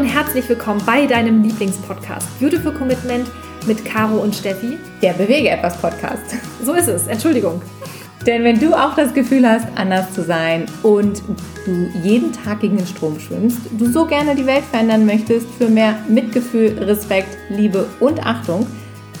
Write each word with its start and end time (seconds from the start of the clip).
und 0.00 0.06
herzlich 0.06 0.48
willkommen 0.48 0.80
bei 0.86 1.04
deinem 1.04 1.42
Lieblingspodcast 1.42 2.40
Beautiful 2.40 2.72
Commitment 2.72 3.30
mit 3.66 3.84
Caro 3.84 4.16
und 4.16 4.34
Steffi. 4.34 4.78
Der 5.02 5.12
Bewege 5.12 5.50
etwas 5.50 5.76
Podcast. 5.76 6.36
So 6.64 6.72
ist 6.72 6.88
es, 6.88 7.06
Entschuldigung. 7.06 7.60
Denn 8.26 8.42
wenn 8.42 8.58
du 8.58 8.72
auch 8.72 8.94
das 8.94 9.12
Gefühl 9.12 9.46
hast, 9.46 9.66
anders 9.74 10.10
zu 10.14 10.22
sein 10.22 10.64
und 10.82 11.22
du 11.66 11.90
jeden 12.02 12.32
Tag 12.32 12.60
gegen 12.60 12.78
den 12.78 12.86
Strom 12.86 13.20
schwimmst, 13.20 13.58
du 13.72 13.92
so 13.92 14.06
gerne 14.06 14.34
die 14.34 14.46
Welt 14.46 14.64
verändern 14.70 15.04
möchtest 15.04 15.46
für 15.58 15.68
mehr 15.68 15.96
Mitgefühl, 16.08 16.78
Respekt, 16.78 17.36
Liebe 17.50 17.86
und 18.00 18.24
Achtung, 18.24 18.66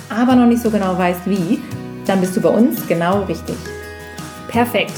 aber 0.08 0.34
noch 0.34 0.46
nicht 0.46 0.62
so 0.62 0.70
genau 0.70 0.96
weißt 0.96 1.26
wie, 1.26 1.60
dann 2.06 2.22
bist 2.22 2.34
du 2.38 2.40
bei 2.40 2.48
uns 2.48 2.86
genau 2.88 3.24
richtig. 3.24 3.56
Perfekt. 4.48 4.94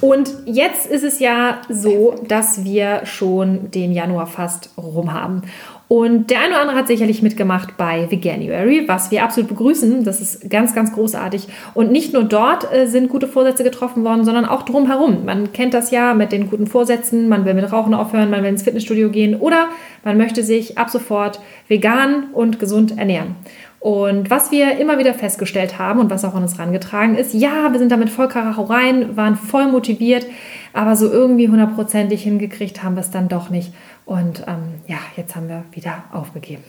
Und 0.00 0.32
jetzt 0.44 0.86
ist 0.86 1.02
es 1.02 1.18
ja 1.18 1.60
so, 1.68 2.14
dass 2.28 2.64
wir 2.64 3.04
schon 3.04 3.70
den 3.70 3.92
Januar 3.92 4.26
fast 4.26 4.70
rum 4.76 5.12
haben. 5.12 5.42
Und 5.88 6.28
der 6.28 6.40
eine 6.40 6.48
oder 6.50 6.60
andere 6.60 6.76
hat 6.76 6.86
sicherlich 6.86 7.22
mitgemacht 7.22 7.78
bei 7.78 8.10
Veganuary, 8.10 8.86
was 8.86 9.10
wir 9.10 9.24
absolut 9.24 9.48
begrüßen. 9.48 10.04
Das 10.04 10.20
ist 10.20 10.50
ganz, 10.50 10.74
ganz 10.74 10.92
großartig. 10.92 11.48
Und 11.72 11.90
nicht 11.90 12.12
nur 12.12 12.24
dort 12.24 12.70
äh, 12.70 12.86
sind 12.86 13.08
gute 13.08 13.26
Vorsätze 13.26 13.64
getroffen 13.64 14.04
worden, 14.04 14.26
sondern 14.26 14.44
auch 14.44 14.62
drumherum. 14.64 15.24
Man 15.24 15.54
kennt 15.54 15.72
das 15.72 15.90
ja 15.90 16.12
mit 16.12 16.30
den 16.30 16.50
guten 16.50 16.66
Vorsätzen. 16.66 17.30
Man 17.30 17.46
will 17.46 17.54
mit 17.54 17.72
Rauchen 17.72 17.94
aufhören, 17.94 18.28
man 18.28 18.42
will 18.42 18.50
ins 18.50 18.64
Fitnessstudio 18.64 19.08
gehen 19.08 19.34
oder 19.34 19.68
man 20.04 20.18
möchte 20.18 20.42
sich 20.42 20.76
ab 20.76 20.90
sofort 20.90 21.40
vegan 21.68 22.24
und 22.34 22.58
gesund 22.60 22.98
ernähren. 22.98 23.34
Und 23.80 24.28
was 24.28 24.50
wir 24.50 24.78
immer 24.78 24.98
wieder 24.98 25.14
festgestellt 25.14 25.78
haben 25.78 26.00
und 26.00 26.10
was 26.10 26.24
auch 26.24 26.34
an 26.34 26.42
uns 26.42 26.58
herangetragen 26.58 27.16
ist, 27.16 27.32
ja, 27.32 27.70
wir 27.70 27.78
sind 27.78 27.92
damit 27.92 28.10
voll 28.10 28.28
Karacho 28.28 28.62
rein, 28.64 29.16
waren 29.16 29.36
voll 29.36 29.70
motiviert, 29.70 30.26
aber 30.72 30.96
so 30.96 31.10
irgendwie 31.10 31.48
hundertprozentig 31.48 32.22
hingekriegt 32.22 32.82
haben 32.82 32.96
wir 32.96 33.02
es 33.02 33.10
dann 33.10 33.28
doch 33.28 33.50
nicht. 33.50 33.72
Und 34.04 34.44
ähm, 34.48 34.80
ja, 34.88 34.98
jetzt 35.16 35.36
haben 35.36 35.48
wir 35.48 35.64
wieder 35.72 36.04
aufgegeben. 36.12 36.64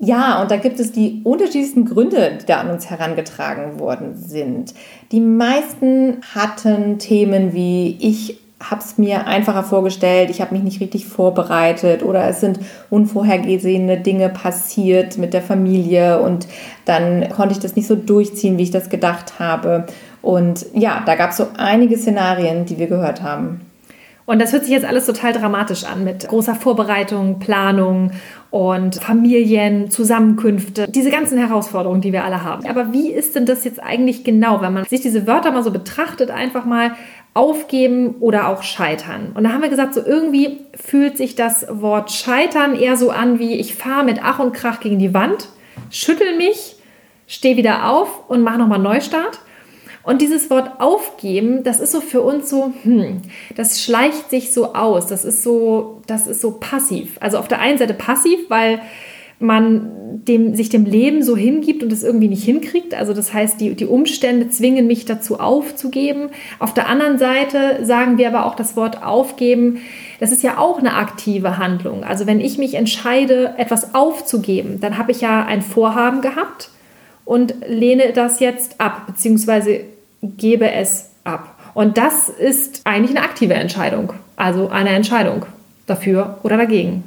Ja, 0.00 0.40
und 0.40 0.50
da 0.50 0.56
gibt 0.56 0.78
es 0.78 0.92
die 0.92 1.20
unterschiedlichsten 1.24 1.84
Gründe, 1.84 2.38
die 2.40 2.46
da 2.46 2.60
an 2.60 2.70
uns 2.70 2.88
herangetragen 2.88 3.80
worden 3.80 4.16
sind. 4.16 4.72
Die 5.10 5.20
meisten 5.20 6.18
hatten 6.34 6.98
Themen 6.98 7.52
wie 7.52 7.96
ich 8.00 8.38
habe 8.62 8.80
es 8.80 8.98
mir 8.98 9.26
einfacher 9.26 9.62
vorgestellt, 9.62 10.30
ich 10.30 10.40
habe 10.40 10.54
mich 10.54 10.64
nicht 10.64 10.80
richtig 10.80 11.06
vorbereitet 11.06 12.02
oder 12.02 12.26
es 12.28 12.40
sind 12.40 12.58
unvorhergesehene 12.90 13.98
Dinge 14.00 14.28
passiert 14.28 15.16
mit 15.16 15.32
der 15.32 15.42
Familie 15.42 16.20
und 16.20 16.48
dann 16.84 17.28
konnte 17.30 17.52
ich 17.52 17.60
das 17.60 17.76
nicht 17.76 17.86
so 17.86 17.94
durchziehen, 17.94 18.58
wie 18.58 18.64
ich 18.64 18.70
das 18.72 18.90
gedacht 18.90 19.38
habe. 19.38 19.86
Und 20.22 20.66
ja, 20.74 21.02
da 21.06 21.14
gab 21.14 21.30
es 21.30 21.36
so 21.36 21.46
einige 21.56 21.96
Szenarien, 21.96 22.64
die 22.64 22.78
wir 22.78 22.88
gehört 22.88 23.22
haben. 23.22 23.60
Und 24.28 24.42
das 24.42 24.52
hört 24.52 24.64
sich 24.64 24.74
jetzt 24.74 24.84
alles 24.84 25.06
total 25.06 25.32
dramatisch 25.32 25.84
an 25.84 26.04
mit 26.04 26.28
großer 26.28 26.54
Vorbereitung, 26.54 27.38
Planung 27.38 28.10
und 28.50 28.96
Familien, 28.96 29.90
Zusammenkünfte, 29.90 30.86
diese 30.86 31.10
ganzen 31.10 31.38
Herausforderungen, 31.38 32.02
die 32.02 32.12
wir 32.12 32.24
alle 32.24 32.44
haben. 32.44 32.66
Aber 32.66 32.92
wie 32.92 33.10
ist 33.10 33.34
denn 33.34 33.46
das 33.46 33.64
jetzt 33.64 33.82
eigentlich 33.82 34.24
genau, 34.24 34.60
wenn 34.60 34.74
man 34.74 34.84
sich 34.84 35.00
diese 35.00 35.26
Wörter 35.26 35.50
mal 35.50 35.62
so 35.62 35.70
betrachtet, 35.70 36.30
einfach 36.30 36.66
mal 36.66 36.90
aufgeben 37.38 38.16
oder 38.18 38.48
auch 38.48 38.64
scheitern? 38.64 39.32
Und 39.34 39.44
da 39.44 39.50
haben 39.50 39.62
wir 39.62 39.68
gesagt, 39.68 39.94
so 39.94 40.04
irgendwie 40.04 40.66
fühlt 40.74 41.16
sich 41.16 41.36
das 41.36 41.66
Wort 41.70 42.10
scheitern 42.10 42.74
eher 42.74 42.96
so 42.96 43.10
an 43.10 43.38
wie 43.38 43.54
ich 43.54 43.76
fahre 43.76 44.04
mit 44.04 44.18
Ach 44.22 44.40
und 44.40 44.52
Krach 44.52 44.80
gegen 44.80 44.98
die 44.98 45.14
Wand, 45.14 45.48
schüttel 45.90 46.36
mich, 46.36 46.76
stehe 47.28 47.56
wieder 47.56 47.88
auf 47.88 48.28
und 48.28 48.42
mache 48.42 48.58
nochmal 48.58 48.80
Neustart. 48.80 49.38
Und 50.02 50.22
dieses 50.22 50.48
Wort 50.50 50.80
aufgeben, 50.80 51.64
das 51.64 51.80
ist 51.80 51.92
so 51.92 52.00
für 52.00 52.22
uns 52.22 52.48
so, 52.48 52.72
hm, 52.82 53.22
das 53.54 53.82
schleicht 53.82 54.30
sich 54.30 54.52
so 54.52 54.72
aus. 54.74 55.06
Das 55.06 55.24
ist 55.24 55.42
so, 55.42 56.00
das 56.06 56.26
ist 56.26 56.40
so 56.40 56.52
passiv. 56.52 57.18
Also 57.20 57.38
auf 57.38 57.46
der 57.46 57.60
einen 57.60 57.78
Seite 57.78 57.94
passiv, 57.94 58.38
weil 58.48 58.80
man 59.40 59.90
dem, 60.26 60.54
sich 60.54 60.68
dem 60.68 60.84
Leben 60.84 61.22
so 61.22 61.36
hingibt 61.36 61.82
und 61.82 61.92
es 61.92 62.02
irgendwie 62.02 62.28
nicht 62.28 62.44
hinkriegt. 62.44 62.94
Also 62.94 63.12
das 63.14 63.32
heißt, 63.32 63.60
die, 63.60 63.74
die 63.74 63.86
Umstände 63.86 64.48
zwingen 64.50 64.86
mich 64.86 65.04
dazu 65.04 65.38
aufzugeben. 65.38 66.30
Auf 66.58 66.74
der 66.74 66.88
anderen 66.88 67.18
Seite 67.18 67.84
sagen 67.84 68.18
wir 68.18 68.28
aber 68.28 68.46
auch 68.46 68.56
das 68.56 68.76
Wort 68.76 69.02
aufgeben, 69.02 69.80
das 70.20 70.32
ist 70.32 70.42
ja 70.42 70.58
auch 70.58 70.78
eine 70.78 70.94
aktive 70.94 71.58
Handlung. 71.58 72.04
Also 72.04 72.26
wenn 72.26 72.40
ich 72.40 72.58
mich 72.58 72.74
entscheide, 72.74 73.54
etwas 73.56 73.94
aufzugeben, 73.94 74.80
dann 74.80 74.98
habe 74.98 75.12
ich 75.12 75.20
ja 75.20 75.44
ein 75.44 75.62
Vorhaben 75.62 76.20
gehabt 76.20 76.70
und 77.24 77.54
lehne 77.66 78.12
das 78.12 78.40
jetzt 78.40 78.80
ab, 78.80 79.06
beziehungsweise 79.06 79.80
gebe 80.22 80.70
es 80.70 81.10
ab. 81.24 81.54
Und 81.74 81.96
das 81.96 82.28
ist 82.28 82.80
eigentlich 82.84 83.16
eine 83.16 83.24
aktive 83.24 83.54
Entscheidung, 83.54 84.12
also 84.34 84.68
eine 84.68 84.90
Entscheidung 84.90 85.46
dafür 85.86 86.38
oder 86.42 86.56
dagegen. 86.56 87.04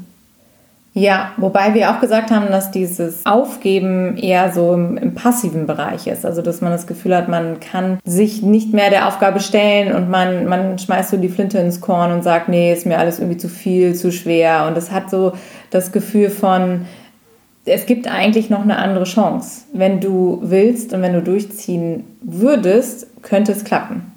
Ja, 0.93 1.31
wobei 1.37 1.73
wir 1.73 1.89
auch 1.89 2.01
gesagt 2.01 2.31
haben, 2.31 2.47
dass 2.47 2.69
dieses 2.71 3.25
Aufgeben 3.25 4.17
eher 4.17 4.51
so 4.51 4.73
im, 4.73 4.97
im, 4.97 5.15
passiven 5.15 5.65
Bereich 5.65 6.07
ist. 6.07 6.25
Also, 6.25 6.41
dass 6.41 6.59
man 6.59 6.71
das 6.71 6.85
Gefühl 6.85 7.15
hat, 7.15 7.29
man 7.29 7.61
kann 7.61 7.99
sich 8.03 8.41
nicht 8.41 8.73
mehr 8.73 8.89
der 8.89 9.07
Aufgabe 9.07 9.39
stellen 9.39 9.95
und 9.95 10.09
man, 10.09 10.47
man 10.47 10.77
schmeißt 10.77 11.11
so 11.11 11.17
die 11.17 11.29
Flinte 11.29 11.59
ins 11.59 11.79
Korn 11.79 12.11
und 12.11 12.23
sagt, 12.23 12.49
nee, 12.49 12.73
ist 12.73 12.85
mir 12.85 12.99
alles 12.99 13.19
irgendwie 13.19 13.37
zu 13.37 13.47
viel, 13.47 13.95
zu 13.95 14.11
schwer. 14.11 14.65
Und 14.67 14.77
es 14.77 14.91
hat 14.91 15.09
so 15.09 15.31
das 15.69 15.93
Gefühl 15.93 16.29
von, 16.29 16.85
es 17.63 17.85
gibt 17.85 18.11
eigentlich 18.11 18.49
noch 18.49 18.61
eine 18.61 18.77
andere 18.77 19.05
Chance. 19.05 19.61
Wenn 19.71 20.01
du 20.01 20.39
willst 20.41 20.93
und 20.93 21.01
wenn 21.01 21.13
du 21.13 21.21
durchziehen 21.21 22.03
würdest, 22.21 23.07
könnte 23.21 23.53
es 23.53 23.63
klappen. 23.63 24.10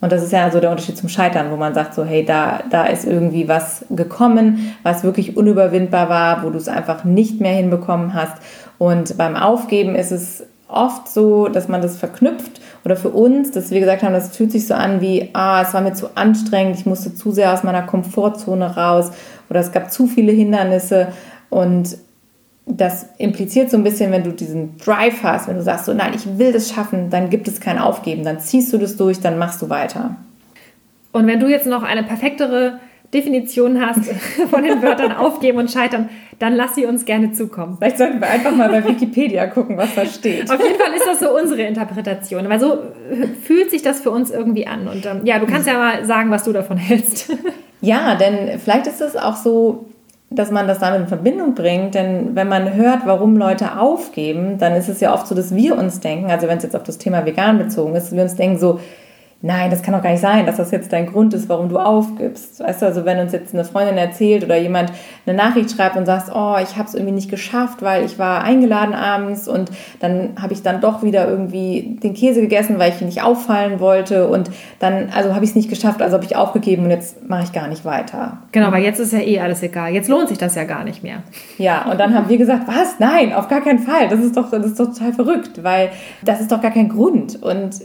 Und 0.00 0.12
das 0.12 0.22
ist 0.22 0.32
ja 0.32 0.50
so 0.50 0.60
der 0.60 0.70
Unterschied 0.70 0.96
zum 0.96 1.08
Scheitern, 1.08 1.50
wo 1.50 1.56
man 1.56 1.74
sagt 1.74 1.94
so, 1.94 2.04
hey, 2.04 2.24
da, 2.24 2.60
da 2.70 2.84
ist 2.84 3.04
irgendwie 3.04 3.48
was 3.48 3.84
gekommen, 3.90 4.74
was 4.82 5.04
wirklich 5.04 5.36
unüberwindbar 5.36 6.08
war, 6.08 6.42
wo 6.42 6.50
du 6.50 6.56
es 6.56 6.68
einfach 6.68 7.04
nicht 7.04 7.40
mehr 7.40 7.52
hinbekommen 7.52 8.14
hast. 8.14 8.36
Und 8.78 9.18
beim 9.18 9.36
Aufgeben 9.36 9.94
ist 9.94 10.10
es 10.10 10.44
oft 10.68 11.08
so, 11.08 11.48
dass 11.48 11.68
man 11.68 11.82
das 11.82 11.96
verknüpft 11.96 12.60
oder 12.84 12.96
für 12.96 13.10
uns, 13.10 13.50
dass 13.50 13.70
wir 13.70 13.80
gesagt 13.80 14.02
haben, 14.02 14.12
das 14.14 14.34
fühlt 14.36 14.52
sich 14.52 14.66
so 14.66 14.74
an 14.74 15.00
wie, 15.00 15.30
ah, 15.32 15.62
es 15.62 15.74
war 15.74 15.80
mir 15.80 15.92
zu 15.92 16.16
anstrengend, 16.16 16.76
ich 16.76 16.86
musste 16.86 17.14
zu 17.14 17.32
sehr 17.32 17.52
aus 17.52 17.62
meiner 17.62 17.82
Komfortzone 17.82 18.76
raus 18.76 19.10
oder 19.50 19.60
es 19.60 19.72
gab 19.72 19.90
zu 19.92 20.06
viele 20.06 20.32
Hindernisse 20.32 21.08
und 21.50 21.98
das 22.66 23.06
impliziert 23.18 23.70
so 23.70 23.76
ein 23.76 23.82
bisschen, 23.82 24.12
wenn 24.12 24.22
du 24.22 24.32
diesen 24.32 24.76
Drive 24.78 25.22
hast, 25.22 25.48
wenn 25.48 25.56
du 25.56 25.62
sagst, 25.62 25.86
so 25.86 25.94
nein, 25.94 26.12
ich 26.14 26.38
will 26.38 26.52
das 26.52 26.70
schaffen, 26.70 27.10
dann 27.10 27.30
gibt 27.30 27.48
es 27.48 27.60
kein 27.60 27.78
Aufgeben, 27.78 28.24
dann 28.24 28.40
ziehst 28.40 28.72
du 28.72 28.78
das 28.78 28.96
durch, 28.96 29.20
dann 29.20 29.38
machst 29.38 29.60
du 29.62 29.68
weiter. 29.68 30.16
Und 31.12 31.26
wenn 31.26 31.40
du 31.40 31.48
jetzt 31.48 31.66
noch 31.66 31.82
eine 31.82 32.02
perfektere 32.02 32.78
Definition 33.12 33.84
hast 33.84 34.04
von 34.50 34.62
den 34.62 34.82
Wörtern 34.82 35.12
aufgeben 35.12 35.58
und 35.58 35.70
scheitern, 35.70 36.08
dann 36.38 36.54
lass 36.54 36.74
sie 36.74 36.86
uns 36.86 37.04
gerne 37.04 37.32
zukommen. 37.32 37.76
Vielleicht 37.78 37.98
sollten 37.98 38.20
wir 38.20 38.28
einfach 38.28 38.54
mal 38.54 38.68
bei 38.68 38.86
Wikipedia 38.86 39.46
gucken, 39.46 39.76
was 39.76 39.94
da 39.94 40.06
steht. 40.06 40.50
Auf 40.50 40.62
jeden 40.62 40.78
Fall 40.78 40.94
ist 40.94 41.06
das 41.06 41.20
so 41.20 41.36
unsere 41.36 41.62
Interpretation, 41.62 42.48
weil 42.48 42.60
so 42.60 42.78
fühlt 43.42 43.70
sich 43.70 43.82
das 43.82 44.00
für 44.00 44.10
uns 44.10 44.30
irgendwie 44.30 44.66
an. 44.66 44.88
Und 44.88 45.04
ähm, 45.04 45.20
ja, 45.24 45.38
du 45.38 45.46
kannst 45.46 45.66
ja 45.66 45.74
mal 45.74 46.04
sagen, 46.04 46.30
was 46.30 46.44
du 46.44 46.52
davon 46.52 46.76
hältst. 46.76 47.36
Ja, 47.82 48.14
denn 48.14 48.58
vielleicht 48.58 48.86
ist 48.86 49.00
es 49.00 49.16
auch 49.16 49.36
so, 49.36 49.86
dass 50.30 50.52
man 50.52 50.68
das 50.68 50.78
damit 50.78 51.00
in 51.00 51.08
Verbindung 51.08 51.54
bringt. 51.54 51.94
Denn 51.94 52.36
wenn 52.36 52.48
man 52.48 52.74
hört, 52.74 53.04
warum 53.04 53.36
Leute 53.36 53.78
aufgeben, 53.78 54.58
dann 54.58 54.74
ist 54.74 54.88
es 54.88 55.00
ja 55.00 55.12
oft 55.12 55.26
so, 55.26 55.34
dass 55.34 55.54
wir 55.54 55.76
uns 55.76 56.00
denken, 56.00 56.30
also 56.30 56.46
wenn 56.46 56.58
es 56.58 56.62
jetzt 56.64 56.76
auf 56.76 56.84
das 56.84 56.98
Thema 56.98 57.26
vegan 57.26 57.58
bezogen 57.58 57.94
ist, 57.96 58.12
wir 58.12 58.22
uns 58.22 58.36
denken 58.36 58.58
so, 58.58 58.80
nein, 59.42 59.70
das 59.70 59.82
kann 59.82 59.94
doch 59.94 60.02
gar 60.02 60.10
nicht 60.10 60.20
sein, 60.20 60.44
dass 60.44 60.56
das 60.56 60.70
jetzt 60.70 60.92
dein 60.92 61.06
Grund 61.06 61.32
ist, 61.32 61.48
warum 61.48 61.68
du 61.70 61.78
aufgibst. 61.78 62.60
Weißt 62.60 62.82
du, 62.82 62.86
also 62.86 63.04
wenn 63.06 63.18
uns 63.18 63.32
jetzt 63.32 63.54
eine 63.54 63.64
Freundin 63.64 63.96
erzählt 63.96 64.44
oder 64.44 64.56
jemand 64.58 64.92
eine 65.24 65.36
Nachricht 65.36 65.70
schreibt 65.70 65.96
und 65.96 66.04
sagt, 66.04 66.30
oh, 66.34 66.56
ich 66.62 66.76
habe 66.76 66.88
es 66.88 66.94
irgendwie 66.94 67.14
nicht 67.14 67.30
geschafft, 67.30 67.80
weil 67.80 68.04
ich 68.04 68.18
war 68.18 68.44
eingeladen 68.44 68.94
abends 68.94 69.48
und 69.48 69.70
dann 70.00 70.30
habe 70.40 70.52
ich 70.52 70.62
dann 70.62 70.82
doch 70.82 71.02
wieder 71.02 71.26
irgendwie 71.26 71.98
den 72.02 72.12
Käse 72.12 72.42
gegessen, 72.42 72.78
weil 72.78 72.90
ich 72.90 73.00
nicht 73.00 73.22
auffallen 73.22 73.80
wollte 73.80 74.28
und 74.28 74.50
dann, 74.78 75.08
also 75.14 75.34
habe 75.34 75.44
ich 75.44 75.50
es 75.50 75.56
nicht 75.56 75.70
geschafft, 75.70 76.02
also 76.02 76.16
habe 76.16 76.26
ich 76.26 76.36
aufgegeben 76.36 76.84
und 76.84 76.90
jetzt 76.90 77.26
mache 77.28 77.44
ich 77.44 77.52
gar 77.52 77.68
nicht 77.68 77.86
weiter. 77.86 78.38
Genau, 78.52 78.70
weil 78.72 78.82
jetzt 78.82 79.00
ist 79.00 79.12
ja 79.12 79.20
eh 79.20 79.40
alles 79.40 79.62
egal. 79.62 79.92
Jetzt 79.92 80.08
lohnt 80.08 80.28
sich 80.28 80.38
das 80.38 80.54
ja 80.54 80.64
gar 80.64 80.84
nicht 80.84 81.02
mehr. 81.02 81.22
Ja, 81.56 81.90
und 81.90 81.98
dann 81.98 82.14
haben 82.14 82.28
wir 82.28 82.36
gesagt, 82.36 82.64
was? 82.66 82.98
Nein, 82.98 83.32
auf 83.32 83.48
gar 83.48 83.62
keinen 83.62 83.78
Fall. 83.78 84.08
Das 84.08 84.20
ist 84.20 84.36
doch, 84.36 84.50
das 84.50 84.66
ist 84.66 84.80
doch 84.80 84.92
total 84.92 85.14
verrückt, 85.14 85.62
weil 85.62 85.90
das 86.22 86.42
ist 86.42 86.52
doch 86.52 86.60
gar 86.60 86.72
kein 86.72 86.90
Grund. 86.90 87.42
Und 87.42 87.80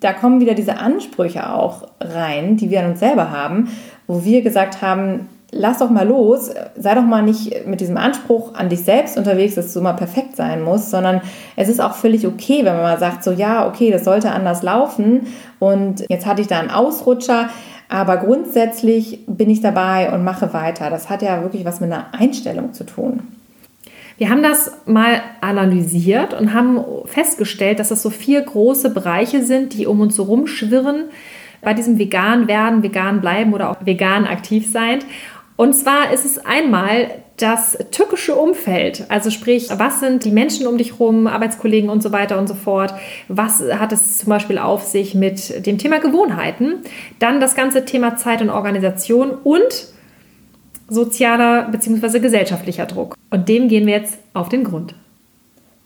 da 0.00 0.12
kommen 0.12 0.40
wieder 0.40 0.54
diese 0.54 0.78
Ansprüche 0.78 1.52
auch 1.52 1.88
rein, 2.00 2.56
die 2.56 2.70
wir 2.70 2.80
an 2.80 2.90
uns 2.90 3.00
selber 3.00 3.30
haben, 3.30 3.68
wo 4.06 4.24
wir 4.24 4.42
gesagt 4.42 4.82
haben, 4.82 5.28
lass 5.52 5.78
doch 5.78 5.90
mal 5.90 6.08
los, 6.08 6.50
sei 6.76 6.94
doch 6.94 7.04
mal 7.04 7.22
nicht 7.22 7.66
mit 7.66 7.80
diesem 7.80 7.98
Anspruch 7.98 8.54
an 8.54 8.70
dich 8.70 8.84
selbst 8.84 9.18
unterwegs, 9.18 9.54
dass 9.54 9.72
du 9.72 9.80
immer 9.80 9.92
perfekt 9.92 10.36
sein 10.36 10.62
musst, 10.62 10.90
sondern 10.90 11.20
es 11.56 11.68
ist 11.68 11.80
auch 11.80 11.94
völlig 11.94 12.26
okay, 12.26 12.64
wenn 12.64 12.74
man 12.74 12.82
mal 12.82 12.98
sagt, 12.98 13.22
so 13.22 13.32
ja, 13.32 13.66
okay, 13.66 13.90
das 13.90 14.04
sollte 14.04 14.32
anders 14.32 14.62
laufen 14.62 15.26
und 15.58 16.04
jetzt 16.08 16.26
hatte 16.26 16.40
ich 16.40 16.48
da 16.48 16.58
einen 16.58 16.70
Ausrutscher, 16.70 17.50
aber 17.88 18.16
grundsätzlich 18.16 19.20
bin 19.26 19.50
ich 19.50 19.60
dabei 19.60 20.12
und 20.12 20.24
mache 20.24 20.54
weiter. 20.54 20.88
Das 20.88 21.10
hat 21.10 21.20
ja 21.20 21.42
wirklich 21.42 21.66
was 21.66 21.80
mit 21.80 21.92
einer 21.92 22.06
Einstellung 22.12 22.72
zu 22.72 22.84
tun. 22.84 23.20
Wir 24.22 24.30
haben 24.30 24.44
das 24.44 24.70
mal 24.86 25.20
analysiert 25.40 26.32
und 26.32 26.54
haben 26.54 26.80
festgestellt, 27.06 27.80
dass 27.80 27.88
das 27.88 28.02
so 28.02 28.10
vier 28.10 28.40
große 28.40 28.90
Bereiche 28.90 29.42
sind, 29.42 29.74
die 29.74 29.84
um 29.84 29.98
uns 29.98 30.16
herum 30.16 30.46
schwirren 30.46 31.06
bei 31.60 31.74
diesem 31.74 31.98
vegan 31.98 32.46
werden, 32.46 32.84
vegan 32.84 33.20
bleiben 33.20 33.52
oder 33.52 33.68
auch 33.68 33.84
vegan 33.84 34.24
aktiv 34.24 34.70
sein. 34.70 35.00
Und 35.56 35.72
zwar 35.72 36.12
ist 36.12 36.24
es 36.24 36.38
einmal 36.38 37.10
das 37.36 37.76
tückische 37.90 38.36
Umfeld, 38.36 39.06
also 39.08 39.30
sprich, 39.30 39.70
was 39.76 39.98
sind 39.98 40.24
die 40.24 40.30
Menschen 40.30 40.68
um 40.68 40.78
dich 40.78 41.00
rum, 41.00 41.26
Arbeitskollegen 41.26 41.90
und 41.90 42.00
so 42.00 42.12
weiter 42.12 42.38
und 42.38 42.46
so 42.46 42.54
fort. 42.54 42.94
Was 43.26 43.60
hat 43.60 43.90
es 43.90 44.18
zum 44.18 44.28
Beispiel 44.28 44.58
auf 44.58 44.84
sich 44.84 45.16
mit 45.16 45.66
dem 45.66 45.78
Thema 45.78 45.98
Gewohnheiten? 45.98 46.82
Dann 47.18 47.40
das 47.40 47.56
ganze 47.56 47.84
Thema 47.84 48.16
Zeit 48.16 48.40
und 48.40 48.50
Organisation 48.50 49.30
und 49.30 49.91
sozialer 50.92 51.68
bzw. 51.70 52.20
gesellschaftlicher 52.20 52.86
Druck. 52.86 53.16
Und 53.30 53.48
dem 53.48 53.68
gehen 53.68 53.86
wir 53.86 53.94
jetzt 53.94 54.18
auf 54.34 54.48
den 54.48 54.64
Grund. 54.64 54.94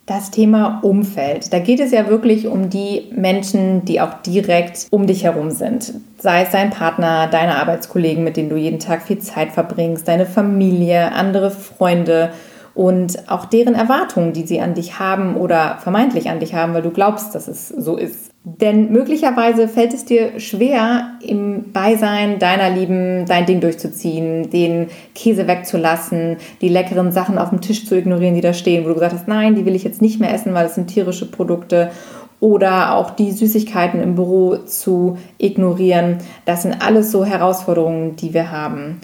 Das 0.07 0.31
Thema 0.31 0.81
Umfeld. 0.83 1.53
Da 1.53 1.59
geht 1.59 1.81
es 1.81 1.91
ja 1.91 2.09
wirklich 2.09 2.47
um 2.47 2.71
die 2.71 3.07
Menschen, 3.11 3.85
die 3.85 4.01
auch 4.01 4.15
direkt 4.23 4.87
um 4.91 5.09
dich 5.09 5.25
herum 5.25 5.51
sind. 5.51 5.95
Sei 6.19 6.43
es 6.43 6.51
dein 6.51 6.71
Partner, 6.71 7.27
deine 7.27 7.57
Arbeitskollegen, 7.57 8.23
mit 8.23 8.37
denen 8.37 8.49
du 8.49 8.57
jeden 8.57 8.79
Tag 8.79 9.03
viel 9.03 9.19
Zeit 9.19 9.51
verbringst, 9.51 10.07
deine 10.07 10.27
Familie, 10.27 11.13
andere 11.13 11.51
Freunde 11.51 12.31
und 12.77 13.29
auch 13.29 13.47
deren 13.47 13.75
Erwartungen, 13.75 14.33
die 14.33 14.47
sie 14.47 14.61
an 14.61 14.75
dich 14.75 15.01
haben 15.01 15.37
oder 15.37 15.79
vermeintlich 15.81 16.31
an 16.31 16.39
dich 16.41 16.55
haben, 16.55 16.75
weil 16.75 16.83
du 16.83 16.91
glaubst, 16.91 17.35
dass 17.35 17.49
es 17.49 17.69
so 17.69 17.97
ist. 17.97 18.26
Denn 18.49 18.93
möglicherweise 18.93 19.67
fällt 19.67 19.93
es 19.93 20.05
dir 20.05 20.39
schwer, 20.39 21.15
im 21.21 21.73
Beisein 21.73 22.39
deiner 22.39 22.71
Lieben 22.71 23.27
dein 23.27 23.45
Ding 23.45 23.61
durchzuziehen, 23.61 24.51
den 24.51 24.87
Käse 25.17 25.49
wegzulassen, 25.49 26.37
die 26.61 26.69
leckeren 26.69 27.11
Sachen 27.11 27.39
auf 27.39 27.51
dem 27.51 27.61
Tisch 27.61 27.87
zu 27.87 27.97
ignorieren, 27.97 28.37
die 28.37 28.41
da 28.43 28.53
stehen, 28.53 28.85
wo 28.85 28.89
du 28.89 28.95
gesagt 28.95 29.15
hast, 29.15 29.27
nein, 29.27 29.57
die 29.57 29.67
will 29.67 29.75
ich 29.75 29.83
jetzt 29.83 30.01
nicht 30.01 30.21
mehr 30.21 30.33
essen, 30.33 30.55
weil 30.55 30.67
es 30.67 30.77
sind 30.77 30.87
tierische 30.87 31.29
Produkte. 31.29 31.91
Oder 32.39 32.95
auch 32.95 33.11
die 33.11 33.33
Süßigkeiten 33.33 34.01
im 34.01 34.15
Büro 34.15 34.59
zu 34.59 35.19
ignorieren. 35.39 36.19
Das 36.45 36.63
sind 36.63 36.87
alles 36.87 37.11
so 37.11 37.25
Herausforderungen, 37.25 38.15
die 38.15 38.33
wir 38.33 38.53
haben. 38.53 39.01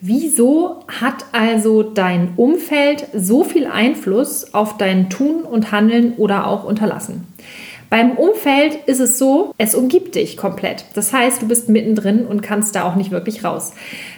Wieso 0.00 0.84
hat 1.00 1.24
also 1.32 1.82
dein 1.82 2.34
Umfeld 2.36 3.08
so 3.14 3.42
viel 3.42 3.66
Einfluss 3.66 4.54
auf 4.54 4.76
dein 4.76 5.10
Tun 5.10 5.42
und 5.42 5.72
Handeln 5.72 6.12
oder 6.18 6.46
auch 6.46 6.62
Unterlassen? 6.62 7.26
Beim 7.88 8.12
Umfeld 8.12 8.74
ist 8.86 9.00
es 9.00 9.18
so, 9.18 9.54
es 9.58 9.74
umgibt 9.74 10.14
dich 10.16 10.36
komplett. 10.36 10.84
Das 10.94 11.12
heißt, 11.12 11.42
du 11.42 11.48
bist 11.48 11.68
mittendrin 11.68 12.26
und 12.26 12.42
kannst 12.42 12.74
da 12.74 12.84
auch 12.84 12.96
nicht 12.96 13.10
wirklich 13.10 13.44
raus. 13.44 13.72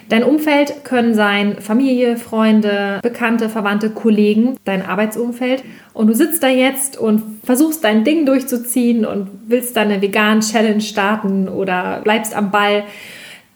Dein 0.09 0.23
Umfeld 0.23 0.83
können 0.83 1.13
sein 1.13 1.57
Familie, 1.61 2.17
Freunde, 2.17 2.99
Bekannte, 3.03 3.47
Verwandte, 3.47 3.91
Kollegen, 3.91 4.55
dein 4.65 4.83
Arbeitsumfeld. 4.83 5.63
Und 5.93 6.07
du 6.07 6.13
sitzt 6.13 6.41
da 6.41 6.47
jetzt 6.47 6.97
und 6.97 7.41
versuchst 7.43 7.83
dein 7.83 8.03
Ding 8.03 8.25
durchzuziehen 8.25 9.05
und 9.05 9.29
willst 9.47 9.75
deine 9.77 10.01
vegan 10.01 10.41
Challenge 10.41 10.81
starten 10.81 11.47
oder 11.47 12.01
bleibst 12.03 12.35
am 12.35 12.49
Ball 12.49 12.83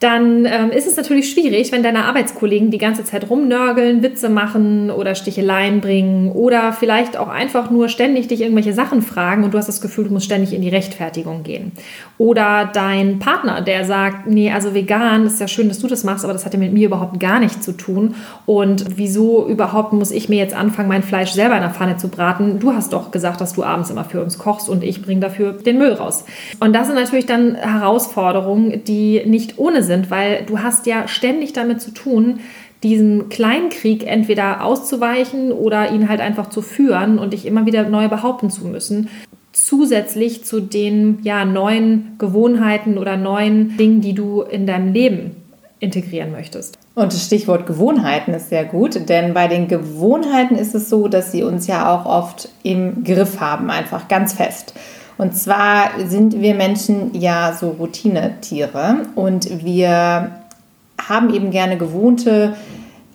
dann 0.04 0.46
ähm, 0.46 0.70
ist 0.72 0.86
es 0.86 0.98
natürlich 0.98 1.32
schwierig, 1.32 1.72
wenn 1.72 1.82
deine 1.82 2.04
Arbeitskollegen 2.04 2.72
die 2.72 2.78
ganze 2.78 3.06
Zeit 3.06 3.30
rumnörgeln, 3.30 4.04
Witze 4.04 4.28
machen 4.28 4.92
oder 4.92 5.16
Sticheleien 5.16 5.80
bringen 5.80 6.30
oder 6.30 6.74
vielleicht 6.74 7.16
auch 7.16 7.30
einfach 7.30 7.72
nur 7.72 7.88
ständig 7.88 8.28
dich 8.28 8.42
irgendwelche 8.42 8.74
Sachen 8.74 9.02
fragen 9.02 9.46
und 9.46 9.54
du 9.54 9.58
hast 9.58 9.68
das 9.68 9.80
Gefühl, 9.80 10.06
du 10.06 10.12
musst 10.12 10.26
ständig 10.26 10.54
in 10.54 10.62
die 10.62 10.68
Rechtfertigung 10.68 11.44
gehen. 11.44 11.72
Oder 12.18 12.70
dein 12.74 13.20
Partner, 13.20 13.62
der 13.62 13.86
sagt, 13.86 14.28
nee, 14.28 14.52
also 14.52 14.74
vegan, 14.74 15.26
ist 15.26 15.40
ja 15.40 15.48
schön, 15.48 15.70
dass 15.70 15.80
du 15.80 15.88
das 15.88 16.04
machst, 16.04 16.26
aber 16.26 16.34
das 16.34 16.46
hat 16.46 16.54
ja 16.54 16.60
mit 16.60 16.74
mir 16.74 16.88
überhaupt 16.88 17.22
gar 17.22 17.40
nichts 17.40 17.62
zu 17.62 17.72
tun. 17.72 18.16
Und 18.46 18.98
wieso 18.98 19.48
überhaupt 19.48 19.94
muss 19.94 20.12
ich 20.12 20.28
mir 20.28 20.38
jetzt 20.38 20.54
anfangen, 20.54 20.90
mein 20.90 21.04
Fleisch 21.04 21.32
selber 21.32 21.56
in 21.56 21.62
der 21.62 21.72
Pfanne 21.72 21.96
zu 21.96 22.10
braten? 22.10 22.60
Du 22.60 22.74
hast 22.74 22.92
doch 22.92 23.12
gesagt, 23.12 23.40
dass 23.40 23.54
du 23.54 23.64
abends 23.64 23.90
immer 23.90 24.04
für 24.04 24.22
uns 24.22 24.38
kochst 24.38 24.68
und 24.68 24.84
ich 24.84 25.02
bringe 25.02 25.22
dafür 25.22 25.54
den 25.54 25.78
Müll 25.78 25.94
raus. 25.94 26.26
Und 26.60 26.74
das 26.74 26.88
sind 26.88 26.98
natürlich 26.98 27.26
dann 27.26 27.56
Herausforderungen, 27.56 28.84
die 28.84 29.22
nicht 29.26 29.58
ohne 29.58 29.82
sind 29.82 29.93
sind, 29.94 30.10
weil 30.12 30.44
du 30.46 30.60
hast 30.60 30.86
ja 30.86 31.08
ständig 31.08 31.54
damit 31.54 31.82
zu 31.82 31.92
tun, 31.92 32.40
diesen 32.82 33.30
Kleinkrieg 33.30 34.06
entweder 34.06 34.64
auszuweichen 34.64 35.52
oder 35.52 35.92
ihn 35.92 36.10
halt 36.10 36.20
einfach 36.20 36.50
zu 36.50 36.62
führen 36.62 37.18
und 37.18 37.34
dich 37.34 37.46
immer 37.46 37.66
wieder 37.66 37.84
neu 37.84 38.10
behaupten 38.10 38.50
zu 38.50 38.66
müssen. 38.66 39.10
Zusätzlich 39.54 40.44
zu 40.44 40.60
den 40.60 41.20
ja, 41.24 41.46
neuen 41.46 42.16
Gewohnheiten 42.18 42.98
oder 42.98 43.16
neuen 43.16 43.78
Dingen, 43.78 44.02
die 44.02 44.14
du 44.14 44.42
in 44.42 44.66
deinem 44.66 44.92
Leben 44.92 45.36
integrieren 45.80 46.32
möchtest. 46.32 46.78
Und 46.96 47.14
das 47.14 47.26
Stichwort 47.26 47.68
Gewohnheiten 47.68 48.34
ist 48.34 48.50
sehr 48.50 48.66
gut, 48.66 49.10
denn 49.10 49.34
bei 49.34 49.48
den 49.48 49.68
Gewohnheiten 49.68 50.56
ist 50.56 50.76
es 50.76 50.90
so, 50.90 51.08
dass 51.08 51.32
sie 51.32 51.44
uns 51.44 51.68
ja 51.68 51.94
auch 51.94 52.06
oft 52.06 52.50
im 52.64 53.04
Griff 53.04 53.40
haben, 53.40 53.70
einfach 53.70 54.08
ganz 54.08 54.34
fest. 54.34 54.74
Und 55.18 55.36
zwar 55.36 55.90
sind 56.06 56.42
wir 56.42 56.56
Menschen 56.56 57.14
ja 57.14 57.54
so 57.54 57.70
Routinetiere 57.70 59.06
und 59.16 59.64
wir 59.64 60.32
haben 61.08 61.34
eben 61.34 61.52
gerne 61.52 61.78
gewohnte 61.78 62.56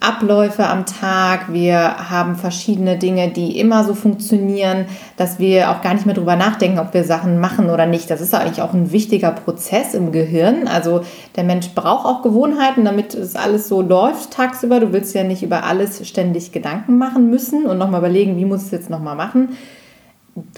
Abläufe 0.01 0.65
am 0.65 0.87
Tag. 0.87 1.53
Wir 1.53 2.11
haben 2.11 2.37
verschiedene 2.37 2.99
Dinge, 2.99 3.31
die 3.31 3.59
immer 3.59 3.83
so 3.83 3.95
funktionieren, 3.95 4.85
dass 5.17 5.41
wir 5.41 5.71
auch 5.71 5.83
gar 5.83 5.93
nicht 5.95 6.07
mehr 6.07 6.15
darüber 6.15 6.37
nachdenken, 6.37 6.79
ob 6.79 6.95
wir 6.95 7.03
Sachen 7.03 7.41
machen 7.41 7.69
oder 7.69 7.85
nicht. 7.87 8.09
Das 8.09 8.21
ist 8.21 8.33
eigentlich 8.33 8.63
auch 8.63 8.75
ein 8.75 8.93
wichtiger 8.93 9.33
Prozess 9.33 9.95
im 9.95 10.13
Gehirn. 10.13 10.69
Also 10.69 11.01
der 11.35 11.43
Mensch 11.43 11.71
braucht 11.75 12.07
auch 12.07 12.23
Gewohnheiten, 12.23 12.85
damit 12.85 13.15
es 13.15 13.35
alles 13.35 13.67
so 13.67 13.83
läuft 13.83 14.31
tagsüber. 14.31 14.79
Du 14.79 14.93
willst 14.93 15.17
ja 15.17 15.25
nicht 15.25 15.43
über 15.43 15.65
alles 15.65 16.07
ständig 16.07 16.53
Gedanken 16.53 16.97
machen 16.97 17.29
müssen 17.29 17.67
und 17.67 17.79
nochmal 17.79 18.01
überlegen, 18.01 18.37
wie 18.37 18.45
muss 18.45 18.63
es 18.63 18.71
jetzt 18.71 18.91
nochmal 18.91 19.17
machen 19.17 19.49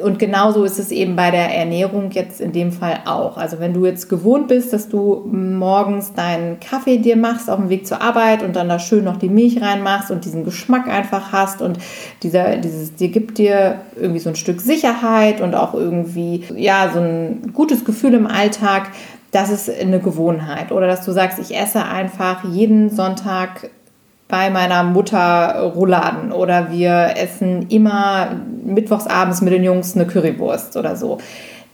und 0.02 0.18
genauso 0.18 0.64
ist 0.64 0.78
es 0.78 0.90
eben 0.90 1.16
bei 1.16 1.30
der 1.30 1.54
Ernährung 1.54 2.10
jetzt 2.12 2.40
in 2.40 2.52
dem 2.52 2.72
Fall 2.72 3.00
auch. 3.04 3.36
Also 3.36 3.60
wenn 3.60 3.74
du 3.74 3.86
jetzt 3.86 4.08
gewohnt 4.08 4.48
bist, 4.48 4.72
dass 4.72 4.88
du 4.88 5.28
morgens 5.30 6.14
deinen 6.14 6.60
Kaffee 6.60 6.98
dir 6.98 7.16
machst 7.16 7.50
auf 7.50 7.58
dem 7.58 7.68
Weg 7.68 7.86
zur 7.86 8.00
Arbeit 8.02 8.42
und 8.42 8.56
dann 8.56 8.68
da 8.68 8.78
schön 8.78 9.04
noch 9.04 9.16
die 9.16 9.28
Milch 9.28 9.60
reinmachst 9.60 10.10
und 10.10 10.24
diesen 10.24 10.44
Geschmack 10.44 10.88
einfach 10.88 11.32
hast 11.32 11.62
und 11.62 11.78
dieser, 12.22 12.56
dieses, 12.56 12.94
dir 12.94 13.08
gibt 13.08 13.38
dir 13.38 13.80
irgendwie 13.96 14.20
so 14.20 14.30
ein 14.30 14.36
Stück 14.36 14.60
Sicherheit 14.60 15.40
und 15.40 15.54
auch 15.54 15.74
irgendwie, 15.74 16.44
ja, 16.56 16.90
so 16.92 17.00
ein 17.00 17.52
gutes 17.52 17.84
Gefühl 17.84 18.14
im 18.14 18.26
Alltag, 18.26 18.90
das 19.30 19.50
ist 19.50 19.70
eine 19.70 20.00
Gewohnheit. 20.00 20.72
Oder 20.72 20.86
dass 20.86 21.04
du 21.04 21.12
sagst, 21.12 21.38
ich 21.38 21.56
esse 21.56 21.84
einfach 21.84 22.44
jeden 22.44 22.90
Sonntag 22.90 23.70
bei 24.30 24.50
meiner 24.50 24.84
Mutter 24.84 25.72
Rouladen 25.74 26.32
oder 26.32 26.70
wir 26.70 27.14
essen 27.16 27.66
immer 27.68 28.28
mittwochsabends 28.64 29.40
mit 29.42 29.52
den 29.52 29.64
Jungs 29.64 29.94
eine 29.94 30.06
Currywurst 30.06 30.76
oder 30.76 30.96
so. 30.96 31.18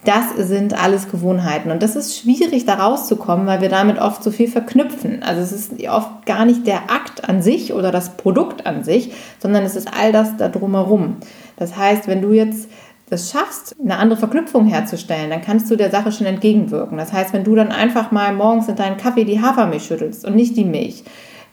Das 0.04 0.36
sind 0.36 0.72
alles 0.80 1.10
Gewohnheiten 1.10 1.72
und 1.72 1.82
das 1.82 1.96
ist 1.96 2.16
schwierig 2.16 2.64
da 2.64 2.74
rauszukommen, 2.74 3.46
weil 3.46 3.60
wir 3.60 3.68
damit 3.68 4.00
oft 4.00 4.22
so 4.22 4.30
viel 4.30 4.46
verknüpfen. 4.46 5.24
Also 5.24 5.40
es 5.40 5.50
ist 5.50 5.72
oft 5.88 6.24
gar 6.26 6.44
nicht 6.44 6.66
der 6.66 6.90
Akt 6.90 7.28
an 7.28 7.42
sich 7.42 7.72
oder 7.72 7.90
das 7.90 8.16
Produkt 8.16 8.66
an 8.66 8.84
sich, 8.84 9.12
sondern 9.40 9.64
es 9.64 9.74
ist 9.74 9.88
all 9.92 10.12
das 10.12 10.36
da 10.36 10.48
drumherum. 10.48 11.16
Das 11.56 11.76
heißt, 11.76 12.06
wenn 12.06 12.22
du 12.22 12.32
jetzt 12.32 12.68
das 13.08 13.30
schaffst, 13.30 13.76
eine 13.82 13.98
andere 13.98 14.18
Verknüpfung 14.18 14.66
herzustellen, 14.66 15.30
dann 15.30 15.42
kannst 15.42 15.70
du 15.70 15.76
der 15.76 15.90
Sache 15.90 16.12
schon 16.12 16.26
entgegenwirken. 16.26 16.98
Das 16.98 17.12
heißt, 17.12 17.32
wenn 17.32 17.44
du 17.44 17.54
dann 17.54 17.72
einfach 17.72 18.10
mal 18.10 18.32
morgens 18.32 18.68
in 18.68 18.76
deinen 18.76 18.96
Kaffee 18.96 19.24
die 19.24 19.40
Hafermilch 19.40 19.84
schüttelst 19.84 20.24
und 20.24 20.34
nicht 20.34 20.56
die 20.56 20.64
Milch, 20.64 21.04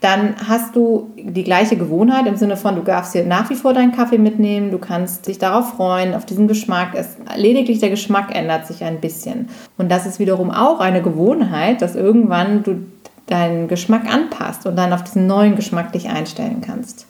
dann 0.04 0.36
hast 0.50 0.76
du 0.76 1.12
die 1.18 1.46
gleiche 1.46 1.78
Gewohnheit 1.78 2.28
im 2.28 2.36
Sinne 2.36 2.58
von, 2.58 2.76
du 2.76 2.82
darfst 2.82 3.14
dir 3.14 3.26
nach 3.26 3.50
wie 3.50 3.56
vor 3.56 3.74
deinen 3.74 3.94
Kaffee 3.94 4.18
mitnehmen, 4.18 4.70
du 4.70 4.78
kannst 4.78 5.28
dich 5.28 5.40
darauf 5.40 5.76
freuen, 5.76 6.14
auf 6.14 6.26
diesen 6.26 6.50
Geschmack. 6.50 6.90
Es, 6.94 7.16
lediglich 7.38 7.80
der 7.80 7.90
Geschmack 7.90 8.36
ändert 8.36 8.68
sich 8.68 8.84
ein 8.84 9.00
bisschen. 9.00 9.48
Und 9.78 9.90
das 9.90 10.06
ist 10.06 10.20
wiederum 10.20 10.52
auch 10.52 10.82
eine 10.82 11.02
Gewohnheit, 11.02 11.82
dass 11.82 11.96
irgendwann 11.96 12.64
du 12.64 12.86
deinen 13.28 13.70
Geschmack 13.70 14.14
anpasst 14.14 14.66
und 14.66 14.76
dann 14.76 14.92
auf 14.92 15.06
diesen 15.06 15.26
neuen 15.26 15.56
Geschmack 15.56 15.94
dich 15.94 16.10
einstellen 16.10 16.60
kannst. 16.60 17.08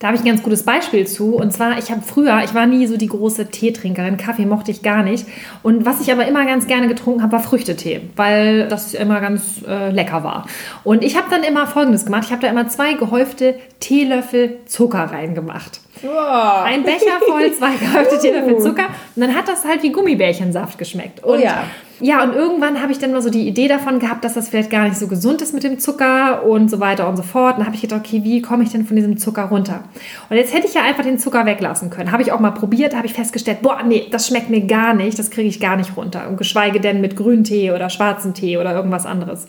Da 0.00 0.06
habe 0.06 0.16
ich 0.16 0.22
ein 0.22 0.28
ganz 0.28 0.42
gutes 0.42 0.62
Beispiel 0.62 1.06
zu. 1.06 1.34
Und 1.34 1.52
zwar, 1.52 1.78
ich 1.78 1.90
habe 1.90 2.00
früher, 2.00 2.42
ich 2.42 2.54
war 2.54 2.64
nie 2.64 2.86
so 2.86 2.96
die 2.96 3.06
große 3.06 3.50
Teetrinkerin. 3.50 4.16
Kaffee 4.16 4.46
mochte 4.46 4.70
ich 4.70 4.80
gar 4.82 5.02
nicht. 5.02 5.26
Und 5.62 5.84
was 5.84 6.00
ich 6.00 6.10
aber 6.10 6.26
immer 6.26 6.46
ganz 6.46 6.66
gerne 6.66 6.88
getrunken 6.88 7.22
habe, 7.22 7.32
war 7.32 7.40
Früchtetee, 7.40 8.00
weil 8.16 8.66
das 8.68 8.94
immer 8.94 9.20
ganz 9.20 9.62
äh, 9.68 9.90
lecker 9.90 10.24
war. 10.24 10.46
Und 10.84 11.04
ich 11.04 11.18
habe 11.18 11.26
dann 11.28 11.42
immer 11.42 11.66
Folgendes 11.66 12.06
gemacht. 12.06 12.24
Ich 12.24 12.32
habe 12.32 12.40
da 12.40 12.48
immer 12.48 12.66
zwei 12.68 12.94
gehäufte 12.94 13.56
Teelöffel 13.78 14.56
Zucker 14.64 15.04
reingemacht. 15.04 15.82
Wow. 16.02 16.64
Ein 16.64 16.82
Becher 16.82 17.18
voll, 17.26 17.52
zwei 17.52 17.76
gehäufte 17.76 18.18
Teelöffel 18.18 18.58
Zucker. 18.58 18.86
Und 19.16 19.22
dann 19.22 19.34
hat 19.34 19.48
das 19.48 19.64
halt 19.64 19.82
wie 19.82 19.92
Gummibärchensaft 19.92 20.78
geschmeckt. 20.78 21.22
Und 21.22 21.38
oh 21.38 21.42
ja. 21.42 21.64
Ja, 22.02 22.22
und 22.22 22.34
irgendwann 22.34 22.80
habe 22.80 22.92
ich 22.92 22.98
dann 22.98 23.12
mal 23.12 23.20
so 23.20 23.28
die 23.28 23.46
Idee 23.46 23.68
davon 23.68 23.98
gehabt, 23.98 24.24
dass 24.24 24.32
das 24.32 24.48
vielleicht 24.48 24.70
gar 24.70 24.84
nicht 24.84 24.96
so 24.96 25.06
gesund 25.06 25.42
ist 25.42 25.52
mit 25.52 25.64
dem 25.64 25.78
Zucker 25.78 26.44
und 26.46 26.70
so 26.70 26.80
weiter 26.80 27.06
und 27.06 27.16
so 27.16 27.22
fort. 27.22 27.54
Und 27.54 27.58
dann 27.58 27.66
habe 27.66 27.76
ich 27.76 27.82
gedacht, 27.82 28.00
okay, 28.06 28.24
wie 28.24 28.40
komme 28.40 28.62
ich 28.62 28.70
denn 28.70 28.86
von 28.86 28.96
diesem 28.96 29.18
Zucker 29.18 29.44
runter? 29.44 29.84
Und 30.30 30.36
jetzt 30.36 30.54
hätte 30.54 30.66
ich 30.66 30.72
ja 30.72 30.82
einfach 30.82 31.04
den 31.04 31.18
Zucker 31.18 31.44
weglassen 31.44 31.90
können. 31.90 32.10
Habe 32.10 32.22
ich 32.22 32.32
auch 32.32 32.40
mal 32.40 32.52
probiert, 32.52 32.96
habe 32.96 33.06
ich 33.06 33.12
festgestellt, 33.12 33.60
boah, 33.60 33.82
nee, 33.86 34.06
das 34.10 34.26
schmeckt 34.26 34.48
mir 34.48 34.62
gar 34.62 34.94
nicht, 34.94 35.18
das 35.18 35.30
kriege 35.30 35.48
ich 35.48 35.60
gar 35.60 35.76
nicht 35.76 35.94
runter. 35.94 36.26
Und 36.26 36.38
geschweige 36.38 36.80
denn 36.80 37.02
mit 37.02 37.16
Grüntee 37.16 37.70
oder 37.70 37.90
schwarzen 37.90 38.32
Tee 38.32 38.56
oder 38.56 38.74
irgendwas 38.74 39.04
anderes. 39.04 39.46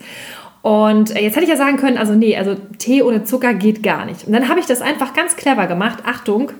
Und 0.62 1.10
jetzt 1.10 1.34
hätte 1.34 1.42
ich 1.42 1.50
ja 1.50 1.56
sagen 1.56 1.76
können, 1.76 1.98
also 1.98 2.14
nee, 2.14 2.36
also 2.36 2.54
Tee 2.78 3.02
ohne 3.02 3.24
Zucker 3.24 3.52
geht 3.52 3.82
gar 3.82 4.04
nicht. 4.04 4.26
Und 4.26 4.32
dann 4.32 4.48
habe 4.48 4.60
ich 4.60 4.66
das 4.66 4.80
einfach 4.80 5.12
ganz 5.12 5.36
clever 5.36 5.66
gemacht. 5.66 6.04
Achtung, 6.06 6.52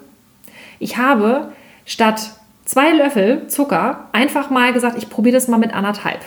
ich 0.80 0.96
habe 0.96 1.52
statt 1.86 2.30
zwei 2.64 2.90
Löffel 2.90 3.46
Zucker 3.46 4.08
einfach 4.12 4.50
mal 4.50 4.72
gesagt, 4.72 4.98
ich 4.98 5.08
probiere 5.08 5.34
das 5.34 5.46
mal 5.46 5.58
mit 5.58 5.72
anderthalb. 5.72 6.18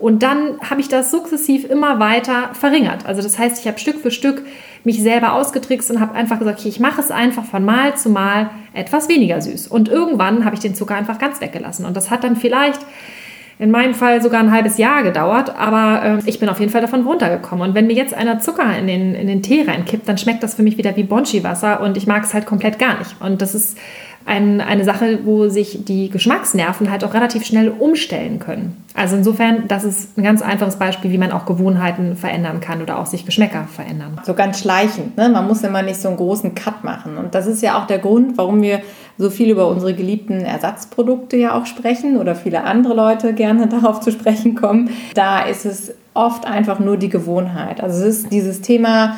Und 0.00 0.24
dann 0.24 0.60
habe 0.68 0.80
ich 0.80 0.88
das 0.88 1.12
sukzessiv 1.12 1.64
immer 1.64 2.00
weiter 2.00 2.50
verringert. 2.52 3.06
Also 3.06 3.22
das 3.22 3.38
heißt, 3.38 3.60
ich 3.60 3.68
habe 3.68 3.78
Stück 3.78 4.00
für 4.00 4.10
Stück 4.10 4.44
mich 4.82 5.00
selber 5.00 5.32
ausgetrickst 5.34 5.90
und 5.90 6.00
habe 6.00 6.14
einfach 6.14 6.40
gesagt, 6.40 6.58
okay, 6.58 6.68
ich 6.68 6.80
mache 6.80 7.00
es 7.00 7.12
einfach 7.12 7.44
von 7.44 7.64
Mal 7.64 7.96
zu 7.96 8.10
Mal 8.10 8.50
etwas 8.72 9.08
weniger 9.08 9.40
süß. 9.40 9.68
Und 9.68 9.88
irgendwann 9.88 10.44
habe 10.44 10.56
ich 10.56 10.60
den 10.60 10.74
Zucker 10.74 10.96
einfach 10.96 11.18
ganz 11.18 11.40
weggelassen. 11.40 11.86
Und 11.86 11.96
das 11.96 12.10
hat 12.10 12.24
dann 12.24 12.34
vielleicht 12.36 12.80
in 13.58 13.70
meinem 13.70 13.94
Fall 13.94 14.20
sogar 14.22 14.40
ein 14.40 14.50
halbes 14.50 14.78
Jahr 14.78 15.02
gedauert, 15.02 15.54
aber 15.56 16.02
äh, 16.04 16.18
ich 16.26 16.40
bin 16.40 16.48
auf 16.48 16.60
jeden 16.60 16.72
Fall 16.72 16.80
davon 16.80 17.06
runtergekommen. 17.06 17.68
Und 17.68 17.74
wenn 17.74 17.86
mir 17.86 17.94
jetzt 17.94 18.14
einer 18.14 18.40
Zucker 18.40 18.76
in 18.76 18.86
den, 18.86 19.14
in 19.14 19.26
den 19.26 19.42
Tee 19.42 19.62
reinkippt, 19.62 20.08
dann 20.08 20.18
schmeckt 20.18 20.42
das 20.42 20.54
für 20.54 20.62
mich 20.62 20.76
wieder 20.76 20.96
wie 20.96 21.04
Bonchi-Wasser 21.04 21.80
und 21.80 21.96
ich 21.96 22.06
mag 22.06 22.24
es 22.24 22.34
halt 22.34 22.46
komplett 22.46 22.78
gar 22.78 22.98
nicht. 22.98 23.14
Und 23.20 23.42
das 23.42 23.54
ist 23.54 23.78
ein, 24.26 24.60
eine 24.60 24.84
Sache, 24.84 25.20
wo 25.24 25.48
sich 25.48 25.84
die 25.84 26.08
Geschmacksnerven 26.08 26.90
halt 26.90 27.04
auch 27.04 27.12
relativ 27.12 27.44
schnell 27.44 27.68
umstellen 27.68 28.38
können. 28.38 28.82
Also 28.94 29.16
insofern, 29.16 29.68
das 29.68 29.84
ist 29.84 30.16
ein 30.16 30.22
ganz 30.22 30.40
einfaches 30.40 30.76
Beispiel, 30.76 31.10
wie 31.10 31.18
man 31.18 31.30
auch 31.30 31.46
Gewohnheiten 31.46 32.16
verändern 32.16 32.60
kann 32.60 32.80
oder 32.80 32.98
auch 32.98 33.06
sich 33.06 33.26
Geschmäcker 33.26 33.64
verändern. 33.64 34.20
So 34.24 34.34
ganz 34.34 34.60
schleichend. 34.60 35.16
Ne? 35.16 35.28
Man 35.28 35.46
muss 35.46 35.62
immer 35.62 35.82
nicht 35.82 36.00
so 36.00 36.08
einen 36.08 36.16
großen 36.16 36.54
Cut 36.54 36.84
machen. 36.84 37.18
Und 37.18 37.34
das 37.34 37.46
ist 37.46 37.62
ja 37.62 37.78
auch 37.78 37.86
der 37.86 37.98
Grund, 37.98 38.38
warum 38.38 38.62
wir 38.62 38.80
so 39.18 39.30
viel 39.30 39.50
über 39.50 39.68
unsere 39.68 39.94
geliebten 39.94 40.40
Ersatzprodukte 40.40 41.36
ja 41.36 41.58
auch 41.58 41.66
sprechen 41.66 42.16
oder 42.16 42.34
viele 42.34 42.64
andere 42.64 42.94
Leute 42.94 43.34
gerne 43.34 43.68
darauf 43.68 44.00
zu 44.00 44.10
sprechen 44.10 44.54
kommen. 44.54 44.90
Da 45.14 45.42
ist 45.42 45.64
es 45.64 45.94
oft 46.14 46.46
einfach 46.46 46.78
nur 46.78 46.96
die 46.96 47.08
Gewohnheit. 47.08 47.82
Also 47.82 48.04
es 48.04 48.18
ist 48.18 48.32
dieses 48.32 48.60
Thema, 48.60 49.16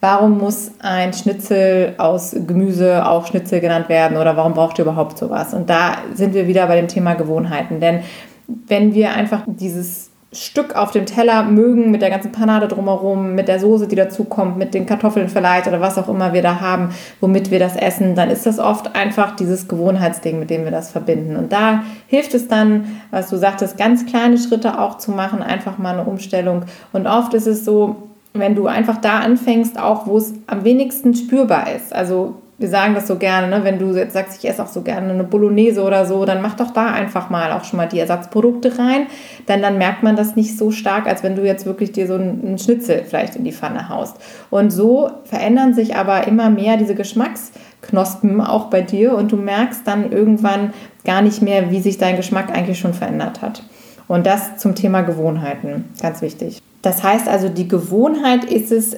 warum 0.00 0.38
muss 0.38 0.72
ein 0.80 1.12
Schnitzel 1.12 1.94
aus 1.98 2.36
Gemüse 2.46 3.06
auch 3.06 3.26
Schnitzel 3.26 3.60
genannt 3.60 3.88
werden 3.88 4.16
oder 4.16 4.36
warum 4.36 4.54
braucht 4.54 4.78
ihr 4.78 4.84
überhaupt 4.84 5.18
sowas? 5.18 5.54
Und 5.54 5.70
da 5.70 5.96
sind 6.14 6.34
wir 6.34 6.46
wieder 6.46 6.66
bei 6.66 6.76
dem 6.76 6.88
Thema 6.88 7.14
Gewohnheiten. 7.14 7.80
Denn 7.80 8.00
wenn 8.46 8.92
wir 8.94 9.12
einfach 9.12 9.42
dieses 9.46 10.10
Stück 10.34 10.76
auf 10.76 10.90
dem 10.90 11.06
Teller 11.06 11.44
mögen, 11.44 11.90
mit 11.90 12.02
der 12.02 12.10
ganzen 12.10 12.32
Panade 12.32 12.68
drumherum, 12.68 13.34
mit 13.34 13.48
der 13.48 13.60
Soße, 13.60 13.86
die 13.86 13.96
dazukommt, 13.96 14.56
mit 14.56 14.74
den 14.74 14.86
Kartoffeln 14.86 15.28
vielleicht 15.28 15.66
oder 15.68 15.80
was 15.80 15.96
auch 15.98 16.08
immer 16.08 16.32
wir 16.32 16.42
da 16.42 16.60
haben, 16.60 16.90
womit 17.20 17.50
wir 17.50 17.58
das 17.58 17.76
essen, 17.76 18.14
dann 18.14 18.30
ist 18.30 18.46
das 18.46 18.58
oft 18.58 18.94
einfach 18.96 19.36
dieses 19.36 19.68
Gewohnheitsding, 19.68 20.38
mit 20.38 20.50
dem 20.50 20.64
wir 20.64 20.70
das 20.70 20.90
verbinden. 20.90 21.36
Und 21.36 21.52
da 21.52 21.84
hilft 22.06 22.34
es 22.34 22.48
dann, 22.48 23.00
was 23.10 23.30
du 23.30 23.36
sagtest, 23.36 23.76
ganz 23.76 24.06
kleine 24.06 24.38
Schritte 24.38 24.80
auch 24.80 24.98
zu 24.98 25.12
machen, 25.12 25.42
einfach 25.42 25.78
mal 25.78 25.94
eine 25.94 26.08
Umstellung. 26.08 26.64
Und 26.92 27.06
oft 27.06 27.34
ist 27.34 27.46
es 27.46 27.64
so, 27.64 27.96
wenn 28.32 28.54
du 28.54 28.66
einfach 28.66 28.96
da 28.98 29.20
anfängst, 29.20 29.78
auch 29.78 30.06
wo 30.06 30.18
es 30.18 30.34
am 30.46 30.64
wenigsten 30.64 31.14
spürbar 31.14 31.72
ist. 31.74 31.94
Also 31.94 32.34
wir 32.56 32.68
sagen 32.68 32.94
das 32.94 33.08
so 33.08 33.16
gerne, 33.16 33.48
ne? 33.48 33.64
wenn 33.64 33.80
du 33.80 33.92
jetzt 33.94 34.12
sagst, 34.12 34.38
ich 34.38 34.48
esse 34.48 34.62
auch 34.62 34.68
so 34.68 34.82
gerne 34.82 35.12
eine 35.12 35.24
Bolognese 35.24 35.82
oder 35.82 36.06
so, 36.06 36.24
dann 36.24 36.40
mach 36.40 36.54
doch 36.54 36.70
da 36.70 36.92
einfach 36.92 37.28
mal 37.28 37.50
auch 37.52 37.64
schon 37.64 37.78
mal 37.78 37.88
die 37.88 37.98
Ersatzprodukte 37.98 38.78
rein. 38.78 39.06
Denn 39.48 39.60
dann 39.60 39.76
merkt 39.76 40.04
man 40.04 40.14
das 40.14 40.36
nicht 40.36 40.56
so 40.56 40.70
stark, 40.70 41.08
als 41.08 41.24
wenn 41.24 41.34
du 41.34 41.44
jetzt 41.44 41.66
wirklich 41.66 41.90
dir 41.90 42.06
so 42.06 42.14
einen 42.14 42.58
Schnitzel 42.58 43.02
vielleicht 43.04 43.34
in 43.34 43.44
die 43.44 43.52
Pfanne 43.52 43.88
haust. 43.88 44.16
Und 44.50 44.70
so 44.70 45.10
verändern 45.24 45.74
sich 45.74 45.96
aber 45.96 46.28
immer 46.28 46.48
mehr 46.48 46.76
diese 46.76 46.94
Geschmacksknospen 46.94 48.40
auch 48.40 48.66
bei 48.66 48.82
dir 48.82 49.14
und 49.14 49.32
du 49.32 49.36
merkst 49.36 49.82
dann 49.84 50.12
irgendwann 50.12 50.72
gar 51.04 51.22
nicht 51.22 51.42
mehr, 51.42 51.72
wie 51.72 51.80
sich 51.80 51.98
dein 51.98 52.16
Geschmack 52.16 52.50
eigentlich 52.54 52.78
schon 52.78 52.94
verändert 52.94 53.42
hat. 53.42 53.64
Und 54.06 54.26
das 54.26 54.58
zum 54.58 54.76
Thema 54.76 55.02
Gewohnheiten, 55.02 55.86
ganz 56.00 56.22
wichtig. 56.22 56.62
Das 56.82 57.02
heißt 57.02 57.28
also, 57.28 57.48
die 57.48 57.66
Gewohnheit 57.66 58.44
ist 58.44 58.70
es, 58.70 58.96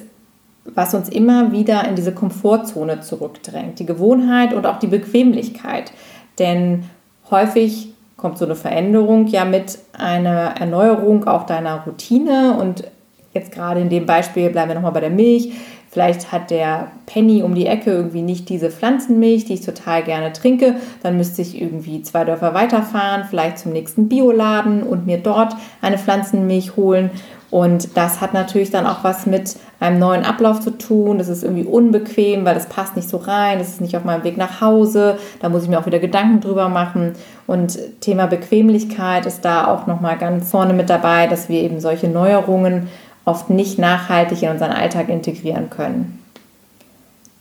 was 0.75 0.93
uns 0.93 1.09
immer 1.09 1.51
wieder 1.51 1.87
in 1.87 1.95
diese 1.95 2.13
Komfortzone 2.13 3.01
zurückdrängt. 3.01 3.79
Die 3.79 3.85
Gewohnheit 3.85 4.53
und 4.53 4.65
auch 4.65 4.79
die 4.79 4.87
Bequemlichkeit. 4.87 5.91
Denn 6.39 6.85
häufig 7.31 7.93
kommt 8.15 8.37
so 8.37 8.45
eine 8.45 8.55
Veränderung 8.55 9.27
ja 9.27 9.45
mit 9.45 9.79
einer 9.97 10.55
Erneuerung 10.59 11.27
auch 11.27 11.45
deiner 11.45 11.83
Routine. 11.85 12.57
Und 12.59 12.83
jetzt 13.33 13.51
gerade 13.51 13.81
in 13.81 13.89
dem 13.89 14.05
Beispiel 14.05 14.49
bleiben 14.49 14.69
wir 14.69 14.75
nochmal 14.75 14.91
bei 14.91 15.01
der 15.01 15.09
Milch. 15.09 15.51
Vielleicht 15.97 16.31
hat 16.31 16.51
der 16.51 16.91
Penny 17.07 17.41
um 17.41 17.55
die 17.55 17.65
Ecke 17.65 17.89
irgendwie 17.89 18.21
nicht 18.21 18.49
diese 18.49 18.69
Pflanzenmilch, 18.69 19.45
die 19.45 19.55
ich 19.55 19.65
total 19.65 20.03
gerne 20.03 20.31
trinke. 20.31 20.75
Dann 21.01 21.17
müsste 21.17 21.41
ich 21.41 21.59
irgendwie 21.59 22.03
zwei 22.03 22.23
Dörfer 22.23 22.53
weiterfahren, 22.53 23.23
vielleicht 23.27 23.57
zum 23.57 23.71
nächsten 23.71 24.07
Bioladen 24.07 24.83
und 24.83 25.07
mir 25.07 25.17
dort 25.17 25.55
eine 25.81 25.97
Pflanzenmilch 25.97 26.75
holen. 26.75 27.09
Und 27.49 27.97
das 27.97 28.21
hat 28.21 28.35
natürlich 28.35 28.69
dann 28.69 28.85
auch 28.85 29.03
was 29.03 29.25
mit 29.25 29.55
einem 29.79 29.97
neuen 29.97 30.23
Ablauf 30.23 30.59
zu 30.59 30.69
tun. 30.69 31.17
Das 31.17 31.29
ist 31.29 31.43
irgendwie 31.43 31.65
unbequem, 31.65 32.45
weil 32.45 32.53
das 32.53 32.67
passt 32.67 32.95
nicht 32.95 33.09
so 33.09 33.17
rein. 33.17 33.57
Das 33.57 33.69
ist 33.69 33.81
nicht 33.81 33.97
auf 33.97 34.03
meinem 34.03 34.23
Weg 34.23 34.37
nach 34.37 34.61
Hause. 34.61 35.17
Da 35.39 35.49
muss 35.49 35.63
ich 35.63 35.69
mir 35.69 35.79
auch 35.79 35.87
wieder 35.87 35.97
Gedanken 35.97 36.41
drüber 36.41 36.69
machen. 36.69 37.13
Und 37.47 37.79
Thema 38.01 38.27
Bequemlichkeit 38.27 39.25
ist 39.25 39.43
da 39.43 39.65
auch 39.65 39.87
nochmal 39.87 40.19
ganz 40.19 40.51
vorne 40.51 40.73
mit 40.73 40.91
dabei, 40.91 41.25
dass 41.25 41.49
wir 41.49 41.59
eben 41.59 41.79
solche 41.79 42.07
Neuerungen 42.07 42.87
oft 43.27 43.49
nicht 43.49 43.77
nachhaltig 43.77 44.41
in 44.41 44.49
unseren 44.49 44.71
Alltag 44.71 45.09
integrieren 45.09 45.69
können. 45.69 46.23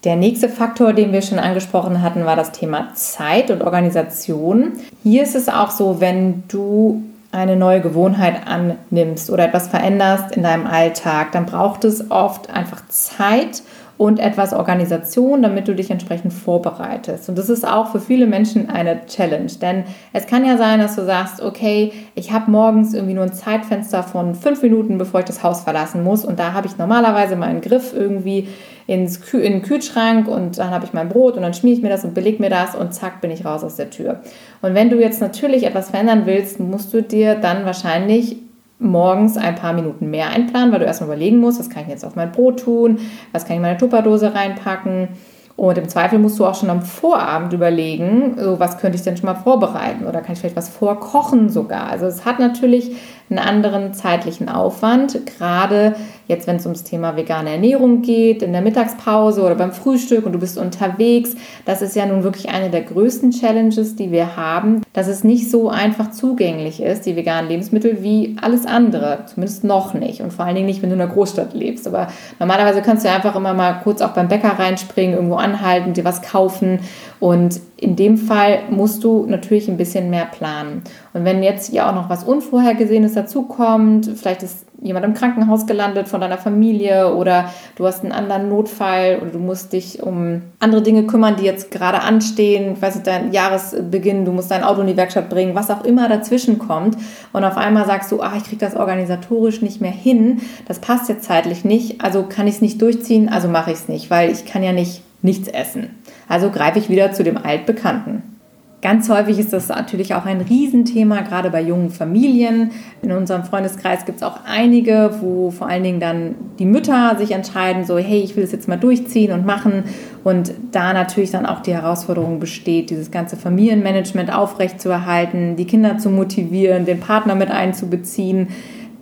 Der 0.05 0.17
nächste 0.17 0.49
Faktor, 0.49 0.93
den 0.93 1.13
wir 1.13 1.23
schon 1.23 1.39
angesprochen 1.39 2.03
hatten, 2.03 2.25
war 2.27 2.37
das 2.37 2.53
Thema 2.53 2.95
Zeit 2.95 3.51
und 3.51 3.63
Organisation. 3.63 4.73
Hier 5.03 5.23
ist 5.23 5.35
es 5.35 5.49
auch 5.49 5.71
so, 5.71 6.01
wenn 6.01 6.45
du 6.49 7.03
eine 7.33 7.57
neue 7.57 7.81
Gewohnheit 7.81 8.43
annimmst 8.47 9.31
oder 9.31 9.47
etwas 9.47 9.69
veränderst 9.69 10.37
in 10.37 10.43
deinem 10.43 10.67
Alltag, 10.67 11.33
dann 11.33 11.47
braucht 11.47 11.85
es 11.85 12.11
oft 12.11 12.51
einfach 12.51 12.87
Zeit 12.89 13.63
und 13.99 14.19
etwas 14.19 14.53
Organisation, 14.53 15.43
damit 15.43 15.69
du 15.69 15.75
dich 15.75 15.91
entsprechend 15.91 16.33
vorbereitest. 16.33 17.29
Und 17.29 17.39
das 17.39 17.49
ist 17.49 17.67
auch 17.67 17.93
für 17.93 18.01
viele 18.01 18.27
Menschen 18.27 18.69
eine 18.69 19.07
Challenge, 19.07 19.51
denn 19.61 19.85
es 20.13 20.27
kann 20.27 20.45
ja 20.45 20.59
sein, 20.59 20.81
dass 20.81 20.97
du 20.97 21.05
sagst, 21.05 21.41
okay, 21.41 21.93
ich 22.15 22.33
habe 22.33 22.51
morgens 22.51 22.93
irgendwie 22.93 23.15
nur 23.15 23.25
ein 23.25 23.33
Zeitfenster 23.33 24.03
von 24.03 24.35
fünf 24.35 24.63
Minuten, 24.63 24.99
bevor 24.99 25.21
ich 25.21 25.27
das 25.27 25.43
Haus 25.43 25.63
verlassen 25.63 26.05
muss 26.05 26.25
und 26.25 26.39
da 26.39 26.53
habe 26.53 26.67
ich 26.67 26.77
normalerweise 26.77 27.37
meinen 27.37 27.61
Griff 27.61 27.95
irgendwie 27.95 28.49
ins 28.87 29.21
Kü 29.21 29.39
in 29.39 29.55
den 29.55 29.63
Kühlschrank 29.63 30.29
und 30.29 30.59
dann 30.59 30.71
habe 30.71 30.85
ich 30.85 30.93
mein 30.93 31.09
Brot 31.09 31.37
und 31.37 31.43
dann 31.43 31.55
schmiere 31.55 31.77
ich 31.77 31.83
mir 31.83 31.89
das 31.89 32.05
und 32.05 32.15
beleg 32.15 32.39
mir 32.39 32.51
das 32.51 32.75
und 32.75 32.95
zack 32.95 33.21
bin 33.21 33.31
ich 33.31 33.45
raus 33.45 33.65
aus 33.65 33.77
der 33.77 33.91
Tür. 33.91 34.21
Und 34.63 34.75
wenn 34.75 34.91
du 34.91 35.01
jetzt 35.01 35.21
natürlich 35.21 35.65
etwas 35.65 35.91
verändern 35.91 36.23
willst, 36.27 36.61
musst 36.61 36.95
du 36.95 37.03
dir 37.03 37.35
dann 37.35 37.65
wahrscheinlich 37.65 38.37
morgens 38.79 39.37
ein 39.37 39.55
paar 39.55 39.73
Minuten 39.73 40.11
mehr 40.11 40.31
einplanen, 40.31 40.73
weil 40.73 40.81
du 40.81 40.87
erstmal 40.87 41.09
überlegen 41.09 41.39
musst, 41.39 41.59
was 41.59 41.71
kann 41.71 41.85
ich 41.85 41.89
jetzt 41.89 42.05
auf 42.05 42.17
mein 42.17 42.33
Brot 42.33 42.61
tun, 42.61 42.99
was 43.33 43.45
kann 43.45 43.53
ich 43.53 43.57
in 43.57 43.63
meine 43.63 43.79
Tupperdose 43.79 44.35
reinpacken. 44.35 45.09
Und 45.57 45.79
im 45.79 45.89
Zweifel 45.89 46.19
musst 46.19 46.39
du 46.39 46.45
auch 46.45 46.55
schon 46.55 46.69
am 46.69 46.83
Vorabend 46.83 47.55
überlegen, 47.55 48.37
so 48.39 48.61
was 48.61 48.77
könnte 48.77 48.97
ich 48.97 49.05
denn 49.05 49.17
schon 49.17 49.25
mal 49.25 49.37
vorbereiten 49.37 50.05
oder 50.05 50.21
kann 50.21 50.35
ich 50.35 50.41
vielleicht 50.41 50.57
was 50.57 50.69
vorkochen 50.69 51.49
sogar. 51.49 51.89
Also 51.89 52.05
es 52.05 52.27
hat 52.27 52.39
natürlich 52.39 52.95
einen 53.31 53.39
anderen 53.39 53.95
zeitlichen 53.95 54.51
Aufwand, 54.51 55.25
gerade 55.25 55.97
jetzt, 56.29 56.47
wenn 56.47 56.57
es 56.57 56.67
ums 56.67 56.85
Thema 56.85 57.17
vegane 57.17 57.51
Ernährung 57.51 58.03
geht, 58.03 58.43
in 58.43 58.53
der 58.53 58.63
Mittagspause 58.63 59.43
oder 59.43 59.55
beim 59.55 59.73
Frühstück 59.73 60.27
und 60.27 60.33
du 60.33 60.39
bist 60.39 60.59
unterwegs. 60.59 61.35
Das 61.65 61.83
ist 61.83 61.97
ja 61.97 62.07
nun 62.07 62.23
wirklich 62.23 62.49
eine 62.49 62.71
der 62.71 62.83
größten 62.83 63.31
Challenges, 63.31 63.97
die 63.97 64.11
wir 64.11 64.37
haben, 64.37 64.83
dass 64.93 65.07
es 65.09 65.25
nicht 65.25 65.51
so 65.51 65.69
einfach 65.69 66.11
zugänglich 66.11 66.83
ist, 66.83 67.07
die 67.07 67.17
veganen 67.17 67.49
Lebensmittel, 67.49 68.03
wie 68.03 68.37
alles 68.41 68.67
andere. 68.67 69.21
Zumindest 69.27 69.65
noch 69.65 69.95
nicht. 69.95 70.21
Und 70.21 70.33
vor 70.33 70.45
allen 70.45 70.57
Dingen 70.57 70.67
nicht, 70.67 70.83
wenn 70.83 70.91
du 70.91 70.97
in 70.97 71.03
einer 71.03 71.13
Großstadt 71.13 71.55
lebst. 71.55 71.87
Aber 71.87 72.09
normalerweise 72.39 72.83
kannst 72.83 73.05
du 73.05 73.11
einfach 73.11 73.37
immer 73.37 73.55
mal 73.55 73.81
kurz 73.85 74.03
auch 74.03 74.11
beim 74.11 74.29
Bäcker 74.29 74.59
reinspringen, 74.59 75.15
irgendwo 75.15 75.37
anhalten, 75.37 75.93
dir 75.93 76.05
was 76.05 76.23
kaufen. 76.23 76.81
Und 77.21 77.61
in 77.79 77.95
dem 77.95 78.17
Fall 78.17 78.61
musst 78.71 79.05
du 79.05 79.27
natürlich 79.27 79.69
ein 79.69 79.77
bisschen 79.77 80.09
mehr 80.09 80.25
planen. 80.25 80.83
Und 81.13 81.25
wenn 81.25 81.43
jetzt 81.43 81.73
ja 81.73 81.91
auch 81.91 81.95
noch 81.95 82.09
was 82.09 82.25
Unvorhergesehenes 82.25 83.13
dazukommt, 83.13 84.11
vielleicht 84.17 84.43
ist 84.43 84.65
jemand 84.81 85.05
im 85.05 85.15
Krankenhaus 85.15 85.67
gelandet 85.67 86.09
von 86.09 86.21
deiner 86.21 86.39
Familie 86.39 87.15
oder 87.15 87.51
du 87.77 87.87
hast 87.87 88.03
einen 88.03 88.13
anderen 88.13 88.49
Notfall 88.49 89.19
oder 89.21 89.31
du 89.31 89.39
musst 89.39 89.73
dich 89.73 90.03
um 90.03 90.43
andere 90.59 90.83
Dinge 90.83 91.05
kümmern, 91.05 91.37
die 91.37 91.45
jetzt 91.45 91.71
gerade 91.71 92.01
anstehen, 92.01 92.75
ich 92.75 92.83
weiß 92.83 92.95
nicht, 92.97 93.07
dein 93.07 93.33
Jahresbeginn, 93.33 94.25
du 94.25 94.33
musst 94.33 94.51
dein 94.51 94.65
Auto 94.65 94.83
in 94.83 94.87
die 94.87 94.97
Werkstatt 94.97 95.29
bringen, 95.29 95.55
was 95.55 95.71
auch 95.71 95.85
immer 95.85 96.09
dazwischen 96.09 96.59
kommt 96.59 96.97
und 97.33 97.45
auf 97.45 97.57
einmal 97.57 97.87
sagst 97.87 98.13
du, 98.13 98.23
ach, 98.23 98.37
ich 98.37 98.45
kriege 98.45 98.65
das 98.65 98.77
organisatorisch 98.77 99.63
nicht 99.63 99.81
mehr 99.81 99.91
hin, 99.91 100.41
das 100.69 100.79
passt 100.79 101.09
jetzt 101.09 101.25
zeitlich 101.25 101.65
nicht, 101.65 102.03
also 102.03 102.23
kann 102.23 102.47
ich 102.47 102.57
es 102.57 102.63
nicht 102.63 102.81
durchziehen, 102.81 103.29
also 103.29 103.49
mache 103.49 103.73
ich 103.73 103.79
es 103.79 103.89
nicht, 103.89 104.11
weil 104.11 104.31
ich 104.31 104.45
kann 104.45 104.63
ja 104.63 104.73
nicht 104.73 105.03
nichts 105.23 105.49
essen. 105.49 105.91
Also 106.29 106.51
greife 106.51 106.79
ich 106.79 106.89
wieder 106.89 107.13
zu 107.13 107.25
dem 107.25 107.37
Altbekannten. 107.37 108.37
Ganz 108.83 109.09
häufig 109.09 109.39
ist 109.39 109.53
das 109.53 109.69
natürlich 109.69 110.15
auch 110.15 110.27
ein 110.27 110.43
Riesenthema, 110.43 111.23
gerade 111.23 111.51
bei 111.51 111.63
jungen 111.63 111.91
Familien. 111.91 112.73
In 113.03 113.11
unserem 113.11 113.43
Freundeskreis 113.43 114.05
gibt 114.05 114.19
es 114.19 114.23
auch 114.23 114.41
einige, 114.47 115.17
wo 115.21 115.51
vor 115.51 115.69
allen 115.69 115.83
Dingen 115.83 115.99
dann 115.99 116.35
die 116.59 116.67
Mütter 116.67 117.17
sich 117.19 117.33
entscheiden, 117.33 117.85
so, 117.85 117.97
hey, 117.97 118.21
ich 118.21 118.37
will 118.37 118.43
das 118.45 118.53
jetzt 118.53 118.69
mal 118.69 118.77
durchziehen 118.77 119.33
und 119.33 119.47
machen. 119.47 119.85
Und 120.25 120.53
da 120.73 120.93
natürlich 120.93 121.31
dann 121.31 121.47
auch 121.47 121.61
die 121.63 121.73
Herausforderung 121.73 122.39
besteht, 122.39 122.91
dieses 122.91 123.11
ganze 123.11 123.37
Familienmanagement 123.37 124.33
aufrechtzuerhalten, 124.33 125.57
die 125.57 125.67
Kinder 125.67 125.97
zu 125.97 126.11
motivieren, 126.11 126.85
den 126.85 127.01
Partner 127.01 127.35
mit 127.35 127.51
einzubeziehen 127.51 128.49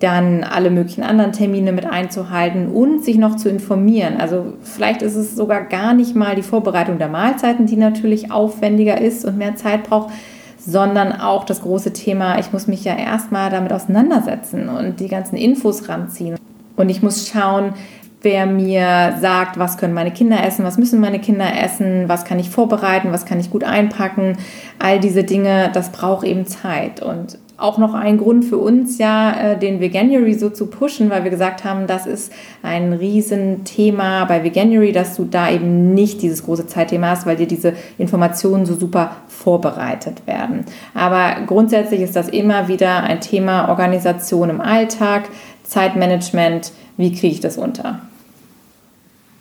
dann 0.00 0.44
alle 0.44 0.70
möglichen 0.70 1.02
anderen 1.02 1.32
Termine 1.32 1.72
mit 1.72 1.86
einzuhalten 1.86 2.68
und 2.68 3.04
sich 3.04 3.16
noch 3.16 3.36
zu 3.36 3.48
informieren. 3.48 4.16
Also 4.20 4.54
vielleicht 4.62 5.02
ist 5.02 5.14
es 5.14 5.36
sogar 5.36 5.62
gar 5.62 5.94
nicht 5.94 6.14
mal 6.16 6.34
die 6.34 6.42
Vorbereitung 6.42 6.98
der 6.98 7.08
Mahlzeiten, 7.08 7.66
die 7.66 7.76
natürlich 7.76 8.30
aufwendiger 8.30 9.00
ist 9.00 9.24
und 9.24 9.38
mehr 9.38 9.56
Zeit 9.56 9.84
braucht, 9.84 10.12
sondern 10.58 11.12
auch 11.12 11.44
das 11.44 11.62
große 11.62 11.92
Thema, 11.92 12.38
ich 12.38 12.52
muss 12.52 12.66
mich 12.66 12.84
ja 12.84 12.96
erstmal 12.96 13.50
damit 13.50 13.72
auseinandersetzen 13.72 14.68
und 14.68 15.00
die 15.00 15.08
ganzen 15.08 15.36
Infos 15.36 15.88
ranziehen. 15.88 16.36
Und 16.76 16.88
ich 16.88 17.02
muss 17.02 17.28
schauen, 17.28 17.74
wer 18.22 18.46
mir 18.46 19.16
sagt, 19.20 19.58
was 19.58 19.76
können 19.76 19.94
meine 19.94 20.10
Kinder 20.10 20.44
essen, 20.44 20.64
was 20.64 20.78
müssen 20.78 21.00
meine 21.00 21.20
Kinder 21.20 21.46
essen, 21.62 22.08
was 22.08 22.24
kann 22.24 22.38
ich 22.38 22.50
vorbereiten, 22.50 23.12
was 23.12 23.26
kann 23.26 23.38
ich 23.38 23.50
gut 23.50 23.62
einpacken. 23.62 24.38
All 24.78 24.98
diese 24.98 25.22
Dinge, 25.22 25.70
das 25.72 25.92
braucht 25.92 26.26
eben 26.26 26.46
Zeit. 26.46 27.02
Und 27.02 27.38
auch 27.56 27.78
noch 27.78 27.94
ein 27.94 28.18
Grund 28.18 28.44
für 28.44 28.58
uns 28.58 28.98
ja, 28.98 29.52
äh, 29.52 29.58
den 29.58 29.80
Veganuary 29.80 30.34
so 30.34 30.50
zu 30.50 30.66
pushen, 30.66 31.08
weil 31.10 31.22
wir 31.22 31.30
gesagt 31.30 31.64
haben, 31.64 31.86
das 31.86 32.06
ist 32.06 32.32
ein 32.62 32.92
Riesenthema 32.92 34.24
bei 34.24 34.42
Veganuary, 34.42 34.92
dass 34.92 35.16
du 35.16 35.24
da 35.24 35.50
eben 35.50 35.94
nicht 35.94 36.22
dieses 36.22 36.44
große 36.44 36.66
Zeitthema 36.66 37.10
hast, 37.10 37.26
weil 37.26 37.36
dir 37.36 37.46
diese 37.46 37.74
Informationen 37.96 38.66
so 38.66 38.74
super 38.74 39.16
vorbereitet 39.28 40.26
werden. 40.26 40.64
Aber 40.94 41.46
grundsätzlich 41.46 42.00
ist 42.00 42.16
das 42.16 42.28
immer 42.28 42.66
wieder 42.66 43.04
ein 43.04 43.20
Thema 43.20 43.68
Organisation 43.68 44.50
im 44.50 44.60
Alltag, 44.60 45.28
Zeitmanagement, 45.62 46.72
wie 46.96 47.12
kriege 47.12 47.34
ich 47.34 47.40
das 47.40 47.56
unter? 47.56 48.00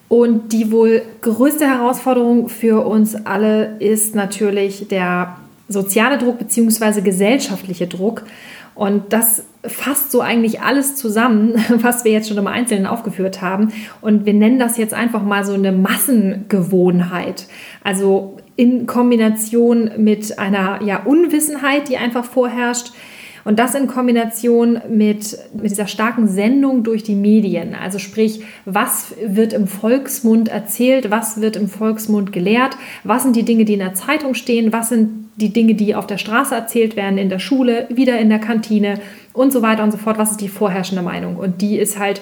Und 0.07 0.53
die 0.53 0.71
wohl 0.71 1.01
größte 1.21 1.65
Herausforderung 1.65 2.47
für 2.47 2.85
uns 2.85 3.15
alle 3.25 3.77
ist 3.79 4.13
natürlich 4.13 4.87
der 4.87 5.37
soziale 5.67 6.17
Druck 6.17 6.39
bzw. 6.39 7.01
gesellschaftliche 7.01 7.87
Druck. 7.87 8.23
Und 8.75 9.13
das 9.13 9.45
fasst 9.63 10.11
so 10.11 10.21
eigentlich 10.21 10.61
alles 10.61 10.95
zusammen, 10.95 11.53
was 11.81 12.05
wir 12.05 12.11
jetzt 12.11 12.27
schon 12.27 12.37
im 12.37 12.47
Einzelnen 12.47 12.85
aufgeführt 12.85 13.41
haben. 13.41 13.71
Und 14.01 14.25
wir 14.25 14.33
nennen 14.33 14.59
das 14.59 14.77
jetzt 14.77 14.93
einfach 14.93 15.23
mal 15.23 15.45
so 15.45 15.53
eine 15.53 15.71
Massengewohnheit. 15.71 17.47
Also 17.83 18.37
in 18.55 18.85
Kombination 18.85 19.91
mit 19.97 20.37
einer 20.39 20.81
ja, 20.83 21.03
Unwissenheit, 21.03 21.89
die 21.89 21.97
einfach 21.97 22.25
vorherrscht, 22.25 22.93
und 23.45 23.59
das 23.59 23.75
in 23.75 23.87
Kombination 23.87 24.79
mit, 24.89 25.37
mit 25.53 25.71
dieser 25.71 25.87
starken 25.87 26.27
Sendung 26.27 26.83
durch 26.83 27.03
die 27.03 27.15
Medien. 27.15 27.75
Also 27.75 27.99
sprich, 27.99 28.41
was 28.65 29.13
wird 29.25 29.53
im 29.53 29.67
Volksmund 29.67 30.49
erzählt, 30.49 31.11
was 31.11 31.41
wird 31.41 31.55
im 31.55 31.67
Volksmund 31.67 32.31
gelehrt, 32.31 32.77
was 33.03 33.23
sind 33.23 33.35
die 33.35 33.43
Dinge, 33.43 33.65
die 33.65 33.73
in 33.73 33.79
der 33.79 33.93
Zeitung 33.93 34.33
stehen, 34.33 34.71
was 34.71 34.89
sind 34.89 35.29
die 35.35 35.51
Dinge, 35.51 35.73
die 35.73 35.95
auf 35.95 36.07
der 36.07 36.17
Straße 36.17 36.55
erzählt 36.55 36.95
werden, 36.95 37.17
in 37.17 37.29
der 37.29 37.39
Schule, 37.39 37.87
wieder 37.89 38.19
in 38.19 38.29
der 38.29 38.39
Kantine 38.39 38.99
und 39.33 39.51
so 39.51 39.61
weiter 39.61 39.83
und 39.83 39.91
so 39.91 39.97
fort. 39.97 40.17
Was 40.17 40.31
ist 40.31 40.41
die 40.41 40.47
vorherrschende 40.47 41.03
Meinung? 41.03 41.37
Und 41.37 41.61
die 41.61 41.77
ist 41.77 41.97
halt 41.97 42.21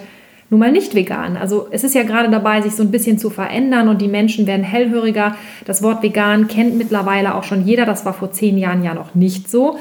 nun 0.49 0.59
mal 0.59 0.71
nicht 0.71 0.95
vegan. 0.95 1.37
Also 1.37 1.67
es 1.71 1.83
ist 1.83 1.95
ja 1.95 2.03
gerade 2.03 2.29
dabei, 2.29 2.61
sich 2.61 2.75
so 2.75 2.83
ein 2.83 2.91
bisschen 2.91 3.17
zu 3.17 3.29
verändern 3.29 3.87
und 3.87 4.01
die 4.01 4.09
Menschen 4.09 4.47
werden 4.47 4.63
hellhöriger. 4.63 5.35
Das 5.65 5.81
Wort 5.81 6.03
vegan 6.03 6.47
kennt 6.47 6.77
mittlerweile 6.77 7.35
auch 7.35 7.45
schon 7.45 7.65
jeder. 7.65 7.85
Das 7.85 8.05
war 8.05 8.13
vor 8.13 8.31
zehn 8.31 8.57
Jahren 8.57 8.83
ja 8.83 8.93
noch 8.93 9.15
nicht 9.15 9.49
so. 9.49 9.77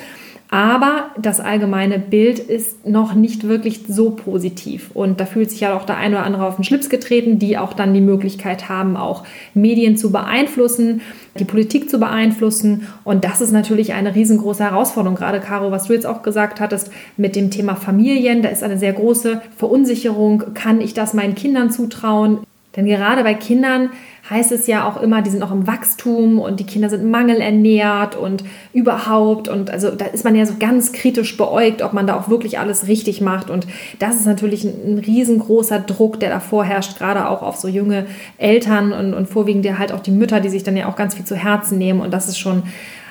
Aber 0.53 1.11
das 1.17 1.39
allgemeine 1.39 2.01
Bild 2.01 2.41
ist 2.41 2.85
noch 2.85 3.15
nicht 3.15 3.47
wirklich 3.47 3.83
so 3.87 4.11
positiv. 4.11 4.91
Und 4.95 5.21
da 5.21 5.27
fühlt 5.27 5.49
sich 5.49 5.61
ja 5.61 5.77
auch 5.77 5.87
der 5.87 5.97
eine 5.97 6.17
oder 6.17 6.27
andere 6.27 6.45
auf 6.45 6.57
den 6.57 6.65
Schlips 6.65 6.91
getreten, 6.91 7.39
die 7.39 7.57
auch 7.57 7.73
dann 7.73 7.95
die 7.95 8.01
Möglichkeit 8.01 8.69
haben, 8.69 8.97
auch 8.97 9.25
Medien 9.55 9.97
zu 9.97 10.11
beeinflussen, 10.11 11.03
die 11.39 11.45
Politik 11.45 11.89
zu 11.89 12.01
beeinflussen. 12.01 12.89
Und 13.05 13.25
das 13.25 13.41
ist 13.41 13.53
natürlich 13.53 13.93
eine 13.93 14.17
riesengroße 14.17 14.65
Herausforderung. 14.65 15.17
Gerade, 15.17 15.39
Caro, 15.39 15.71
was 15.71 15.85
du 15.85 15.93
jetzt 15.93 16.07
auch 16.07 16.23
gesagt 16.23 16.61
hattest 16.61 16.91
mit 17.17 17.37
dem 17.37 17.53
Thema 17.53 17.77
Familien, 17.77 18.43
da 18.43 18.49
ist 18.49 18.65
eine 18.65 18.79
sehr 18.79 18.93
große 18.93 19.41
Verunsicherung. 19.57 20.55
Kann 20.55 20.81
ich 20.81 20.95
das 20.95 21.15
meinen 21.15 21.37
Kindern 21.37 21.71
zutrauen? 21.71 22.41
Denn 22.77 22.87
gerade 22.87 23.25
bei 23.25 23.35
Kindern 23.35 23.91
heißt 24.29 24.53
es 24.53 24.69
ja 24.69 24.89
auch 24.89 25.03
immer, 25.03 25.23
die 25.23 25.31
sind 25.31 25.43
auch 25.43 25.51
im 25.51 25.67
Wachstum 25.67 26.39
und 26.39 26.61
die 26.61 26.67
Kinder 26.67 26.89
sind 26.89 27.11
mangelernährt 27.11 28.15
und 28.15 28.45
überhaupt. 28.73 29.49
Und 29.49 29.71
also 29.71 29.91
da 29.91 30.05
ist 30.05 30.25
man 30.25 30.37
ja 30.37 30.47
so 30.47 30.55
ganz 30.61 30.93
kritisch 30.93 31.37
beäugt, 31.37 31.83
ob 31.83 31.93
man 31.93 32.07
da 32.07 32.17
auch 32.17 32.29
wirklich 32.29 32.61
alles 32.61 32.87
richtig 32.87 33.21
macht. 33.21 33.51
Und 33.51 33.67
das 33.99 34.17
ist 34.17 34.27
natürlich 34.27 34.63
ein, 34.63 34.95
ein 34.95 34.99
riesengroßer 34.99 35.81
Druck, 35.81 36.21
der 36.21 36.31
da 36.31 36.39
vorherrscht, 36.39 36.97
gerade 36.97 37.29
auch 37.29 37.43
auf 37.43 37.57
so 37.57 37.67
junge 37.67 38.07
Eltern 38.39 38.93
und, 38.93 39.15
und 39.15 39.29
vorwiegend 39.29 39.65
ja 39.65 39.79
halt 39.79 39.91
auch 39.91 40.01
die 40.01 40.13
Mütter, 40.13 40.39
die 40.39 40.49
sich 40.49 40.63
dann 40.63 40.77
ja 40.77 40.89
auch 40.89 40.97
ganz 40.97 41.17
viel 41.17 41.25
zu 41.25 41.35
Herzen 41.35 41.77
nehmen. 41.77 42.01
Und 42.01 42.13
das 42.15 42.29
ist 42.29 42.39
schon 42.39 42.63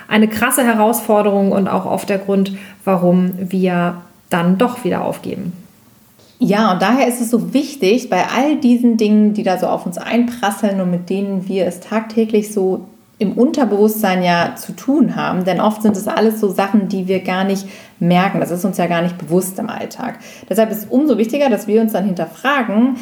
eine 0.08 0.30
krasse 0.30 0.64
Herausforderung 0.64 1.52
und 1.52 1.68
auch 1.68 1.86
oft 1.86 2.08
der 2.08 2.20
Grund, 2.20 2.54
warum 2.86 3.34
wir 3.38 4.02
dann 4.30 4.58
doch 4.58 4.86
wieder 4.86 5.04
aufgeben. 5.04 5.52
Ja, 6.42 6.72
und 6.72 6.82
daher 6.82 7.08
ist 7.08 7.20
es 7.20 7.30
so 7.30 7.54
wichtig, 7.54 8.10
bei 8.10 8.24
all 8.34 8.56
diesen 8.56 8.96
Dingen, 8.96 9.34
die 9.34 9.44
da 9.44 9.58
so 9.58 9.68
auf 9.68 9.86
uns 9.86 9.98
einprasseln 9.98 10.80
und 10.80 10.90
mit 10.90 11.10
denen 11.10 11.50
wir 11.50 11.66
es 11.66 11.82
tagtäglich 11.82 12.54
so 12.54 12.86
im 13.18 13.34
Unterbewusstsein 13.34 14.24
ja 14.24 14.56
zu 14.56 14.72
tun 14.72 15.18
haben, 15.18 15.44
denn 15.44 15.60
oft 15.60 15.82
sind 15.82 15.98
es 15.98 16.08
alles 16.08 16.40
so 16.40 16.48
Sachen, 16.50 16.88
die 16.88 17.10
wir 17.10 17.20
gar 17.20 17.44
nicht 17.44 17.68
merken. 18.00 18.40
Das 18.40 18.50
ist 18.50 18.64
uns 18.64 18.78
ja 18.78 18.88
gar 18.88 19.02
nicht 19.02 19.18
bewusst 19.18 19.60
im 19.60 19.70
Alltag. 19.70 20.20
Deshalb 20.50 20.72
ist 20.72 20.78
es 20.78 20.86
umso 20.86 21.18
wichtiger, 21.18 21.50
dass 21.50 21.68
wir 21.68 21.82
uns 21.82 21.92
dann 21.92 22.06
hinterfragen, 22.06 22.96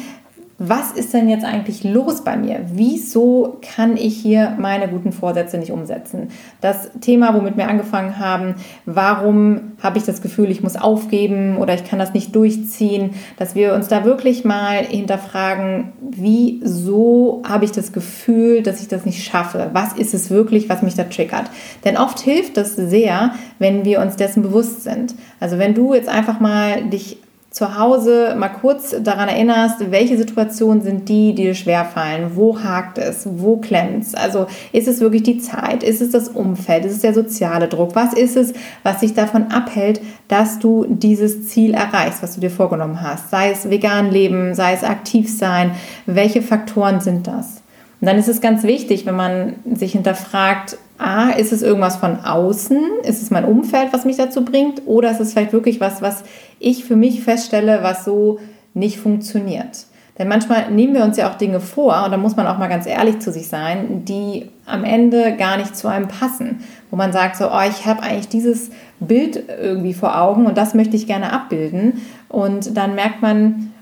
was 0.60 0.90
ist 0.90 1.14
denn 1.14 1.28
jetzt 1.28 1.44
eigentlich 1.44 1.84
los 1.84 2.24
bei 2.24 2.36
mir? 2.36 2.62
Wieso 2.66 3.58
kann 3.62 3.96
ich 3.96 4.16
hier 4.16 4.56
meine 4.58 4.88
guten 4.88 5.12
Vorsätze 5.12 5.56
nicht 5.56 5.70
umsetzen? 5.70 6.30
Das 6.60 6.90
Thema, 7.00 7.32
womit 7.32 7.56
wir 7.56 7.68
angefangen 7.68 8.18
haben, 8.18 8.56
warum 8.84 9.72
habe 9.80 9.98
ich 9.98 10.04
das 10.04 10.20
Gefühl, 10.20 10.50
ich 10.50 10.60
muss 10.60 10.74
aufgeben 10.74 11.58
oder 11.58 11.74
ich 11.74 11.84
kann 11.84 12.00
das 12.00 12.12
nicht 12.12 12.34
durchziehen, 12.34 13.10
dass 13.36 13.54
wir 13.54 13.72
uns 13.72 13.86
da 13.86 14.04
wirklich 14.04 14.44
mal 14.44 14.84
hinterfragen, 14.84 15.92
wieso 16.00 17.42
habe 17.48 17.64
ich 17.64 17.70
das 17.70 17.92
Gefühl, 17.92 18.64
dass 18.64 18.80
ich 18.80 18.88
das 18.88 19.06
nicht 19.06 19.22
schaffe? 19.22 19.70
Was 19.74 19.92
ist 19.92 20.12
es 20.12 20.28
wirklich, 20.28 20.68
was 20.68 20.82
mich 20.82 20.96
da 20.96 21.04
triggert? 21.04 21.48
Denn 21.84 21.96
oft 21.96 22.18
hilft 22.18 22.56
das 22.56 22.74
sehr, 22.74 23.32
wenn 23.60 23.84
wir 23.84 24.00
uns 24.00 24.16
dessen 24.16 24.42
bewusst 24.42 24.82
sind. 24.82 25.14
Also 25.38 25.58
wenn 25.58 25.74
du 25.74 25.94
jetzt 25.94 26.08
einfach 26.08 26.40
mal 26.40 26.82
dich 26.86 27.18
zu 27.58 27.76
Hause 27.76 28.36
mal 28.38 28.50
kurz 28.50 28.94
daran 29.02 29.28
erinnerst, 29.28 29.90
welche 29.90 30.16
Situationen 30.16 30.80
sind 30.80 31.08
die, 31.08 31.34
die 31.34 31.42
dir 31.42 31.54
schwerfallen? 31.56 32.36
Wo 32.36 32.62
hakt 32.62 32.98
es? 32.98 33.26
Wo 33.28 33.56
klemmt 33.56 34.04
es? 34.04 34.14
Also 34.14 34.46
ist 34.70 34.86
es 34.86 35.00
wirklich 35.00 35.24
die 35.24 35.38
Zeit? 35.38 35.82
Ist 35.82 36.00
es 36.00 36.10
das 36.10 36.28
Umfeld? 36.28 36.84
Ist 36.84 36.92
es 36.92 37.00
der 37.00 37.14
soziale 37.14 37.66
Druck? 37.66 37.96
Was 37.96 38.12
ist 38.12 38.36
es, 38.36 38.52
was 38.84 39.00
dich 39.00 39.14
davon 39.14 39.48
abhält, 39.48 40.00
dass 40.28 40.60
du 40.60 40.86
dieses 40.88 41.48
Ziel 41.48 41.74
erreichst, 41.74 42.22
was 42.22 42.36
du 42.36 42.40
dir 42.40 42.50
vorgenommen 42.50 43.02
hast? 43.02 43.30
Sei 43.30 43.50
es 43.50 43.68
vegan 43.68 44.12
leben, 44.12 44.54
sei 44.54 44.74
es 44.74 44.84
aktiv 44.84 45.28
sein. 45.28 45.72
Welche 46.06 46.42
Faktoren 46.42 47.00
sind 47.00 47.26
das? 47.26 47.62
Und 48.00 48.06
dann 48.06 48.18
ist 48.18 48.28
es 48.28 48.40
ganz 48.40 48.62
wichtig, 48.62 49.04
wenn 49.04 49.16
man 49.16 49.56
sich 49.74 49.92
hinterfragt, 49.92 50.78
A, 50.98 51.30
ist 51.30 51.52
es 51.52 51.62
irgendwas 51.62 51.96
von 51.96 52.24
außen? 52.24 52.80
Ist 53.04 53.22
es 53.22 53.30
mein 53.30 53.44
Umfeld, 53.44 53.92
was 53.92 54.04
mich 54.04 54.16
dazu 54.16 54.44
bringt? 54.44 54.82
Oder 54.86 55.10
ist 55.10 55.20
es 55.20 55.32
vielleicht 55.32 55.52
wirklich 55.52 55.80
was, 55.80 56.02
was 56.02 56.24
ich 56.58 56.84
für 56.84 56.96
mich 56.96 57.22
feststelle, 57.22 57.80
was 57.82 58.04
so 58.04 58.40
nicht 58.74 58.98
funktioniert? 58.98 59.86
Denn 60.18 60.26
manchmal 60.26 60.72
nehmen 60.72 60.94
wir 60.94 61.04
uns 61.04 61.16
ja 61.16 61.30
auch 61.30 61.36
Dinge 61.36 61.60
vor, 61.60 62.02
und 62.04 62.10
da 62.10 62.16
muss 62.16 62.34
man 62.34 62.48
auch 62.48 62.58
mal 62.58 62.68
ganz 62.68 62.86
ehrlich 62.86 63.20
zu 63.20 63.30
sich 63.30 63.46
sein, 63.46 64.04
die 64.04 64.50
am 64.66 64.82
Ende 64.82 65.36
gar 65.36 65.56
nicht 65.56 65.76
zu 65.76 65.86
einem 65.86 66.08
passen. 66.08 66.64
Wo 66.90 66.96
man 66.96 67.12
sagt 67.12 67.36
so, 67.36 67.46
oh, 67.46 67.60
ich 67.68 67.86
habe 67.86 68.02
eigentlich 68.02 68.28
dieses 68.28 68.70
Bild 68.98 69.44
irgendwie 69.48 69.94
vor 69.94 70.20
Augen 70.20 70.46
und 70.46 70.58
das 70.58 70.74
möchte 70.74 70.96
ich 70.96 71.06
gerne 71.06 71.32
abbilden. 71.32 72.02
Und 72.28 72.76
dann 72.76 72.96
merkt 72.96 73.22
man, 73.22 73.72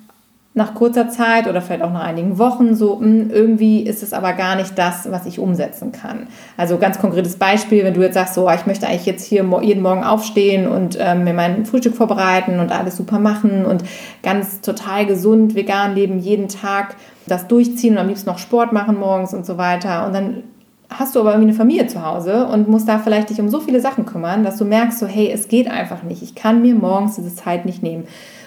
nach 0.57 0.73
kurzer 0.75 1.11
Zeit 1.11 1.49
oder 1.49 1.61
vielleicht 1.61 1.83
auch 1.83 1.93
nach 1.93 2.03
einigen 2.03 2.39
Wochen 2.39 2.75
so, 2.75 2.99
hm, 2.99 3.31
irgendwie 3.31 3.83
ist 3.83 4.03
es 4.03 4.15
aber 4.15 4.33
gar 4.33 4.57
nicht 4.57 4.77
das, 4.79 5.07
was 5.11 5.27
ich 5.27 5.39
umsetzen 5.39 5.93
kann. 5.93 6.29
Also 6.57 6.79
ganz 6.79 6.99
konkretes 6.99 7.37
Beispiel, 7.37 7.85
wenn 7.85 7.93
du 7.93 8.01
jetzt 8.01 8.15
sagst, 8.15 8.33
so, 8.33 8.49
ich 8.49 8.65
möchte 8.65 8.87
eigentlich 8.87 9.05
jetzt 9.05 9.27
hier 9.27 9.45
jeden 9.61 9.83
Morgen 9.83 10.03
aufstehen 10.03 10.67
und 10.67 10.97
ähm, 10.99 11.25
mir 11.25 11.35
mein 11.35 11.67
Frühstück 11.67 11.95
vorbereiten 11.95 12.59
und 12.59 12.73
alles 12.73 12.97
super 12.97 13.19
machen 13.19 13.67
und 13.67 13.85
ganz 14.23 14.63
total 14.63 15.05
gesund, 15.05 15.55
vegan 15.55 15.95
leben, 15.95 16.19
jeden 16.21 16.49
Tag 16.49 16.97
das 17.27 17.47
durchziehen 17.49 17.93
und 17.93 17.99
am 17.99 18.09
liebsten 18.09 18.31
noch 18.31 18.39
Sport 18.39 18.73
machen 18.73 18.99
morgens 18.99 19.35
und 19.35 19.45
so 19.45 19.59
weiter. 19.59 20.07
Und 20.07 20.15
dann 20.15 20.43
hast 20.89 21.15
du 21.15 21.21
aber 21.21 21.33
irgendwie 21.33 21.51
eine 21.51 21.59
Familie 21.59 21.87
zu 21.87 22.03
Hause 22.03 22.47
und 22.47 22.67
musst 22.67 22.89
da 22.89 22.99
vielleicht 22.99 23.29
dich 23.29 23.41
um 23.43 23.51
so 23.51 23.61
viele 23.61 23.83
Sachen 23.83 24.07
kümmern, 24.07 24.43
dass 24.43 24.57
du 24.57 24.65
merkst, 24.65 25.01
so, 25.01 25.07
hey, 25.07 25.31
es 25.31 25.49
geht 25.49 25.71
einfach 25.71 26.03
nicht. 26.03 26.23
Ich 26.23 26.35
kann 26.35 26.63
mir 26.63 26.75
morgens 26.75 27.17
diese 27.17 27.35
Zeit 27.35 27.67
nicht 27.67 27.83
nehmen. 27.83 28.05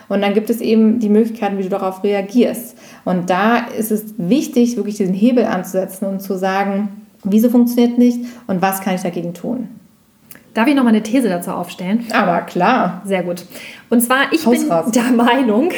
Und 0.09 0.21
dann 0.21 0.33
gibt 0.33 0.49
es 0.49 0.59
eben 0.59 0.99
die 0.99 1.09
Möglichkeiten, 1.09 1.57
wie 1.57 1.63
du 1.63 1.69
darauf 1.69 2.03
reagierst. 2.03 2.75
Und 3.05 3.29
da 3.29 3.57
ist 3.57 3.91
es 3.91 4.15
wichtig, 4.17 4.75
wirklich 4.75 4.97
diesen 4.97 5.13
Hebel 5.13 5.45
anzusetzen 5.45 6.07
und 6.07 6.21
zu 6.21 6.37
sagen, 6.37 7.05
wieso 7.23 7.49
funktioniert 7.49 7.97
nicht 7.97 8.25
und 8.47 8.61
was 8.61 8.81
kann 8.81 8.95
ich 8.95 9.01
dagegen 9.01 9.33
tun. 9.33 9.69
Darf 10.59 10.67
ich 10.67 10.75
noch 10.75 10.83
mal 10.83 10.89
eine 10.89 11.01
These 11.01 11.29
dazu 11.29 11.51
aufstellen? 11.51 12.03
Aber 12.11 12.41
klar. 12.41 13.01
Sehr 13.05 13.23
gut. 13.23 13.45
Und 13.89 14.01
zwar, 14.01 14.31
ich 14.31 14.43
bin 14.43 14.69
der 14.93 15.03
Meinung, 15.15 15.71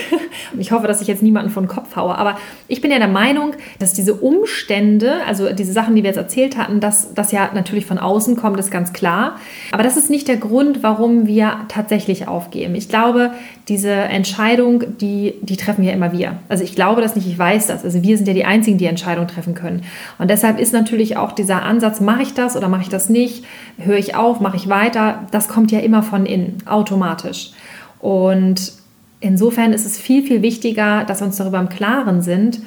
und 0.54 0.60
ich 0.60 0.72
hoffe, 0.72 0.88
dass 0.88 1.02
ich 1.02 1.08
jetzt 1.08 1.22
niemanden 1.24 1.52
von 1.52 1.68
Kopf 1.68 1.96
haue, 1.96 2.18
aber 2.18 2.38
ich 2.68 2.82
bin 2.82 2.92
ja 2.92 2.98
der 2.98 3.08
Meinung, 3.08 3.54
dass 3.80 3.94
diese 3.94 4.16
Umstände, 4.16 5.24
also 5.28 5.54
diese 5.54 5.72
Sachen, 5.72 5.96
die 5.96 6.04
wir 6.04 6.10
jetzt 6.10 6.18
erzählt 6.18 6.58
hatten, 6.58 6.80
dass 6.80 7.14
das 7.14 7.32
ja 7.32 7.52
natürlich 7.54 7.86
von 7.86 8.00
außen 8.00 8.36
kommt, 8.36 8.60
ist 8.60 8.72
ganz 8.72 8.92
klar. 8.92 9.38
Aber 9.72 9.84
das 9.84 9.98
ist 9.98 10.10
nicht 10.10 10.28
der 10.28 10.38
Grund, 10.38 10.84
warum 10.84 11.28
wir 11.28 11.58
tatsächlich 11.70 12.28
aufgeben. 12.28 12.76
Ich 12.76 12.90
glaube, 12.90 13.32
diese 13.68 13.92
Entscheidung, 13.92 14.98
die, 14.98 15.36
die 15.42 15.56
treffen 15.56 15.84
ja 15.84 15.94
immer 15.94 16.12
wir. 16.12 16.40
Also 16.50 16.64
ich 16.64 16.76
glaube 16.76 17.02
das 17.02 17.16
nicht, 17.16 17.28
ich 17.28 17.38
weiß 17.38 17.68
das. 17.68 17.86
Also 17.86 18.04
wir 18.04 18.18
sind 18.18 18.28
ja 18.28 18.34
die 18.34 18.46
Einzigen, 18.46 18.78
die 18.78 18.88
Entscheidung 18.88 19.28
treffen 19.28 19.56
können. 19.56 19.84
Und 20.18 20.30
deshalb 20.30 20.60
ist 20.60 20.74
natürlich 20.74 21.16
auch 21.16 21.32
dieser 21.32 21.64
Ansatz, 21.64 22.02
mache 22.02 22.24
ich 22.24 22.34
das 22.34 22.58
oder 22.58 22.68
mache 22.68 22.82
ich 22.82 22.90
das 22.90 23.08
nicht? 23.08 23.46
Höre 23.78 23.98
ich 23.98 24.16
auf, 24.16 24.42
mache 24.42 24.58
ich 24.58 24.68
weiter, 24.72 25.28
das 25.30 25.48
kommt 25.48 25.72
ja 25.72 25.80
immer 25.80 26.02
von 26.02 26.26
innen, 26.26 26.58
automatisch. 26.66 27.52
Und 28.00 28.74
insofern 29.20 29.74
ist 29.74 29.86
es 29.86 30.00
viel, 30.00 30.26
viel 30.26 30.42
wichtiger, 30.42 31.04
dass 31.04 31.22
wir 31.22 31.28
uns 31.28 31.38
darüber 31.38 31.60
im 31.60 31.70
Klaren 31.70 32.24
sind, 32.24 32.62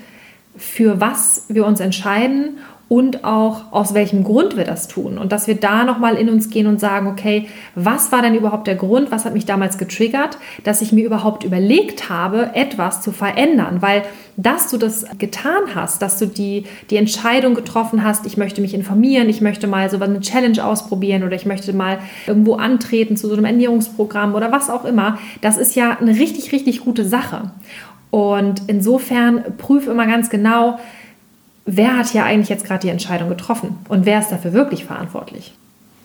für 0.57 1.01
was 1.01 1.47
wir 1.49 1.67
uns 1.67 1.81
entscheiden 1.81 2.59
und 2.89 3.25
auch 3.25 3.73
aus 3.73 3.95
welchem 3.95 4.25
Grund 4.25 4.57
wir 4.57 4.65
das 4.65 4.89
tun. 4.89 5.19
Und 5.19 5.33
dass 5.33 5.47
wir 5.47 5.55
da 5.55 5.85
nochmal 5.85 6.17
in 6.17 6.29
uns 6.29 6.51
gehen 6.51 6.67
und 6.67 6.79
sagen, 6.79 7.07
okay, 7.07 7.49
was 7.75 8.13
war 8.13 8.23
denn 8.23 8.35
überhaupt 8.35 8.67
der 8.67 8.75
Grund, 8.75 9.11
was 9.11 9.25
hat 9.25 9.35
mich 9.35 9.47
damals 9.47 9.79
getriggert, 9.79 10.39
dass 10.65 10.83
ich 10.83 10.93
mir 10.93 11.05
überhaupt 11.05 11.45
überlegt 11.45 12.11
habe, 12.11 12.51
etwas 12.55 13.01
zu 13.01 13.13
verändern. 13.13 13.81
Weil 13.81 14.03
dass 14.37 14.71
du 14.71 14.79
das 14.79 15.07
getan 15.19 15.75
hast, 15.75 16.03
dass 16.03 16.19
du 16.19 16.27
die, 16.27 16.65
die 16.91 16.97
Entscheidung 16.97 17.55
getroffen 17.55 18.03
hast, 18.03 18.27
ich 18.27 18.37
möchte 18.37 18.61
mich 18.61 18.75
informieren, 18.75 19.29
ich 19.29 19.41
möchte 19.41 19.67
mal 19.67 19.89
so 19.91 20.01
eine 20.01 20.21
Challenge 20.21 20.65
ausprobieren 20.65 21.23
oder 21.23 21.37
ich 21.37 21.47
möchte 21.47 21.73
mal 21.73 21.99
irgendwo 22.27 22.55
antreten 22.55 23.17
zu 23.17 23.29
so 23.29 23.35
einem 23.35 23.45
Ernährungsprogramm 23.45 24.35
oder 24.35 24.51
was 24.51 24.71
auch 24.71 24.85
immer, 24.85 25.19
das 25.41 25.57
ist 25.57 25.77
ja 25.77 25.99
eine 25.99 26.19
richtig, 26.19 26.53
richtig 26.53 26.81
gute 26.81 27.05
Sache. 27.05 27.53
Und 28.11 28.63
insofern 28.67 29.43
prüf 29.57 29.87
immer 29.87 30.07
ganz 30.07 30.31
genau, 30.31 30.79
wer 31.67 31.97
hat 31.97 32.09
hier 32.09 32.25
eigentlich 32.25 32.49
jetzt 32.49 32.65
gerade 32.65 32.81
die 32.81 32.91
Entscheidung 32.91 33.29
getroffen 33.29 33.79
und 33.89 34.07
wer 34.07 34.19
ist 34.19 34.31
dafür 34.31 34.53
wirklich 34.53 34.85
verantwortlich? 34.85 35.55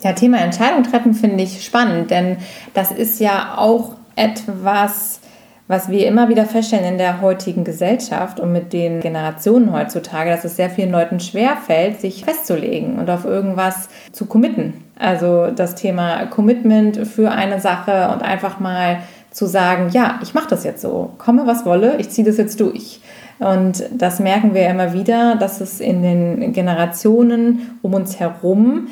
Ja, 0.01 0.13
Thema 0.13 0.39
Entscheidung 0.39 0.83
treffen 0.83 1.13
finde 1.13 1.43
ich 1.43 1.63
spannend, 1.63 2.09
denn 2.09 2.37
das 2.73 2.91
ist 2.91 3.19
ja 3.19 3.55
auch 3.57 3.95
etwas, 4.15 5.19
was 5.67 5.89
wir 5.89 6.07
immer 6.07 6.29
wieder 6.29 6.45
feststellen 6.45 6.93
in 6.93 6.97
der 6.97 7.21
heutigen 7.21 7.63
Gesellschaft 7.63 8.39
und 8.39 8.51
mit 8.51 8.73
den 8.73 9.01
Generationen 9.01 9.71
heutzutage, 9.71 10.31
dass 10.31 10.43
es 10.43 10.55
sehr 10.55 10.69
vielen 10.69 10.91
Leuten 10.91 11.19
schwerfällt, 11.19 12.01
sich 12.01 12.25
festzulegen 12.25 12.97
und 12.97 13.09
auf 13.09 13.23
irgendwas 13.25 13.89
zu 14.11 14.25
committen. 14.25 14.73
Also 14.97 15.51
das 15.51 15.75
Thema 15.75 16.25
Commitment 16.25 17.07
für 17.07 17.31
eine 17.31 17.59
Sache 17.59 18.09
und 18.11 18.23
einfach 18.23 18.59
mal 18.59 19.03
zu 19.31 19.45
sagen, 19.45 19.89
ja, 19.91 20.19
ich 20.23 20.33
mache 20.33 20.49
das 20.49 20.63
jetzt 20.63 20.81
so, 20.81 21.11
komme 21.19 21.45
was 21.45 21.65
wolle, 21.65 21.97
ich 21.97 22.09
ziehe 22.09 22.25
das 22.25 22.37
jetzt 22.37 22.59
durch. 22.59 22.99
Und 23.39 23.83
das 23.91 24.19
merken 24.19 24.53
wir 24.53 24.67
immer 24.67 24.93
wieder, 24.93 25.35
dass 25.35 25.61
es 25.61 25.79
in 25.79 26.01
den 26.01 26.53
Generationen 26.53 27.79
um 27.81 27.93
uns 27.93 28.19
herum 28.19 28.87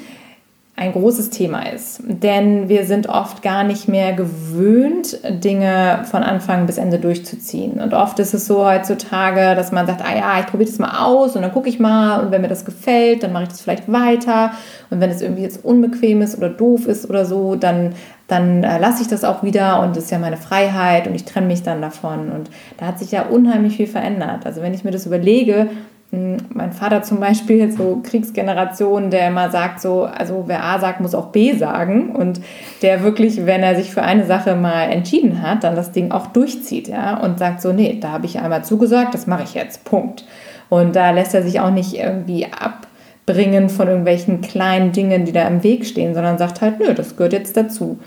ein 0.77 0.91
großes 0.91 1.31
Thema 1.31 1.63
ist. 1.71 2.01
Denn 2.05 2.69
wir 2.69 2.85
sind 2.85 3.09
oft 3.09 3.41
gar 3.41 3.63
nicht 3.63 3.87
mehr 3.87 4.13
gewöhnt, 4.13 5.17
Dinge 5.27 6.03
von 6.03 6.21
Anfang 6.21 6.67
bis 6.67 6.77
Ende 6.77 6.99
durchzuziehen. 6.99 7.81
Und 7.81 7.95
oft 7.95 8.19
ist 8.19 8.35
es 8.35 8.45
so 8.45 8.63
heutzutage, 8.63 9.55
dass 9.55 9.71
man 9.71 9.87
sagt, 9.87 10.03
ah 10.05 10.15
ja, 10.15 10.39
ich 10.39 10.45
probiere 10.45 10.69
das 10.69 10.77
mal 10.77 11.03
aus 11.03 11.35
und 11.35 11.41
dann 11.41 11.51
gucke 11.51 11.67
ich 11.67 11.79
mal 11.79 12.19
und 12.19 12.29
wenn 12.29 12.41
mir 12.41 12.47
das 12.47 12.63
gefällt, 12.63 13.23
dann 13.23 13.33
mache 13.33 13.43
ich 13.43 13.49
das 13.49 13.61
vielleicht 13.61 13.91
weiter. 13.91 14.51
Und 14.91 15.01
wenn 15.01 15.09
es 15.09 15.23
irgendwie 15.23 15.41
jetzt 15.41 15.65
unbequem 15.65 16.21
ist 16.21 16.37
oder 16.37 16.49
doof 16.49 16.85
ist 16.85 17.09
oder 17.09 17.25
so, 17.25 17.55
dann, 17.55 17.93
dann 18.27 18.63
äh, 18.63 18.77
lasse 18.77 19.01
ich 19.01 19.07
das 19.07 19.23
auch 19.23 19.41
wieder 19.43 19.81
und 19.81 19.95
das 19.95 20.05
ist 20.05 20.11
ja 20.11 20.19
meine 20.19 20.37
Freiheit 20.37 21.07
und 21.07 21.15
ich 21.15 21.25
trenne 21.25 21.47
mich 21.47 21.63
dann 21.63 21.81
davon. 21.81 22.29
Und 22.31 22.49
da 22.77 22.87
hat 22.87 22.99
sich 22.99 23.11
ja 23.11 23.23
unheimlich 23.23 23.77
viel 23.77 23.87
verändert. 23.87 24.45
Also 24.45 24.61
wenn 24.61 24.73
ich 24.73 24.83
mir 24.83 24.91
das 24.91 25.05
überlege, 25.05 25.69
hm, 26.11 26.37
mein 26.49 26.71
Vater 26.71 27.03
zum 27.03 27.19
Beispiel, 27.19 27.71
so 27.71 28.01
Kriegsgeneration, 28.03 29.11
der 29.11 29.27
immer 29.27 29.49
sagt 29.49 29.81
so, 29.81 30.03
also 30.03 30.43
wer 30.47 30.63
A 30.63 30.79
sagt, 30.79 30.99
muss 30.99 31.15
auch 31.15 31.27
B 31.27 31.53
sagen 31.53 32.15
und 32.15 32.41
der 32.81 33.03
wirklich, 33.03 33.45
wenn 33.45 33.63
er 33.63 33.75
sich 33.75 33.91
für 33.91 34.03
eine 34.03 34.25
Sache 34.25 34.55
mal 34.55 34.83
entschieden 34.83 35.41
hat, 35.41 35.63
dann 35.63 35.75
das 35.75 35.91
Ding 35.91 36.11
auch 36.11 36.27
durchzieht, 36.27 36.87
ja, 36.87 37.17
und 37.17 37.39
sagt 37.39 37.61
so, 37.61 37.73
nee, 37.73 37.97
da 37.99 38.11
habe 38.11 38.25
ich 38.25 38.39
einmal 38.39 38.63
zugesagt, 38.63 39.13
das 39.13 39.27
mache 39.27 39.43
ich 39.43 39.53
jetzt, 39.53 39.83
Punkt. 39.83 40.25
Und 40.69 40.95
da 40.95 41.11
lässt 41.11 41.33
er 41.33 41.43
sich 41.43 41.59
auch 41.59 41.71
nicht 41.71 41.93
irgendwie 41.93 42.45
abbringen 43.27 43.69
von 43.69 43.87
irgendwelchen 43.87 44.41
kleinen 44.41 44.91
Dingen, 44.91 45.25
die 45.25 45.31
da 45.31 45.47
im 45.47 45.63
Weg 45.63 45.85
stehen, 45.85 46.13
sondern 46.13 46.37
sagt 46.37 46.61
halt, 46.61 46.79
nö, 46.79 46.93
das 46.93 47.17
gehört 47.17 47.33
jetzt 47.33 47.57
dazu. 47.57 47.99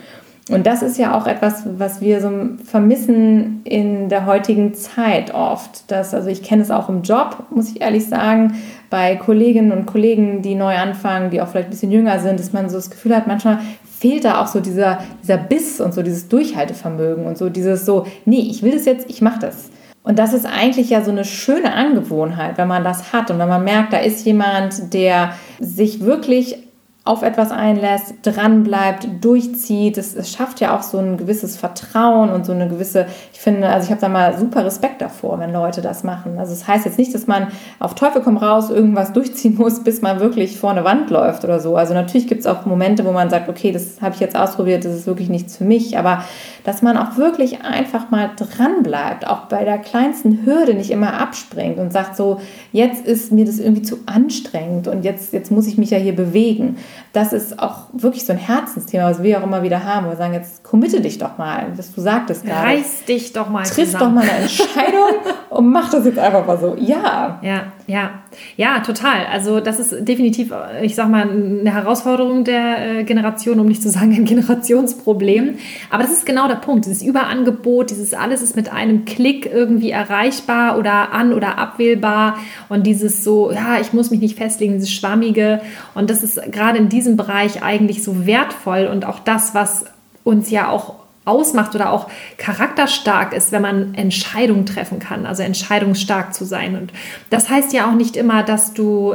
Und 0.49 0.67
das 0.67 0.83
ist 0.83 0.99
ja 0.99 1.17
auch 1.17 1.27
etwas, 1.27 1.65
was 1.79 2.01
wir 2.01 2.21
so 2.21 2.31
vermissen 2.65 3.61
in 3.65 4.09
der 4.09 4.27
heutigen 4.27 4.75
Zeit 4.75 5.33
oft. 5.33 5.85
Das, 5.89 6.13
also 6.13 6.29
ich 6.29 6.43
kenne 6.43 6.63
es 6.63 6.71
auch 6.71 6.89
im 6.89 7.03
Job, 7.03 7.45
muss 7.51 7.71
ich 7.71 7.83
ehrlich 7.83 8.07
sagen, 8.07 8.55
bei 8.89 9.15
Kolleginnen 9.15 9.71
und 9.71 9.87
Kollegen, 9.87 10.43
die 10.43 10.57
neu 10.57 10.75
anfangen, 10.75 11.31
die 11.31 11.41
auch 11.41 11.49
vielleicht 11.49 11.69
ein 11.69 11.71
bisschen 11.71 11.93
jünger 11.93 12.19
sind, 12.19 12.41
dass 12.41 12.53
man 12.53 12.69
so 12.69 12.77
das 12.77 12.91
Gefühl 12.91 13.15
hat, 13.15 13.29
manchmal 13.29 13.59
fehlt 13.85 14.25
da 14.25 14.41
auch 14.41 14.49
so 14.49 14.61
dieser, 14.61 15.01
dieser 15.23 15.37
Biss 15.37 15.81
und 15.81 15.95
so 15.95 16.03
dieses 16.03 16.27
Durchhaltevermögen 16.29 17.27
und 17.27 17.39
so 17.39 17.51
dieses 17.51 17.85
so, 17.85 18.07
nee, 18.25 18.49
ich 18.51 18.63
will 18.63 18.73
das 18.73 18.87
jetzt, 18.87 19.09
ich 19.09 19.21
mache 19.21 19.41
das. 19.41 19.71
Und 20.03 20.19
das 20.19 20.33
ist 20.33 20.47
eigentlich 20.47 20.91
ja 20.91 21.03
so 21.03 21.11
eine 21.11 21.25
schöne 21.25 21.75
Angewohnheit, 21.75 22.57
wenn 22.57 22.69
man 22.69 22.85
das 22.85 23.13
hat 23.13 23.31
und 23.31 23.39
wenn 23.39 23.49
man 23.49 23.65
merkt, 23.65 23.93
da 23.93 23.99
ist 23.99 24.25
jemand, 24.25 24.95
der 24.95 25.35
sich 25.59 26.01
wirklich 26.01 26.57
auf 27.03 27.23
etwas 27.23 27.51
einlässt, 27.51 28.15
dranbleibt, 28.23 29.09
durchzieht. 29.23 29.97
Es, 29.97 30.15
es 30.15 30.31
schafft 30.31 30.61
ja 30.61 30.77
auch 30.77 30.83
so 30.83 30.99
ein 30.99 31.17
gewisses 31.17 31.57
Vertrauen 31.57 32.29
und 32.29 32.45
so 32.45 32.53
eine 32.53 32.69
gewisse, 32.69 33.07
ich 33.33 33.41
finde, 33.41 33.69
also 33.69 33.87
ich 33.87 33.91
habe 33.91 34.03
da 34.03 34.11
mal 34.11 34.39
super 34.39 34.67
Respekt 34.67 35.01
davor, 35.01 35.39
wenn 35.39 35.51
Leute 35.51 35.81
das 35.81 36.05
machen. 36.05 36.39
Also 36.39 36.53
es 36.53 36.61
das 36.61 36.69
heißt 36.69 36.85
jetzt 36.85 36.99
nicht, 36.99 37.15
dass 37.15 37.27
man 37.27 37.49
auf 37.79 37.95
Teufel 37.95 38.21
komm 38.21 38.37
raus 38.37 38.69
irgendwas 38.69 39.13
durchziehen 39.15 39.57
muss, 39.57 39.83
bis 39.83 40.03
man 40.03 40.21
wirklich 40.21 40.59
vor 40.59 40.71
eine 40.71 40.85
Wand 40.85 41.09
läuft 41.09 41.43
oder 41.43 41.59
so. 41.59 41.75
Also 41.75 41.95
natürlich 41.95 42.29
gibt 42.29 42.41
es 42.41 42.47
auch 42.47 42.67
Momente, 42.67 43.07
wo 43.07 43.13
man 43.13 43.31
sagt, 43.31 43.49
okay, 43.49 43.73
das 43.73 44.03
habe 44.03 44.15
ich 44.15 44.21
jetzt 44.21 44.37
ausprobiert, 44.37 44.85
das 44.85 44.95
ist 44.95 45.07
wirklich 45.07 45.31
nichts 45.31 45.57
für 45.57 45.65
mich, 45.65 45.97
aber 45.97 46.23
dass 46.65 46.83
man 46.83 46.99
auch 46.99 47.17
wirklich 47.17 47.63
einfach 47.63 48.11
mal 48.11 48.31
dranbleibt, 48.37 49.27
auch 49.27 49.47
bei 49.47 49.65
der 49.65 49.79
kleinsten 49.79 50.45
Hürde 50.45 50.75
nicht 50.75 50.91
immer 50.91 51.15
abspringt 51.15 51.79
und 51.79 51.95
sagt 51.95 52.15
so, 52.15 52.43
jetzt 52.73 53.07
ist 53.07 53.33
mir 53.33 53.47
das 53.47 53.59
irgendwie 53.59 53.83
zu 53.83 54.01
anstrengend 54.05 54.87
und 54.87 55.03
jetzt, 55.03 55.33
jetzt 55.33 55.51
muss 55.51 55.67
ich 55.67 55.79
mich 55.79 55.91
ja 55.91 55.99
hier 55.99 56.15
bewegen 56.15 56.77
das 57.13 57.33
ist 57.33 57.59
auch 57.59 57.87
wirklich 57.93 58.25
so 58.25 58.33
ein 58.33 58.39
Herzensthema, 58.39 59.11
was 59.11 59.23
wir 59.23 59.39
auch 59.39 59.43
immer 59.43 59.63
wieder 59.63 59.85
haben. 59.85 60.09
Wir 60.09 60.17
sagen 60.17 60.35
jetzt, 60.35 60.63
committe 60.63 61.01
dich 61.01 61.19
doch 61.19 61.39
mal, 61.39 61.67
was 61.77 61.93
du 61.93 62.01
sagtest 62.01 62.45
gerade. 62.45 62.67
Reiß 62.69 63.05
dich 63.05 63.33
doch 63.33 63.49
mal 63.49 63.65
Triff 63.65 63.91
zusammen. 63.91 64.17
doch 64.17 64.23
mal 64.23 64.31
eine 64.31 64.43
Entscheidung 64.43 65.09
und 65.51 65.69
mach 65.71 65.91
das 65.91 66.05
jetzt 66.05 66.19
einfach 66.19 66.47
mal 66.47 66.59
so. 66.59 66.77
Ja. 66.79 67.39
Ja, 67.43 67.65
ja. 67.87 68.23
Ja, 68.57 68.81
total. 68.81 69.27
Also 69.31 69.61
das 69.61 69.81
ist 69.81 70.09
definitiv, 70.09 70.53
ich 70.83 70.95
sag 70.95 71.09
mal, 71.09 71.29
eine 71.29 71.73
Herausforderung 71.73 72.45
der 72.45 72.99
äh, 72.99 73.05
Generation, 73.05 73.59
um 73.61 73.67
nicht 73.67 73.83
zu 73.83 73.91
sagen 73.91 74.15
ein 74.15 74.25
Generationsproblem. 74.25 75.57
Aber 75.91 76.03
das 76.03 76.13
ist 76.13 76.27
genau 76.27 76.49
der 76.49 76.57
Punkt. 76.57 76.87
Dieses 76.87 77.03
Überangebot, 77.03 77.91
dieses 77.91 78.15
alles 78.15 78.43
ist 78.43 78.57
mit 78.57 78.73
einem 78.73 79.05
Klick 79.05 79.47
irgendwie 79.47 79.91
erreichbar 79.91 80.79
oder 80.79 81.13
an- 81.13 81.33
oder 81.33 81.59
abwählbar. 81.59 82.39
Und 82.69 82.87
dieses 82.87 83.25
so, 83.25 83.51
ja, 83.53 83.81
ich 83.81 83.93
muss 83.93 84.11
mich 84.11 84.21
nicht 84.21 84.39
festlegen, 84.39 84.75
dieses 84.75 84.93
Schwammige. 84.93 85.61
Und 85.95 86.11
das 86.11 86.23
ist 86.23 86.41
gerade 86.53 86.79
in 86.79 86.89
diesem 86.89 87.17
Bereich 87.17 87.63
eigentlich 87.63 88.03
so 88.03 88.27
wertvoll 88.27 88.89
und 88.91 89.05
auch 89.05 89.19
das, 89.19 89.55
was 89.55 89.87
uns 90.25 90.51
ja 90.51 90.69
auch 90.69 91.00
ausmacht 91.27 91.75
oder 91.75 91.93
auch 91.93 92.09
charakterstark 92.39 93.35
ist, 93.35 93.53
wenn 93.53 93.63
man 93.63 93.95
Entscheidungen 93.95 94.65
treffen 94.65 94.99
kann, 94.99 95.27
also 95.27 95.43
entscheidungsstark 95.43 96.33
zu 96.35 96.45
sein. 96.45 96.77
Und 96.77 96.93
das 97.29 97.51
heißt 97.51 97.73
ja 97.73 97.89
auch 97.89 97.95
nicht 97.95 98.17
immer, 98.17 98.43
dass 98.43 98.73
du 98.73 99.15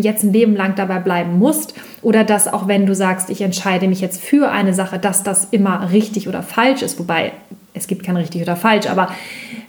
jetzt 0.00 0.22
ein 0.22 0.32
Leben 0.32 0.54
lang 0.54 0.74
dabei 0.74 0.98
bleiben 0.98 1.38
musst 1.38 1.74
oder 2.02 2.24
dass 2.24 2.46
auch 2.46 2.68
wenn 2.68 2.84
du 2.84 2.94
sagst, 2.94 3.30
ich 3.30 3.40
entscheide 3.40 3.88
mich 3.88 4.00
jetzt 4.00 4.20
für 4.20 4.50
eine 4.50 4.74
Sache, 4.74 4.98
dass 4.98 5.22
das 5.22 5.46
immer 5.50 5.90
richtig 5.92 6.28
oder 6.28 6.42
falsch 6.42 6.82
ist, 6.82 6.98
wobei 6.98 7.32
es 7.72 7.86
gibt 7.86 8.04
kein 8.04 8.16
richtig 8.16 8.42
oder 8.42 8.56
falsch, 8.56 8.86
aber 8.86 9.08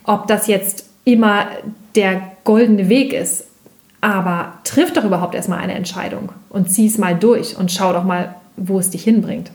ob 0.04 0.28
das 0.28 0.48
jetzt 0.48 0.86
immer 1.06 1.48
der 1.96 2.22
goldene 2.44 2.90
Weg 2.90 3.14
ist, 3.14 3.46
aber 4.02 4.54
triff 4.66 4.94
doch 4.94 5.06
überhaupt 5.06 5.36
erstmal 5.36 5.60
eine 5.60 5.74
Entscheidung 5.74 6.34
und 6.50 6.70
zieh 6.70 6.88
es 6.88 6.98
mal 6.98 7.16
durch 7.16 7.58
und 7.58 7.72
schau 7.72 7.94
doch 7.94 8.04
mal, 8.04 8.36
wo 8.58 8.78
es 8.78 8.90
dich 8.90 9.04
hinbringt. 9.04 9.52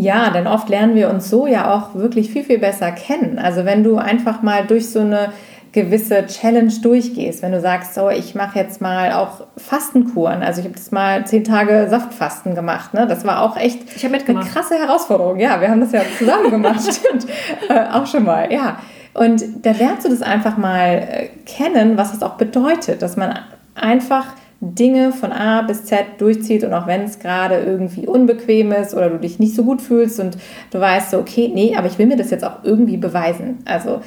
Ja, 0.00 0.30
denn 0.30 0.46
oft 0.46 0.68
lernen 0.68 0.94
wir 0.94 1.10
uns 1.10 1.28
so 1.28 1.48
ja 1.48 1.74
auch 1.74 1.94
wirklich 1.94 2.30
viel, 2.30 2.44
viel 2.44 2.58
besser 2.58 2.92
kennen. 2.92 3.38
Also 3.38 3.64
wenn 3.64 3.82
du 3.82 3.96
einfach 3.96 4.42
mal 4.42 4.64
durch 4.64 4.90
so 4.90 5.00
eine 5.00 5.30
gewisse 5.72 6.24
Challenge 6.26 6.72
durchgehst, 6.82 7.42
wenn 7.42 7.50
du 7.50 7.60
sagst, 7.60 7.94
so, 7.94 8.08
ich 8.08 8.36
mache 8.36 8.60
jetzt 8.60 8.80
mal 8.80 9.12
auch 9.12 9.46
Fastenkuren. 9.56 10.42
Also 10.42 10.60
ich 10.60 10.66
habe 10.66 10.76
das 10.76 10.92
mal 10.92 11.26
zehn 11.26 11.42
Tage 11.42 11.88
Saftfasten 11.90 12.54
gemacht. 12.54 12.94
Ne? 12.94 13.08
Das 13.08 13.24
war 13.24 13.42
auch 13.42 13.56
echt 13.56 13.80
eine 14.04 14.40
krasse 14.40 14.76
Herausforderung. 14.76 15.40
Ja, 15.40 15.60
wir 15.60 15.68
haben 15.68 15.80
das 15.80 15.90
ja 15.90 16.02
zusammen 16.16 16.50
gemacht. 16.50 16.80
Stimmt. 16.94 17.26
Äh, 17.68 17.92
auch 17.92 18.06
schon 18.06 18.22
mal, 18.22 18.52
ja. 18.52 18.78
Und 19.14 19.66
da 19.66 19.72
lernst 19.72 20.06
du 20.06 20.10
das 20.10 20.22
einfach 20.22 20.56
mal 20.58 21.08
äh, 21.10 21.28
kennen, 21.44 21.98
was 21.98 22.14
es 22.14 22.22
auch 22.22 22.34
bedeutet, 22.34 23.02
dass 23.02 23.16
man 23.16 23.36
einfach 23.74 24.26
Dinge 24.60 25.12
von 25.12 25.32
A 25.32 25.62
bis 25.62 25.84
Z 25.84 26.04
durchzieht 26.18 26.64
und 26.64 26.74
auch 26.74 26.86
wenn 26.86 27.02
es 27.02 27.20
gerade 27.20 27.60
irgendwie 27.60 28.06
unbequem 28.06 28.72
ist 28.72 28.92
oder 28.92 29.08
du 29.08 29.18
dich 29.18 29.38
nicht 29.38 29.54
so 29.54 29.62
gut 29.62 29.80
fühlst 29.80 30.18
und 30.18 30.36
du 30.70 30.80
weißt 30.80 31.12
so, 31.12 31.18
okay, 31.18 31.50
nee, 31.52 31.76
aber 31.76 31.86
ich 31.86 31.98
will 31.98 32.06
mir 32.06 32.16
das 32.16 32.30
jetzt 32.30 32.44
auch 32.44 32.64
irgendwie 32.64 32.96
beweisen. 32.96 33.58
Also 33.64 34.00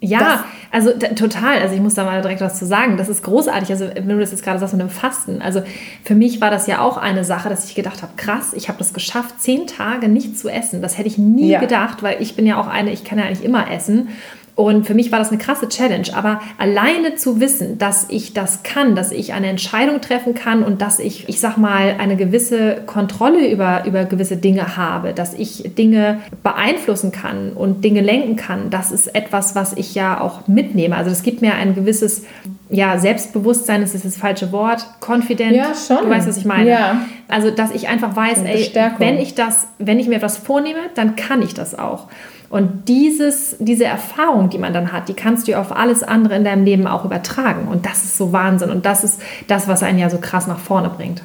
ja, 0.00 0.44
also 0.70 0.92
total. 0.92 1.58
Also 1.60 1.74
ich 1.74 1.80
muss 1.80 1.94
da 1.94 2.04
mal 2.04 2.20
direkt 2.20 2.42
was 2.42 2.58
zu 2.58 2.66
sagen. 2.66 2.98
Das 2.98 3.08
ist 3.08 3.22
großartig. 3.22 3.70
Also 3.70 3.88
wenn 3.94 4.08
du 4.08 4.18
das 4.18 4.30
jetzt 4.30 4.44
gerade 4.44 4.58
sagst 4.58 4.74
mit 4.74 4.82
dem 4.82 4.90
Fasten. 4.90 5.40
Also 5.40 5.62
für 6.04 6.14
mich 6.14 6.40
war 6.40 6.50
das 6.50 6.66
ja 6.66 6.80
auch 6.80 6.98
eine 6.98 7.24
Sache, 7.24 7.48
dass 7.48 7.64
ich 7.64 7.74
gedacht 7.74 8.02
habe, 8.02 8.12
krass, 8.16 8.52
ich 8.52 8.68
habe 8.68 8.78
das 8.78 8.92
geschafft, 8.92 9.40
zehn 9.40 9.66
Tage 9.66 10.08
nicht 10.08 10.38
zu 10.38 10.48
essen. 10.48 10.82
Das 10.82 10.98
hätte 10.98 11.08
ich 11.08 11.16
nie 11.16 11.48
ja. 11.48 11.60
gedacht, 11.60 12.02
weil 12.02 12.20
ich 12.20 12.36
bin 12.36 12.46
ja 12.46 12.60
auch 12.60 12.66
eine, 12.66 12.92
ich 12.92 13.04
kann 13.04 13.18
ja 13.18 13.24
eigentlich 13.24 13.44
immer 13.44 13.70
essen. 13.70 14.08
Und 14.56 14.86
für 14.86 14.94
mich 14.94 15.12
war 15.12 15.18
das 15.18 15.28
eine 15.28 15.36
krasse 15.36 15.68
Challenge. 15.68 16.08
Aber 16.14 16.40
alleine 16.56 17.14
zu 17.14 17.40
wissen, 17.40 17.76
dass 17.76 18.06
ich 18.08 18.32
das 18.32 18.62
kann, 18.62 18.96
dass 18.96 19.12
ich 19.12 19.34
eine 19.34 19.48
Entscheidung 19.48 20.00
treffen 20.00 20.34
kann 20.34 20.62
und 20.62 20.80
dass 20.80 20.98
ich, 20.98 21.28
ich 21.28 21.40
sag 21.40 21.58
mal, 21.58 21.96
eine 21.98 22.16
gewisse 22.16 22.78
Kontrolle 22.86 23.50
über, 23.50 23.84
über 23.84 24.06
gewisse 24.06 24.38
Dinge 24.38 24.78
habe, 24.78 25.12
dass 25.12 25.34
ich 25.34 25.74
Dinge 25.76 26.20
beeinflussen 26.42 27.12
kann 27.12 27.52
und 27.52 27.84
Dinge 27.84 28.00
lenken 28.00 28.36
kann, 28.36 28.70
das 28.70 28.92
ist 28.92 29.14
etwas, 29.14 29.54
was 29.54 29.74
ich 29.74 29.94
ja 29.94 30.22
auch 30.22 30.48
mitnehme. 30.48 30.96
Also 30.96 31.10
das 31.10 31.22
gibt 31.22 31.42
mir 31.42 31.54
ein 31.54 31.74
gewisses 31.74 32.24
ja, 32.68 32.98
Selbstbewusstsein 32.98 33.82
ist 33.82 33.94
das 33.94 34.16
falsche 34.16 34.50
Wort, 34.50 34.84
confident. 35.00 35.52
Ja, 35.52 35.72
schon. 35.74 36.04
Du 36.04 36.10
weißt, 36.10 36.26
was 36.26 36.36
ich 36.36 36.44
meine. 36.44 36.68
Ja. 36.68 37.00
Also, 37.28 37.50
dass 37.50 37.70
ich 37.70 37.88
einfach 37.88 38.16
weiß, 38.16 38.42
ey, 38.42 38.72
wenn 38.98 39.18
ich 39.18 39.34
das, 39.34 39.68
wenn 39.78 40.00
ich 40.00 40.08
mir 40.08 40.16
etwas 40.16 40.36
vornehme, 40.36 40.80
dann 40.94 41.14
kann 41.14 41.42
ich 41.42 41.54
das 41.54 41.78
auch. 41.78 42.08
Und 42.48 42.88
dieses, 42.88 43.56
diese 43.58 43.84
Erfahrung, 43.84 44.50
die 44.50 44.58
man 44.58 44.72
dann 44.72 44.92
hat, 44.92 45.08
die 45.08 45.14
kannst 45.14 45.48
du 45.48 45.58
auf 45.58 45.76
alles 45.76 46.02
andere 46.02 46.36
in 46.36 46.44
deinem 46.44 46.64
Leben 46.64 46.86
auch 46.86 47.04
übertragen. 47.04 47.68
Und 47.68 47.86
das 47.86 48.04
ist 48.04 48.18
so 48.18 48.32
Wahnsinn. 48.32 48.70
Und 48.70 48.86
das 48.86 49.04
ist 49.04 49.20
das, 49.48 49.66
was 49.68 49.82
einen 49.82 49.98
ja 49.98 50.10
so 50.10 50.18
krass 50.18 50.46
nach 50.46 50.58
vorne 50.58 50.88
bringt. 50.88 51.22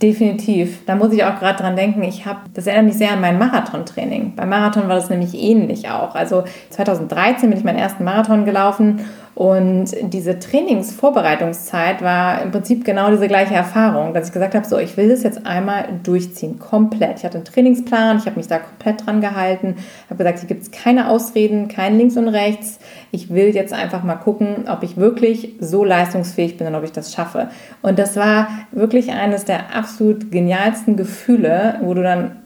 Definitiv. 0.00 0.84
Da 0.84 0.94
muss 0.94 1.12
ich 1.12 1.24
auch 1.24 1.38
gerade 1.38 1.62
dran 1.62 1.76
denken. 1.76 2.02
Ich 2.02 2.26
habe, 2.26 2.40
das 2.52 2.66
erinnert 2.66 2.86
mich 2.86 2.96
sehr 2.96 3.12
an 3.12 3.20
mein 3.20 3.38
Marathontraining. 3.38 4.34
Beim 4.36 4.50
Marathon 4.50 4.88
war 4.88 4.94
das 4.94 5.08
nämlich 5.08 5.34
ähnlich 5.34 5.88
auch. 5.88 6.14
Also 6.14 6.44
2013 6.70 7.48
bin 7.48 7.58
ich 7.58 7.64
meinen 7.64 7.78
ersten 7.78 8.04
Marathon 8.04 8.44
gelaufen 8.44 9.00
und 9.36 9.90
diese 10.00 10.38
Trainingsvorbereitungszeit 10.38 12.00
war 12.00 12.40
im 12.40 12.52
Prinzip 12.52 12.86
genau 12.86 13.10
diese 13.10 13.28
gleiche 13.28 13.52
Erfahrung, 13.52 14.14
dass 14.14 14.28
ich 14.28 14.32
gesagt 14.32 14.54
habe, 14.54 14.66
so, 14.66 14.78
ich 14.78 14.96
will 14.96 15.10
das 15.10 15.22
jetzt 15.24 15.44
einmal 15.44 15.88
durchziehen, 16.04 16.58
komplett. 16.58 17.18
Ich 17.18 17.24
hatte 17.26 17.36
einen 17.36 17.44
Trainingsplan, 17.44 18.16
ich 18.16 18.24
habe 18.24 18.36
mich 18.36 18.48
da 18.48 18.60
komplett 18.60 19.04
dran 19.04 19.20
gehalten, 19.20 19.76
habe 20.08 20.16
gesagt, 20.16 20.38
hier 20.38 20.48
gibt 20.48 20.62
es 20.62 20.70
keine 20.70 21.10
Ausreden, 21.10 21.68
kein 21.68 21.98
Links 21.98 22.16
und 22.16 22.28
Rechts. 22.28 22.78
Ich 23.10 23.28
will 23.28 23.54
jetzt 23.54 23.74
einfach 23.74 24.02
mal 24.02 24.14
gucken, 24.14 24.64
ob 24.70 24.82
ich 24.82 24.96
wirklich 24.96 25.52
so 25.60 25.84
leistungsfähig 25.84 26.56
bin 26.56 26.68
und 26.68 26.74
ob 26.74 26.84
ich 26.84 26.92
das 26.92 27.12
schaffe. 27.12 27.50
Und 27.82 27.98
das 27.98 28.16
war 28.16 28.48
wirklich 28.72 29.12
eines 29.12 29.44
der 29.44 29.76
absolut 29.76 30.32
genialsten 30.32 30.96
Gefühle, 30.96 31.78
wo 31.82 31.92
du 31.92 32.02
dann 32.02 32.36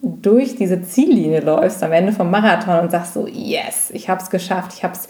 durch 0.00 0.54
diese 0.54 0.82
Ziellinie 0.82 1.40
läufst 1.40 1.82
am 1.82 1.90
Ende 1.90 2.12
vom 2.12 2.30
Marathon 2.30 2.78
und 2.78 2.92
sagst 2.92 3.14
so, 3.14 3.26
yes, 3.26 3.90
ich 3.92 4.08
habe 4.08 4.22
es 4.22 4.30
geschafft, 4.30 4.74
ich 4.76 4.84
habe 4.84 4.94
es 4.94 5.08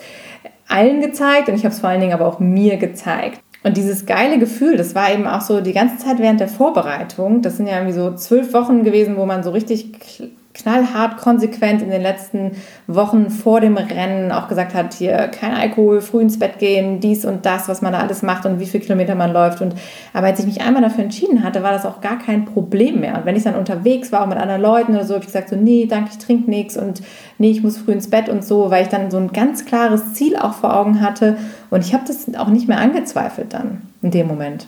allen 0.69 1.01
gezeigt 1.01 1.49
und 1.49 1.55
ich 1.55 1.65
habe 1.65 1.75
es 1.75 1.81
vor 1.81 1.91
allen 1.91 2.01
Dingen 2.01 2.13
aber 2.13 2.27
auch 2.27 2.39
mir 2.39 2.77
gezeigt. 2.77 3.41
Und 3.63 3.77
dieses 3.77 4.07
geile 4.07 4.39
Gefühl, 4.39 4.77
das 4.77 4.95
war 4.95 5.13
eben 5.13 5.27
auch 5.27 5.41
so 5.41 5.61
die 5.61 5.73
ganze 5.73 5.99
Zeit 5.99 6.19
während 6.21 6.39
der 6.39 6.49
Vorbereitung. 6.49 7.43
Das 7.43 7.57
sind 7.57 7.67
ja 7.67 7.75
irgendwie 7.75 7.95
so 7.95 8.15
zwölf 8.15 8.53
Wochen 8.53 8.85
gewesen, 8.85 9.17
wo 9.17 9.27
man 9.27 9.43
so 9.43 9.51
richtig 9.51 10.23
knallhart 10.57 11.19
konsequent 11.19 11.83
in 11.83 11.91
den 11.91 12.03
letzten 12.03 12.53
Wochen 12.87 13.31
vor 13.31 13.61
dem 13.61 13.77
Rennen 13.77 14.33
auch 14.33 14.49
gesagt 14.49 14.75
hat, 14.75 14.95
hier 14.95 15.29
kein 15.29 15.55
Alkohol, 15.55 16.01
früh 16.01 16.23
ins 16.23 16.39
Bett 16.39 16.59
gehen, 16.59 17.01
dies 17.01 17.25
und 17.25 17.45
das, 17.45 17.69
was 17.69 17.83
man 17.83 17.93
da 17.93 18.01
alles 18.01 18.23
macht 18.23 18.47
und 18.47 18.59
wie 18.59 18.67
viele 18.67 18.83
Kilometer 18.83 19.15
man 19.15 19.33
läuft. 19.33 19.61
Und 19.61 19.75
aber 20.13 20.29
als 20.29 20.41
ich 20.41 20.47
mich 20.47 20.63
einmal 20.63 20.83
dafür 20.83 21.05
entschieden 21.05 21.45
hatte, 21.45 21.63
war 21.63 21.73
das 21.73 21.85
auch 21.85 22.01
gar 22.01 22.19
kein 22.19 22.47
Problem 22.47 23.01
mehr. 23.01 23.19
Und 23.19 23.27
wenn 23.27 23.37
ich 23.37 23.43
dann 23.43 23.55
unterwegs 23.55 24.13
war, 24.13 24.23
auch 24.23 24.27
mit 24.27 24.39
anderen 24.39 24.63
Leuten 24.63 24.95
oder 24.95 25.05
so, 25.05 25.15
habe 25.15 25.23
ich 25.23 25.27
gesagt, 25.27 25.51
so, 25.51 25.57
nee, 25.57 25.87
danke, 25.87 26.11
ich 26.13 26.19
trinke 26.19 26.51
nichts 26.51 26.77
und 26.77 27.03
nee, 27.39 27.51
ich 27.51 27.63
muss 27.63 27.77
früh 27.77 27.93
ins 27.93 28.09
Bett 28.09 28.29
und 28.29 28.45
so, 28.45 28.71
weil 28.71 28.83
ich 28.83 28.89
dann 28.89 29.11
so 29.11 29.19
ein 29.19 29.33
ganz 29.33 29.65
klares 29.65 30.15
Ziel 30.15 30.37
auch 30.37 30.55
vor 30.55 30.75
Augen 30.75 31.01
hatte. 31.01 31.37
Und 31.71 31.85
ich 31.85 31.93
habe 31.93 32.05
das 32.07 32.35
auch 32.37 32.49
nicht 32.49 32.69
mehr 32.69 32.79
angezweifelt 32.79 33.53
dann 33.53 33.83
in 34.03 34.11
dem 34.11 34.27
Moment. 34.27 34.67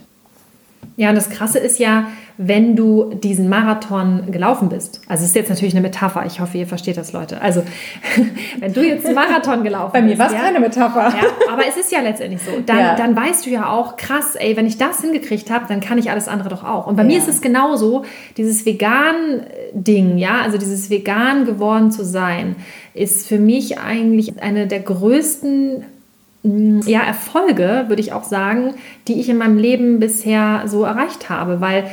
Ja, 0.98 1.10
und 1.10 1.14
das 1.14 1.30
Krasse 1.30 1.60
ist 1.60 1.78
ja, 1.78 2.08
wenn 2.38 2.74
du 2.74 3.14
diesen 3.14 3.48
Marathon 3.48 4.32
gelaufen 4.32 4.68
bist. 4.68 5.00
Also 5.06 5.22
es 5.22 5.30
ist 5.30 5.36
jetzt 5.36 5.48
natürlich 5.48 5.72
eine 5.72 5.80
Metapher. 5.80 6.26
Ich 6.26 6.40
hoffe, 6.40 6.58
ihr 6.58 6.66
versteht 6.66 6.96
das, 6.96 7.12
Leute. 7.12 7.40
Also 7.40 7.62
wenn 8.58 8.72
du 8.72 8.84
jetzt 8.84 9.06
einen 9.06 9.14
Marathon 9.14 9.62
gelaufen 9.62 9.92
bist. 9.92 10.02
Bei 10.02 10.02
mir 10.02 10.18
war 10.18 10.26
es 10.26 10.32
ja, 10.32 10.40
keine 10.40 10.58
Metapher. 10.58 11.08
Ja, 11.10 11.52
aber 11.52 11.62
es 11.68 11.76
ist 11.76 11.92
ja 11.92 12.00
letztendlich 12.00 12.42
so. 12.42 12.50
Dann, 12.66 12.78
Ja. 12.78 12.96
dann 12.96 13.14
weißt 13.14 13.46
du 13.46 13.50
ja 13.50 13.68
auch, 13.70 13.96
krass, 13.96 14.34
ey, 14.34 14.56
wenn 14.56 14.66
ich 14.66 14.76
das 14.76 15.00
hingekriegt 15.00 15.52
habe, 15.52 15.66
dann 15.68 15.78
kann 15.78 15.98
ich 15.98 16.10
alles 16.10 16.26
andere 16.26 16.48
doch 16.48 16.64
auch. 16.64 16.88
Und 16.88 16.96
bei 16.96 17.04
mir 17.04 17.18
ist 17.18 17.28
es 17.28 17.40
genauso, 17.40 18.04
dieses 18.36 18.66
Vegan-Ding, 18.66 20.18
ja, 20.18 20.40
also 20.42 20.58
dieses 20.58 20.90
vegan 20.90 21.44
geworden 21.44 21.92
zu 21.92 22.04
sein, 22.04 22.56
ist 22.94 23.28
für 23.28 23.38
mich 23.38 23.78
eigentlich 23.78 24.42
eine 24.42 24.66
der 24.66 24.80
größten 24.80 25.84
ja, 26.86 27.00
Erfolge, 27.00 27.84
würde 27.88 28.00
ich 28.00 28.12
auch 28.12 28.24
sagen, 28.24 28.74
die 29.06 29.20
ich 29.20 29.28
in 29.28 29.38
meinem 29.38 29.58
Leben 29.58 29.98
bisher 30.00 30.62
so 30.66 30.84
erreicht 30.84 31.28
habe, 31.30 31.60
weil 31.60 31.84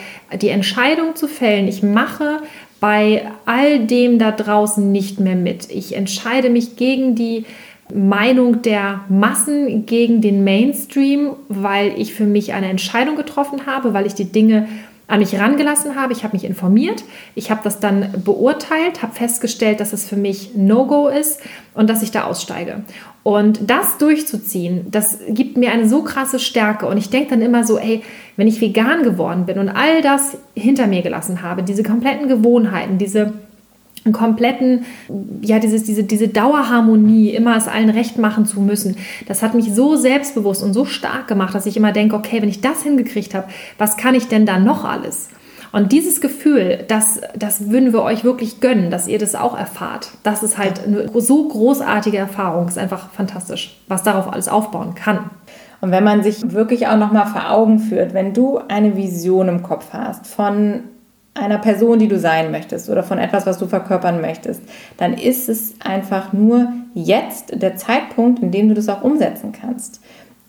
die 0.41 0.49
Entscheidung 0.49 1.15
zu 1.15 1.27
fällen, 1.27 1.67
ich 1.67 1.83
mache 1.83 2.39
bei 2.79 3.27
all 3.45 3.79
dem 3.79 4.19
da 4.19 4.31
draußen 4.31 4.91
nicht 4.91 5.19
mehr 5.19 5.35
mit. 5.35 5.71
Ich 5.71 5.95
entscheide 5.95 6.49
mich 6.49 6.75
gegen 6.75 7.15
die 7.15 7.45
Meinung 7.93 8.61
der 8.61 9.01
Massen, 9.09 9.85
gegen 9.85 10.21
den 10.21 10.43
Mainstream, 10.43 11.35
weil 11.49 11.93
ich 11.97 12.13
für 12.13 12.25
mich 12.25 12.53
eine 12.53 12.69
Entscheidung 12.69 13.15
getroffen 13.15 13.65
habe, 13.65 13.93
weil 13.93 14.05
ich 14.05 14.15
die 14.15 14.31
Dinge 14.31 14.67
an 15.07 15.19
mich 15.19 15.35
rangelassen 15.35 15.95
habe. 15.95 16.13
Ich 16.13 16.23
habe 16.23 16.35
mich 16.35 16.45
informiert, 16.45 17.03
ich 17.35 17.51
habe 17.51 17.61
das 17.63 17.79
dann 17.79 18.09
beurteilt, 18.23 19.03
habe 19.03 19.13
festgestellt, 19.13 19.79
dass 19.79 19.93
es 19.93 20.07
für 20.07 20.15
mich 20.15 20.55
No-Go 20.55 21.07
ist 21.07 21.41
und 21.73 21.89
dass 21.89 22.01
ich 22.01 22.11
da 22.11 22.23
aussteige. 22.23 22.83
Und 23.25 23.71
das 23.71 23.97
durchzuziehen, 23.97 24.85
das 24.91 25.17
gibt 25.29 25.57
mir 25.57 25.71
eine 25.71 25.89
so 25.89 26.03
krasse 26.03 26.37
Stärke. 26.37 26.85
Und 26.85 26.97
ich 26.97 27.09
denke 27.09 27.31
dann 27.31 27.41
immer 27.41 27.65
so, 27.65 27.79
ey, 27.79 28.03
wenn 28.37 28.45
ich 28.45 28.61
vegan 28.61 29.01
geworden 29.01 29.47
bin 29.47 29.57
und 29.57 29.67
all 29.67 30.03
das 30.03 30.37
hinter 30.53 30.85
mir 30.85 31.01
gelassen 31.01 31.41
habe, 31.41 31.63
diese 31.63 31.81
kompletten 31.81 32.27
Gewohnheiten, 32.27 32.99
diese 32.99 33.33
kompletten, 34.11 34.85
ja, 35.41 35.57
dieses, 35.57 35.81
diese, 35.85 36.03
diese 36.03 36.27
Dauerharmonie, 36.27 37.31
immer 37.31 37.57
es 37.57 37.67
allen 37.67 37.89
recht 37.89 38.19
machen 38.19 38.45
zu 38.45 38.61
müssen, 38.61 38.95
das 39.27 39.41
hat 39.41 39.55
mich 39.55 39.73
so 39.73 39.95
selbstbewusst 39.95 40.61
und 40.61 40.73
so 40.73 40.85
stark 40.85 41.27
gemacht, 41.27 41.55
dass 41.55 41.65
ich 41.65 41.77
immer 41.77 41.93
denke, 41.93 42.15
okay, 42.15 42.43
wenn 42.43 42.49
ich 42.49 42.61
das 42.61 42.83
hingekriegt 42.83 43.33
habe, 43.33 43.47
was 43.79 43.97
kann 43.97 44.13
ich 44.13 44.27
denn 44.27 44.45
da 44.45 44.59
noch 44.59 44.85
alles? 44.85 45.29
Und 45.75 45.91
dieses 45.91 46.21
Gefühl, 46.21 46.85
das, 46.87 47.19
das 47.37 47.69
würden 47.69 47.91
wir 47.91 48.01
euch 48.01 48.23
wirklich 48.23 48.61
gönnen, 48.61 48.91
dass 48.91 49.09
ihr 49.09 49.19
das 49.19 49.35
auch 49.35 49.59
erfahrt. 49.59 50.11
Das 50.23 50.41
ist 50.41 50.57
halt 50.57 50.87
eine 50.87 51.09
so 51.19 51.49
großartige 51.49 52.17
Erfahrung. 52.17 52.69
ist 52.69 52.77
einfach 52.77 53.09
fantastisch, 53.09 53.77
was 53.89 54.01
darauf 54.01 54.31
alles 54.31 54.47
aufbauen 54.47 54.95
kann. 54.95 55.31
Und 55.81 55.91
wenn 55.91 56.05
man 56.05 56.23
sich 56.23 56.53
wirklich 56.53 56.87
auch 56.87 56.95
nochmal 56.95 57.25
vor 57.25 57.51
Augen 57.51 57.79
führt, 57.79 58.13
wenn 58.13 58.33
du 58.33 58.57
eine 58.69 58.95
Vision 58.95 59.49
im 59.49 59.63
Kopf 59.63 59.87
hast 59.91 60.27
von 60.27 60.85
einer 61.33 61.57
Person, 61.57 61.99
die 61.99 62.07
du 62.07 62.19
sein 62.19 62.51
möchtest 62.51 62.89
oder 62.89 63.03
von 63.03 63.17
etwas, 63.17 63.45
was 63.45 63.57
du 63.57 63.67
verkörpern 63.67 64.21
möchtest, 64.21 64.61
dann 64.95 65.11
ist 65.11 65.49
es 65.49 65.73
einfach 65.83 66.31
nur 66.31 66.69
jetzt 66.93 67.61
der 67.61 67.75
Zeitpunkt, 67.75 68.39
in 68.39 68.51
dem 68.51 68.69
du 68.69 68.75
das 68.75 68.87
auch 68.87 69.03
umsetzen 69.03 69.51
kannst. 69.51 69.99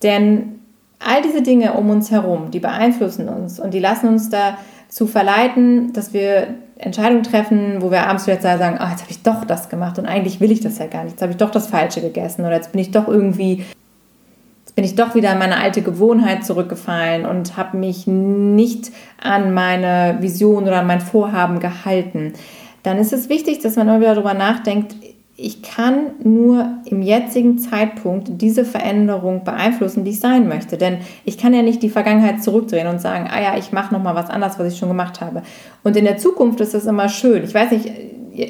Denn 0.05 0.61
all 1.01 1.21
diese 1.23 1.43
Dinge 1.43 1.73
um 1.73 1.91
uns 1.91 2.13
herum, 2.13 2.53
die 2.53 2.61
beeinflussen 2.61 3.29
uns 3.29 3.59
und 3.59 3.75
die 3.75 3.81
lassen 3.81 4.07
uns 4.07 4.31
dazu 4.97 5.07
verleiten, 5.07 5.93
dass 5.93 6.15
wir 6.15 6.55
Entscheidungen 6.79 7.23
treffen, 7.23 7.83
wo 7.83 7.91
wir 7.91 8.07
abends 8.07 8.25
vielleicht 8.25 8.41
sagen, 8.41 8.79
ah, 8.79 8.91
jetzt 8.91 9.03
habe 9.03 9.11
ich 9.11 9.23
doch 9.23 9.45
das 9.45 9.69
gemacht 9.69 9.99
und 9.99 10.07
eigentlich 10.07 10.41
will 10.41 10.51
ich 10.51 10.61
das 10.61 10.79
ja 10.79 10.87
gar 10.87 11.05
nicht. 11.05 11.13
Jetzt 11.13 11.23
habe 11.23 11.33
ich 11.33 11.37
doch 11.37 11.51
das 11.51 11.67
Falsche 11.67 12.01
gegessen 12.01 12.47
oder 12.47 12.55
jetzt 12.55 12.73
bin 12.73 12.81
ich 12.81 12.93
doch 12.93 13.07
irgendwie 13.07 13.65
bin 14.75 14.85
ich 14.85 14.95
doch 14.95 15.15
wieder 15.15 15.33
in 15.33 15.39
meine 15.39 15.57
alte 15.57 15.81
Gewohnheit 15.81 16.45
zurückgefallen 16.45 17.25
und 17.25 17.57
habe 17.57 17.79
mich 17.79 18.07
nicht 18.07 18.91
an 19.19 19.55
meine 19.55 20.19
Vision 20.21 20.65
oder 20.65 20.81
an 20.81 20.87
mein 20.87 21.01
Vorhaben 21.01 21.61
gehalten. 21.61 22.35
Dann 22.83 22.99
ist 22.99 23.15
es 23.15 23.31
wichtig, 23.31 23.61
dass 23.61 23.77
man 23.77 23.89
immer 23.89 24.01
wieder 24.01 24.15
darüber 24.15 24.35
nachdenkt, 24.35 24.95
ich 25.39 25.61
kann 25.63 26.13
nur 26.23 26.79
im 26.87 27.03
jetzigen 27.03 27.59
Zeitpunkt 27.59 28.41
diese 28.41 28.65
Veränderung 28.65 29.45
beeinflussen, 29.45 30.03
die 30.03 30.13
ich 30.13 30.21
sein 30.21 30.49
möchte. 30.49 30.79
Denn 30.79 30.99
ich 31.27 31.37
kann 31.37 31.53
ja 31.53 31.61
nicht 31.61 31.83
die 31.83 31.91
Vergangenheit 31.91 32.43
zurückdrehen 32.43 32.87
und 32.87 33.03
sagen, 33.03 33.29
ah 33.31 33.41
ja, 33.41 33.59
ich 33.59 33.71
mache 33.71 33.93
nochmal 33.93 34.15
was 34.15 34.31
anderes, 34.31 34.59
was 34.59 34.73
ich 34.73 34.79
schon 34.79 34.89
gemacht 34.89 35.21
habe. 35.21 35.43
Und 35.85 35.95
in 35.97 36.07
der 36.07 36.17
Zukunft 36.17 36.61
ist 36.61 36.73
das 36.73 36.87
immer 36.87 37.11
schön. 37.11 37.45
Ich 37.45 37.53
weiß 37.53 37.71
nicht, 37.73 37.91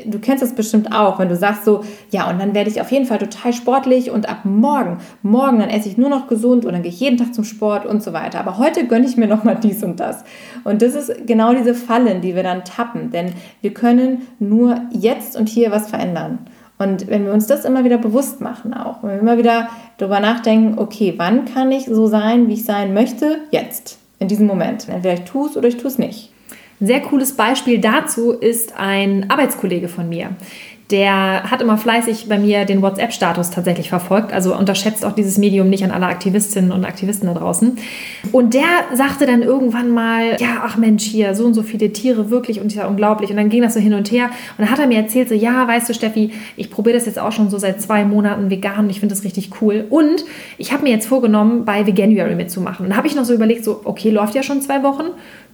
du 0.07 0.21
kennst 0.21 0.45
das 0.45 0.55
bestimmt 0.55 0.93
auch, 0.93 1.19
wenn 1.19 1.29
du 1.29 1.35
sagst 1.35 1.65
so, 1.65 1.83
ja, 2.11 2.31
und 2.31 2.41
dann 2.41 2.55
werde 2.55 2.71
ich 2.71 2.81
auf 2.81 2.93
jeden 2.93 3.07
Fall 3.07 3.19
total 3.19 3.53
sportlich 3.53 4.13
und 4.13 4.29
ab 4.29 4.45
morgen, 4.45 4.99
morgen, 5.23 5.59
dann 5.59 5.71
esse 5.71 5.89
ich 5.89 5.99
nur 5.99 6.09
noch 6.09 6.29
gesund 6.29 6.65
und 6.65 6.73
dann 6.73 6.83
gehe 6.83 6.93
ich 6.93 7.01
jeden 7.01 7.17
Tag 7.17 7.35
zum 7.35 7.45
Sport 7.45 7.85
und 7.85 8.01
so 8.01 8.13
weiter. 8.13 8.39
Aber 8.39 8.59
heute 8.59 8.87
gönne 8.87 9.07
ich 9.07 9.17
mir 9.17 9.27
nochmal 9.27 9.59
dies 9.61 9.83
und 9.83 9.99
das. 9.99 10.23
Und 10.63 10.83
das 10.83 10.95
ist 10.95 11.27
genau 11.27 11.53
diese 11.53 11.75
Fallen, 11.75 12.21
die 12.21 12.37
wir 12.37 12.45
dann 12.45 12.65
tappen, 12.65 13.11
denn 13.11 13.33
wir 13.61 13.75
können 13.75 14.29
nur 14.39 14.83
jetzt 14.93 15.37
und 15.37 15.49
hier 15.49 15.73
was 15.73 15.91
verändern. 15.91 16.39
Und 16.79 17.09
wenn 17.09 17.25
wir 17.25 17.33
uns 17.33 17.47
das 17.47 17.65
immer 17.65 17.85
wieder 17.85 17.99
bewusst 17.99 18.41
machen, 18.41 18.75
auch, 18.75 19.03
wenn 19.03 19.11
wir 19.11 19.21
immer 19.21 19.39
wieder 19.39 19.69
darüber 19.97 20.21
nachdenken, 20.21 20.79
okay, 20.79 21.15
wann 21.17 21.47
kann 21.47 21.73
ich 21.73 21.87
so 21.87 22.07
sein, 22.07 22.49
wie 22.49 22.55
ich 22.55 22.65
sein 22.65 22.93
möchte? 22.93 23.39
Jetzt, 23.51 23.99
in 24.19 24.29
diesem 24.29 24.47
Moment. 24.47 24.89
Entweder 24.89 25.15
ich 25.15 25.25
tue 25.25 25.49
es 25.49 25.57
oder 25.57 25.69
ich 25.69 25.79
tue 25.79 25.89
es 25.89 25.99
nicht. 25.99 26.33
Ein 26.81 26.87
sehr 26.87 27.01
cooles 27.01 27.35
Beispiel 27.35 27.81
dazu 27.81 28.33
ist 28.33 28.75
ein 28.77 29.31
Arbeitskollege 29.31 29.89
von 29.89 30.09
mir. 30.11 30.31
Der 30.91 31.51
hat 31.51 31.61
immer 31.63 31.79
fleißig 31.79 32.29
bei 32.29 32.39
mir 32.39 32.65
den 32.65 32.81
WhatsApp-Status 32.81 33.51
tatsächlich 33.51 33.89
verfolgt. 33.89 34.33
Also 34.33 34.57
unterschätzt 34.57 35.05
auch 35.05 35.13
dieses 35.13 35.37
Medium 35.37 35.69
nicht 35.69 35.83
an 35.83 35.91
alle 35.91 36.07
Aktivistinnen 36.07 36.71
und 36.71 36.85
Aktivisten 36.85 37.27
da 37.27 37.35
draußen. 37.35 37.77
Und 38.31 38.55
der 38.55 38.63
sagte 38.95 39.27
dann 39.27 39.43
irgendwann 39.43 39.91
mal, 39.91 40.37
ja, 40.39 40.63
ach 40.63 40.77
Mensch, 40.77 41.03
hier, 41.03 41.35
so 41.35 41.45
und 41.45 41.55
so 41.55 41.65
viele 41.65 41.93
Tiere, 41.93 42.31
wirklich, 42.31 42.61
und 42.61 42.73
ja 42.73 42.87
unglaublich. 42.87 43.31
Und 43.31 43.37
dann 43.37 43.49
ging 43.49 43.63
das 43.63 43.75
so 43.75 43.81
hin 43.81 43.95
und 43.95 44.13
her. 44.13 44.27
Und 44.27 44.65
dann 44.65 44.71
hat 44.71 44.79
er 44.79 44.87
mir 44.87 44.99
erzählt, 44.99 45.29
so, 45.29 45.35
ja, 45.35 45.67
weißt 45.67 45.89
du, 45.89 45.95
Steffi, 45.95 46.31
ich 46.57 46.71
probiere 46.71 46.97
das 46.97 47.07
jetzt 47.07 47.19
auch 47.19 47.33
schon 47.33 47.51
so 47.51 47.59
seit 47.59 47.83
zwei 47.83 48.05
Monaten 48.05 48.49
vegan 48.49 48.85
und 48.85 48.91
ich 48.91 49.01
finde 49.01 49.15
das 49.15 49.25
richtig 49.25 49.61
cool. 49.61 49.87
Und 49.91 50.25
ich 50.57 50.73
habe 50.73 50.85
mir 50.85 50.91
jetzt 50.91 51.09
vorgenommen, 51.09 51.65
bei 51.65 51.85
Veganuary 51.85 52.37
mitzumachen. 52.37 52.85
Und 52.85 52.91
dann 52.91 52.97
habe 52.97 53.09
ich 53.09 53.17
noch 53.17 53.25
so 53.25 53.35
überlegt, 53.35 53.65
so, 53.65 53.81
okay, 53.83 54.11
läuft 54.11 54.37
ja 54.37 54.45
schon 54.45 54.63
zwei 54.63 54.85
Wochen 54.85 55.07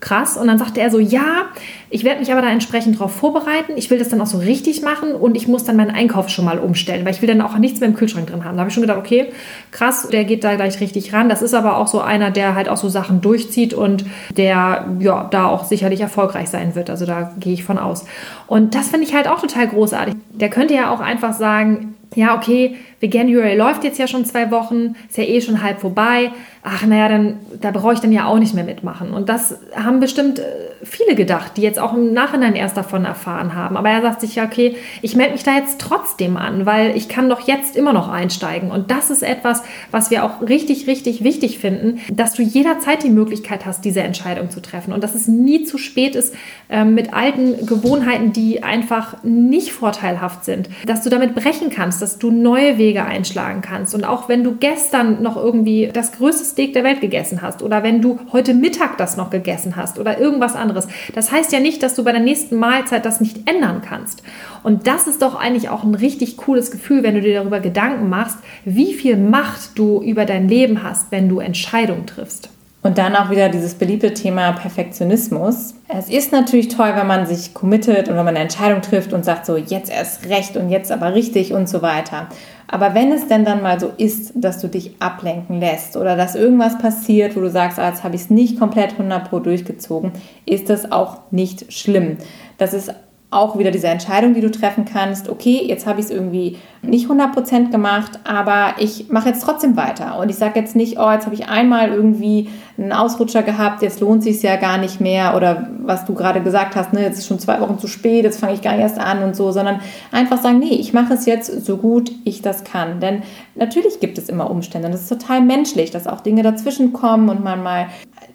krass. 0.03 0.37
Und 0.37 0.49
dann 0.49 0.59
sagte 0.59 0.81
er 0.81 0.91
so, 0.91 0.99
ja, 0.99 1.47
ich 1.89 2.05
werde 2.05 2.21
mich 2.21 2.31
aber 2.31 2.43
da 2.43 2.51
entsprechend 2.51 2.97
darauf 2.97 3.15
vorbereiten. 3.15 3.73
Ich 3.77 3.89
will 3.89 3.99
das 3.99 4.11
dann 4.11 4.21
auch 4.21 4.27
so 4.27 4.39
richtig 4.39 4.83
machen 4.83 5.15
und 5.23 5.37
ich 5.37 5.47
muss 5.47 5.63
dann 5.63 5.77
meinen 5.77 5.93
Einkauf 5.93 6.29
schon 6.29 6.45
mal 6.45 6.59
umstellen, 6.59 7.05
weil 7.05 7.13
ich 7.13 7.23
will 7.23 7.29
dann 7.29 7.41
auch 7.41 7.57
nichts 7.57 7.79
mehr 7.79 7.89
im 7.89 7.95
Kühlschrank 7.95 8.27
drin 8.27 8.45
haben. 8.45 8.57
Da 8.57 8.61
habe 8.61 8.69
ich 8.69 8.75
schon 8.75 8.83
gedacht, 8.83 8.99
okay, 8.99 9.27
krass, 9.71 10.09
der 10.11 10.25
geht 10.25 10.43
da 10.43 10.57
gleich 10.57 10.81
richtig 10.81 11.13
ran. 11.13 11.29
Das 11.29 11.43
ist 11.43 11.55
aber 11.55 11.77
auch 11.77 11.87
so 11.87 12.01
einer, 12.01 12.33
der 12.33 12.57
halt 12.57 12.69
auch 12.69 12.77
so 12.77 12.89
Sachen 12.89 13.21
durchzieht 13.21 13.73
und 13.73 14.05
der 14.37 14.87
ja 14.99 15.29
da 15.31 15.47
auch 15.47 15.65
sicherlich 15.65 16.01
erfolgreich 16.01 16.51
sein 16.51 16.75
wird. 16.75 16.91
Also 16.91 17.07
da 17.07 17.33
gehe 17.39 17.53
ich 17.53 17.63
von 17.63 17.79
aus. 17.79 18.05
Und 18.49 18.75
das 18.75 18.89
finde 18.89 19.07
ich 19.07 19.15
halt 19.15 19.29
auch 19.29 19.41
total 19.41 19.69
großartig. 19.69 20.17
Der 20.31 20.51
könnte 20.51 20.75
ja 20.75 20.91
auch 20.91 21.01
einfach 21.01 21.35
sagen, 21.35 21.95
ja, 22.17 22.37
okay, 22.37 22.77
Veganuary 23.03 23.57
läuft 23.57 23.83
jetzt 23.83 23.99
ja 23.99 24.07
schon 24.07 24.25
zwei 24.25 24.53
Wochen, 24.53 24.95
ist 25.09 25.19
ja 25.19 25.25
eh 25.25 25.41
schon 25.41 25.61
halb 25.61 25.81
vorbei. 25.81 26.31
Ach, 26.63 26.87
naja, 26.87 27.09
dann, 27.09 27.41
da 27.61 27.73
brauche 27.73 27.95
ich 27.95 27.99
dann 27.99 28.13
ja 28.13 28.27
auch 28.27 28.39
nicht 28.39 28.55
mehr 28.55 28.63
mitmachen. 28.63 29.13
Und 29.13 29.29
das 29.29 29.59
haben 29.75 29.99
bestimmt 29.99 30.39
äh, 30.39 30.45
viele 30.85 31.17
gedacht, 31.17 31.57
die 31.57 31.63
jetzt 31.63 31.81
auch 31.81 31.93
im 31.93 32.13
Nachhinein 32.13 32.55
erst 32.55 32.77
davon 32.77 33.05
erfahren 33.05 33.57
haben. 33.57 33.77
Aber 33.77 33.91
er 33.91 34.03
sagt 34.03 34.21
sich 34.21 34.37
ja, 34.37 34.45
okay, 34.45 34.77
ich 35.03 35.17
melde 35.17 35.33
mich 35.33 35.43
da 35.43 35.57
jetzt 35.57 35.81
trotzdem 35.81 36.37
an, 36.37 36.65
weil 36.65 36.97
ich 36.97 37.09
kann 37.09 37.29
doch 37.29 37.49
jetzt 37.49 37.77
immer 37.77 37.93
noch 37.93 38.09
einsteigen. 38.09 38.71
Und 38.71 38.93
das 38.93 39.11
ist 39.11 39.25
etwas, 39.25 39.65
was 39.91 40.13
wir 40.13 40.25
auch 40.25 40.41
richtig, 40.41 40.87
richtig 40.87 41.25
wichtig 41.25 41.59
finden, 41.59 41.99
dass 42.13 42.35
du 42.35 42.43
jederzeit 42.43 43.03
die 43.03 43.11
Möglichkeit 43.11 43.67
hast, 43.67 43.85
diese 43.85 44.03
Entscheidung 44.03 44.49
zu 44.51 44.63
treffen. 44.63 44.93
Und 44.93 45.03
dass 45.03 45.17
es 45.17 45.27
nie 45.27 45.65
zu 45.65 45.77
spät 45.77 46.15
ist, 46.15 46.33
ähm, 46.71 46.95
mit 46.95 47.13
alten 47.13 47.67
Gewohnheiten, 47.67 48.33
die 48.33 48.63
einfach 48.63 49.25
nicht 49.25 49.73
vorteilhaft 49.73 50.45
sind, 50.45 50.71
dass 50.87 51.03
du 51.03 51.11
damit 51.11 51.35
brechen 51.35 51.71
kannst, 51.71 52.01
dass 52.01 52.21
du 52.21 52.31
neue 52.31 52.79
Wege 52.79 52.92
Wege 52.93 53.05
einschlagen 53.05 53.63
kannst. 53.63 53.95
Und 53.95 54.05
auch 54.05 54.29
wenn 54.29 54.45
du 54.45 54.57
gestern 54.57 55.23
noch 55.23 55.37
irgendwie 55.37 55.89
das 55.93 56.13
größte 56.13 56.45
Steak 56.45 56.75
der 56.75 56.85
Welt 56.85 57.01
gegessen 57.01 57.41
hast 57.41 57.63
oder 57.63 57.83
wenn 57.83 58.03
du 58.03 58.21
heute 58.33 58.53
Mittag 58.53 58.99
das 58.99 59.17
noch 59.17 59.31
gegessen 59.31 59.77
hast 59.77 59.99
oder 59.99 60.21
irgendwas 60.21 60.55
anderes, 60.55 60.87
das 61.15 61.33
heißt 61.33 61.53
ja 61.53 61.61
nicht, 61.61 61.83
dass 61.83 61.95
du 61.95 62.05
bei 62.05 62.13
der 62.13 62.21
nächsten 62.21 62.57
Mahlzeit 62.57 63.07
das 63.07 63.21
nicht 63.21 63.49
ändern 63.49 63.81
kannst. 63.83 64.23
Und 64.63 64.87
das 64.87 65.07
ist 65.07 65.23
doch 65.23 65.35
eigentlich 65.35 65.71
auch 65.71 65.85
ein 65.85 65.95
richtig 65.95 66.37
cooles 66.37 66.71
Gefühl, 66.71 67.03
wenn 67.03 67.15
du 67.15 67.23
dir 67.23 67.35
darüber 67.35 67.61
Gedanken 67.61 68.11
machst, 68.11 68.39
wie 68.65 68.93
viel 68.93 69.17
Macht 69.17 69.79
du 69.79 70.03
über 70.03 70.27
dein 70.27 70.49
Leben 70.49 70.83
hast, 70.83 71.11
wenn 71.11 71.29
du 71.29 71.39
Entscheidungen 71.39 72.07
triffst. 72.07 72.52
Und 72.83 72.99
dann 72.99 73.15
auch 73.15 73.31
wieder 73.31 73.49
dieses 73.49 73.75
beliebte 73.75 74.13
Thema 74.13 74.53
Perfektionismus. 74.53 75.75
Es 75.87 76.09
ist 76.09 76.33
natürlich 76.33 76.67
toll, 76.67 76.93
wenn 76.97 77.07
man 77.07 77.27
sich 77.27 77.55
committet 77.55 78.09
und 78.09 78.17
wenn 78.17 78.25
man 78.25 78.35
eine 78.35 78.41
Entscheidung 78.41 78.83
trifft 78.83 79.13
und 79.13 79.25
sagt 79.25 79.47
so, 79.47 79.57
jetzt 79.57 79.91
erst 79.91 80.29
recht 80.29 80.57
und 80.57 80.69
jetzt 80.69 80.91
aber 80.91 81.15
richtig 81.15 81.53
und 81.53 81.69
so 81.69 81.81
weiter. 81.81 82.27
Aber 82.67 82.95
wenn 82.95 83.13
es 83.13 83.29
denn 83.29 83.45
dann 83.45 83.63
mal 83.63 83.79
so 83.79 83.93
ist, 83.99 84.33
dass 84.35 84.59
du 84.59 84.67
dich 84.67 84.97
ablenken 84.99 85.61
lässt 85.61 85.97
oder 85.97 86.17
dass 86.17 86.35
irgendwas 86.35 86.77
passiert, 86.79 87.37
wo 87.37 87.41
du 87.41 87.51
sagst, 87.51 87.79
ah, 87.79 87.89
jetzt 87.89 88.03
habe 88.03 88.17
ich 88.17 88.23
es 88.23 88.31
nicht 88.31 88.59
komplett 88.59 88.93
100 88.93 89.29
Pro 89.29 89.39
durchgezogen, 89.39 90.11
ist 90.45 90.69
das 90.69 90.91
auch 90.91 91.19
nicht 91.31 91.73
schlimm. 91.73 92.17
Das 92.59 92.75
ist 92.75 92.93
auch 93.33 93.59
wieder 93.59 93.71
diese 93.71 93.89
Entscheidung, 93.89 94.35
die 94.35 94.41
du 94.41 94.51
treffen 94.51 94.85
kannst, 94.85 95.29
okay, 95.29 95.63
jetzt 95.67 95.87
habe 95.87 96.01
ich 96.01 96.07
es 96.07 96.13
irgendwie 96.13 96.59
nicht 96.83 97.09
100% 97.09 97.71
gemacht, 97.71 98.19
aber 98.25 98.75
ich 98.79 99.09
mache 99.09 99.29
jetzt 99.29 99.43
trotzdem 99.43 99.77
weiter. 99.77 100.19
Und 100.19 100.29
ich 100.29 100.37
sage 100.37 100.59
jetzt 100.59 100.77
nicht, 100.77 100.99
oh, 100.99 101.11
jetzt 101.11 101.27
habe 101.27 101.35
ich 101.35 101.49
einmal 101.49 101.91
irgendwie 101.91 102.51
einen 102.77 102.93
Ausrutscher 102.93 103.43
gehabt, 103.43 103.83
jetzt 103.83 104.01
lohnt 104.01 104.23
sich 104.23 104.43
ja 104.43 104.57
gar 104.57 104.79
nicht 104.79 105.01
mehr 105.01 105.37
oder 105.37 105.69
was 105.79 106.05
du 106.05 106.15
gerade 106.15 106.43
gesagt 106.43 106.75
hast, 106.75 106.93
ne, 106.93 107.03
jetzt 107.03 107.19
ist 107.19 107.27
schon 107.27 107.39
zwei 107.39 107.61
Wochen 107.61 107.79
zu 107.79 107.87
spät, 107.87 108.25
jetzt 108.25 108.41
fange 108.41 108.55
ich 108.55 108.63
gar 108.63 108.73
nicht 108.73 108.83
erst 108.83 108.99
an 108.99 109.23
und 109.23 109.37
so, 109.37 109.53
sondern 109.53 109.81
einfach 110.11 110.43
sagen, 110.43 110.59
nee, 110.59 110.75
ich 110.75 110.93
mache 110.93 111.15
es 111.15 111.25
jetzt 111.25 111.65
so 111.65 111.77
gut 111.77 112.11
ich 112.25 112.43
das 112.43 112.65
kann. 112.65 113.01
Denn 113.01 113.23
natürlich 113.55 114.01
gibt 114.01 114.19
es 114.19 114.29
immer 114.29 114.51
Umstände 114.51 114.89
und 114.89 114.95
es 114.95 115.03
ist 115.03 115.09
total 115.09 115.41
menschlich, 115.41 115.91
dass 115.91 116.07
auch 116.07 116.21
Dinge 116.21 116.43
dazwischen 116.43 116.93
kommen 116.93 117.29
und 117.29 117.43
man 117.43 117.63
mal 117.63 117.87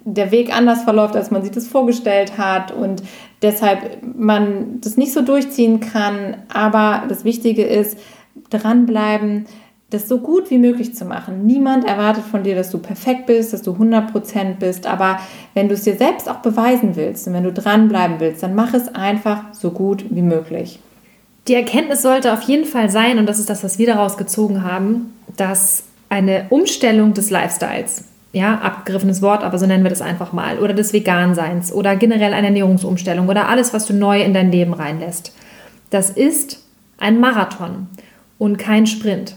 der 0.05 0.31
Weg 0.31 0.55
anders 0.55 0.83
verläuft, 0.83 1.15
als 1.15 1.31
man 1.31 1.41
sich 1.41 1.51
das 1.51 1.67
vorgestellt 1.67 2.37
hat 2.37 2.71
und 2.71 3.03
deshalb 3.41 3.99
man 4.15 4.79
das 4.81 4.97
nicht 4.97 5.13
so 5.13 5.21
durchziehen 5.21 5.79
kann. 5.79 6.37
Aber 6.53 7.03
das 7.07 7.23
Wichtige 7.23 7.63
ist, 7.63 7.97
dranbleiben, 8.49 9.45
das 9.89 10.09
so 10.09 10.19
gut 10.19 10.49
wie 10.49 10.57
möglich 10.57 10.95
zu 10.95 11.05
machen. 11.05 11.45
Niemand 11.45 11.85
erwartet 11.85 12.25
von 12.25 12.43
dir, 12.43 12.55
dass 12.55 12.69
du 12.69 12.77
perfekt 12.77 13.25
bist, 13.25 13.53
dass 13.53 13.61
du 13.61 13.71
100% 13.71 14.55
bist, 14.59 14.85
aber 14.85 15.19
wenn 15.53 15.69
du 15.69 15.75
es 15.75 15.83
dir 15.83 15.95
selbst 15.95 16.29
auch 16.29 16.37
beweisen 16.37 16.97
willst 16.97 17.25
und 17.27 17.33
wenn 17.33 17.45
du 17.45 17.53
dranbleiben 17.53 18.19
willst, 18.19 18.43
dann 18.43 18.53
mach 18.53 18.73
es 18.73 18.93
einfach 18.93 19.53
so 19.53 19.71
gut 19.71 20.05
wie 20.09 20.21
möglich. 20.21 20.79
Die 21.47 21.53
Erkenntnis 21.53 22.01
sollte 22.01 22.33
auf 22.33 22.41
jeden 22.41 22.65
Fall 22.65 22.89
sein, 22.89 23.17
und 23.17 23.27
das 23.27 23.39
ist 23.39 23.49
das, 23.49 23.63
was 23.63 23.79
wir 23.79 23.87
daraus 23.87 24.17
gezogen 24.17 24.63
haben, 24.63 25.13
dass 25.37 25.83
eine 26.09 26.47
Umstellung 26.49 27.13
des 27.13 27.29
Lifestyles, 27.29 28.03
ja, 28.37 28.59
abgegriffenes 28.59 29.21
Wort, 29.21 29.43
aber 29.43 29.57
so 29.57 29.65
nennen 29.65 29.83
wir 29.83 29.89
das 29.89 30.01
einfach 30.01 30.31
mal, 30.31 30.59
oder 30.59 30.73
des 30.73 30.93
Veganseins 30.93 31.73
oder 31.73 31.95
generell 31.95 32.33
eine 32.33 32.47
Ernährungsumstellung 32.47 33.27
oder 33.27 33.49
alles, 33.49 33.73
was 33.73 33.87
du 33.87 33.93
neu 33.93 34.21
in 34.21 34.33
dein 34.33 34.51
Leben 34.51 34.73
reinlässt. 34.73 35.35
Das 35.89 36.11
ist 36.11 36.63
ein 36.99 37.19
Marathon 37.19 37.87
und 38.37 38.57
kein 38.57 38.85
Sprint. 38.85 39.35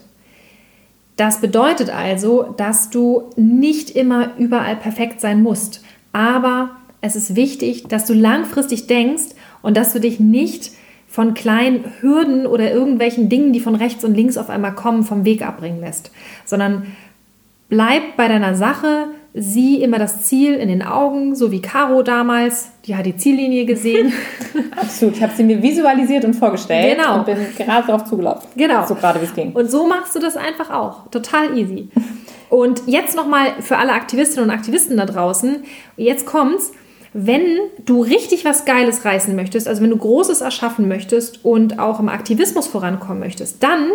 Das 1.17 1.41
bedeutet 1.41 1.91
also, 1.91 2.55
dass 2.57 2.91
du 2.91 3.31
nicht 3.37 3.91
immer 3.91 4.37
überall 4.39 4.77
perfekt 4.77 5.21
sein 5.21 5.43
musst, 5.43 5.83
aber 6.13 6.71
es 7.01 7.17
ist 7.17 7.37
wichtig, 7.37 7.85
dass 7.89 8.05
du 8.05 8.13
langfristig 8.13 8.87
denkst 8.87 9.35
und 9.63 9.77
dass 9.77 9.95
du 9.95 10.01
dich 10.01 10.21
nicht 10.21 10.73
von 11.09 11.35
kleinen 11.35 11.85
Hürden 12.01 12.47
oder 12.47 12.71
irgendwelchen 12.71 13.29
Dingen, 13.31 13.53
die 13.53 13.61
von 13.61 13.75
rechts 13.75 14.05
und 14.05 14.15
links 14.15 14.37
auf 14.37 14.51
einmal 14.51 14.75
kommen, 14.75 15.05
vom 15.05 15.25
Weg 15.25 15.43
abbringen 15.43 15.81
lässt, 15.81 16.11
sondern 16.45 16.87
bleib 17.71 18.17
bei 18.17 18.29
deiner 18.29 18.55
Sache, 18.55 19.07
sieh 19.33 19.83
immer 19.83 19.99
das 19.99 20.25
Ziel 20.25 20.55
in 20.55 20.69
den 20.69 20.83
Augen, 20.83 21.37
so 21.37 21.53
wie 21.53 21.63
Caro 21.63 22.03
damals, 22.03 22.71
die 22.85 22.97
hat 22.97 23.07
die 23.07 23.17
Ziellinie 23.17 23.65
gesehen. 23.65 24.13
Absolut, 24.77 25.17
ich 25.17 25.23
habe 25.23 25.33
sie 25.35 25.45
mir 25.45 25.63
visualisiert 25.63 26.25
und 26.25 26.35
vorgestellt 26.35 26.99
genau. 26.99 27.21
und 27.21 27.27
bin 27.27 27.39
gerade 27.57 27.87
darauf 27.87 28.05
zugelaufen. 28.05 28.49
Genau. 28.57 28.85
So 28.87 28.97
gerade 28.97 29.21
wie 29.21 29.25
es 29.25 29.35
ging. 29.35 29.53
Und 29.53 29.71
so 29.71 29.87
machst 29.87 30.15
du 30.17 30.19
das 30.19 30.37
einfach 30.37 30.71
auch, 30.71 31.09
total 31.11 31.57
easy. 31.57 31.89
Und 32.49 32.83
jetzt 32.87 33.15
nochmal 33.15 33.53
für 33.61 33.79
alle 33.79 33.93
Aktivistinnen 33.93 34.51
und 34.51 34.55
Aktivisten 34.55 34.97
da 34.97 35.07
draußen, 35.07 35.63
jetzt 35.97 36.27
kommt's, 36.27 36.73
wenn 37.13 37.45
du 37.85 38.03
richtig 38.03 38.45
was 38.45 38.65
Geiles 38.65 39.05
reißen 39.05 39.35
möchtest, 39.35 39.69
also 39.69 39.83
wenn 39.83 39.91
du 39.91 39.97
Großes 39.97 40.41
erschaffen 40.41 40.89
möchtest 40.89 41.45
und 41.45 41.79
auch 41.79 42.01
im 42.01 42.09
Aktivismus 42.09 42.67
vorankommen 42.67 43.21
möchtest, 43.21 43.63
dann 43.63 43.91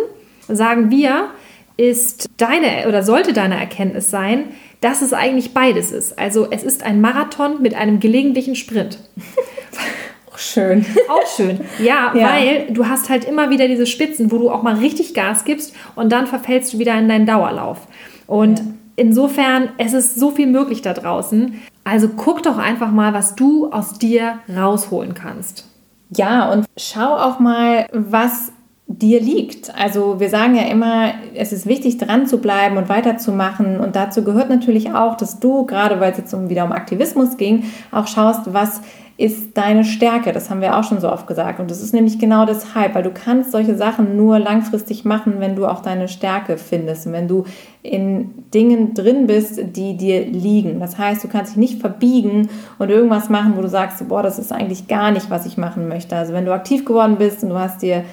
sagen 0.48 0.90
wir, 0.90 1.28
ist 1.76 2.28
deine 2.36 2.88
oder 2.88 3.02
sollte 3.02 3.32
deine 3.32 3.58
Erkenntnis 3.58 4.10
sein, 4.10 4.44
dass 4.80 5.02
es 5.02 5.12
eigentlich 5.12 5.54
beides 5.54 5.92
ist. 5.92 6.18
Also 6.18 6.48
es 6.50 6.62
ist 6.62 6.82
ein 6.82 7.00
Marathon 7.00 7.62
mit 7.62 7.74
einem 7.74 8.00
gelegentlichen 8.00 8.56
Sprint. 8.56 8.98
Auch 10.32 10.38
schön. 10.38 10.84
Auch 11.08 11.26
schön. 11.34 11.60
Ja, 11.78 12.12
ja, 12.14 12.28
weil 12.28 12.66
du 12.70 12.86
hast 12.86 13.08
halt 13.08 13.24
immer 13.24 13.48
wieder 13.50 13.68
diese 13.68 13.86
Spitzen, 13.86 14.30
wo 14.30 14.36
du 14.36 14.50
auch 14.50 14.62
mal 14.62 14.74
richtig 14.74 15.14
Gas 15.14 15.46
gibst 15.46 15.74
und 15.94 16.12
dann 16.12 16.26
verfällst 16.26 16.74
du 16.74 16.78
wieder 16.78 16.94
in 16.98 17.08
deinen 17.08 17.24
Dauerlauf. 17.24 17.78
Und 18.26 18.58
ja. 18.58 18.64
insofern, 18.96 19.70
es 19.78 19.94
ist 19.94 20.16
so 20.16 20.30
viel 20.30 20.46
möglich 20.46 20.82
da 20.82 20.92
draußen. 20.92 21.62
Also 21.84 22.10
guck 22.10 22.42
doch 22.42 22.58
einfach 22.58 22.90
mal, 22.90 23.14
was 23.14 23.34
du 23.34 23.70
aus 23.72 23.94
dir 23.98 24.40
rausholen 24.54 25.14
kannst. 25.14 25.64
Ja, 26.10 26.52
und 26.52 26.66
schau 26.76 27.16
auch 27.16 27.38
mal, 27.40 27.86
was 27.92 28.52
dir 28.88 29.20
liegt. 29.20 29.74
Also 29.76 30.20
wir 30.20 30.30
sagen 30.30 30.54
ja 30.54 30.62
immer, 30.62 31.12
es 31.34 31.52
ist 31.52 31.66
wichtig, 31.66 31.98
dran 31.98 32.26
zu 32.26 32.38
bleiben 32.38 32.76
und 32.76 32.88
weiterzumachen. 32.88 33.80
Und 33.80 33.96
dazu 33.96 34.22
gehört 34.22 34.48
natürlich 34.48 34.94
auch, 34.94 35.16
dass 35.16 35.40
du, 35.40 35.66
gerade 35.66 35.98
weil 36.00 36.12
es 36.12 36.18
jetzt 36.18 36.48
wieder 36.48 36.64
um 36.64 36.72
Aktivismus 36.72 37.36
ging, 37.36 37.64
auch 37.90 38.06
schaust, 38.06 38.52
was 38.52 38.80
ist 39.18 39.56
deine 39.56 39.84
Stärke. 39.84 40.32
Das 40.32 40.50
haben 40.50 40.60
wir 40.60 40.76
auch 40.76 40.84
schon 40.84 41.00
so 41.00 41.10
oft 41.10 41.26
gesagt. 41.26 41.58
Und 41.58 41.70
das 41.70 41.82
ist 41.82 41.94
nämlich 41.94 42.18
genau 42.18 42.44
deshalb, 42.44 42.94
weil 42.94 43.02
du 43.02 43.10
kannst 43.10 43.50
solche 43.50 43.74
Sachen 43.74 44.16
nur 44.16 44.38
langfristig 44.38 45.06
machen, 45.06 45.36
wenn 45.38 45.56
du 45.56 45.66
auch 45.66 45.80
deine 45.80 46.06
Stärke 46.06 46.58
findest 46.58 47.06
und 47.06 47.14
wenn 47.14 47.26
du 47.26 47.44
in 47.82 48.44
Dingen 48.52 48.92
drin 48.92 49.26
bist, 49.26 49.58
die 49.74 49.96
dir 49.96 50.26
liegen. 50.26 50.80
Das 50.80 50.98
heißt, 50.98 51.24
du 51.24 51.28
kannst 51.28 51.52
dich 51.52 51.56
nicht 51.56 51.80
verbiegen 51.80 52.50
und 52.78 52.90
irgendwas 52.90 53.30
machen, 53.30 53.54
wo 53.56 53.62
du 53.62 53.68
sagst, 53.68 54.06
boah, 54.06 54.22
das 54.22 54.38
ist 54.38 54.52
eigentlich 54.52 54.86
gar 54.86 55.10
nicht, 55.10 55.30
was 55.30 55.46
ich 55.46 55.56
machen 55.56 55.88
möchte. 55.88 56.14
Also 56.14 56.34
wenn 56.34 56.44
du 56.44 56.52
aktiv 56.52 56.84
geworden 56.84 57.16
bist 57.16 57.42
und 57.42 57.48
du 57.48 57.58
hast 57.58 57.80
dir 57.80 58.04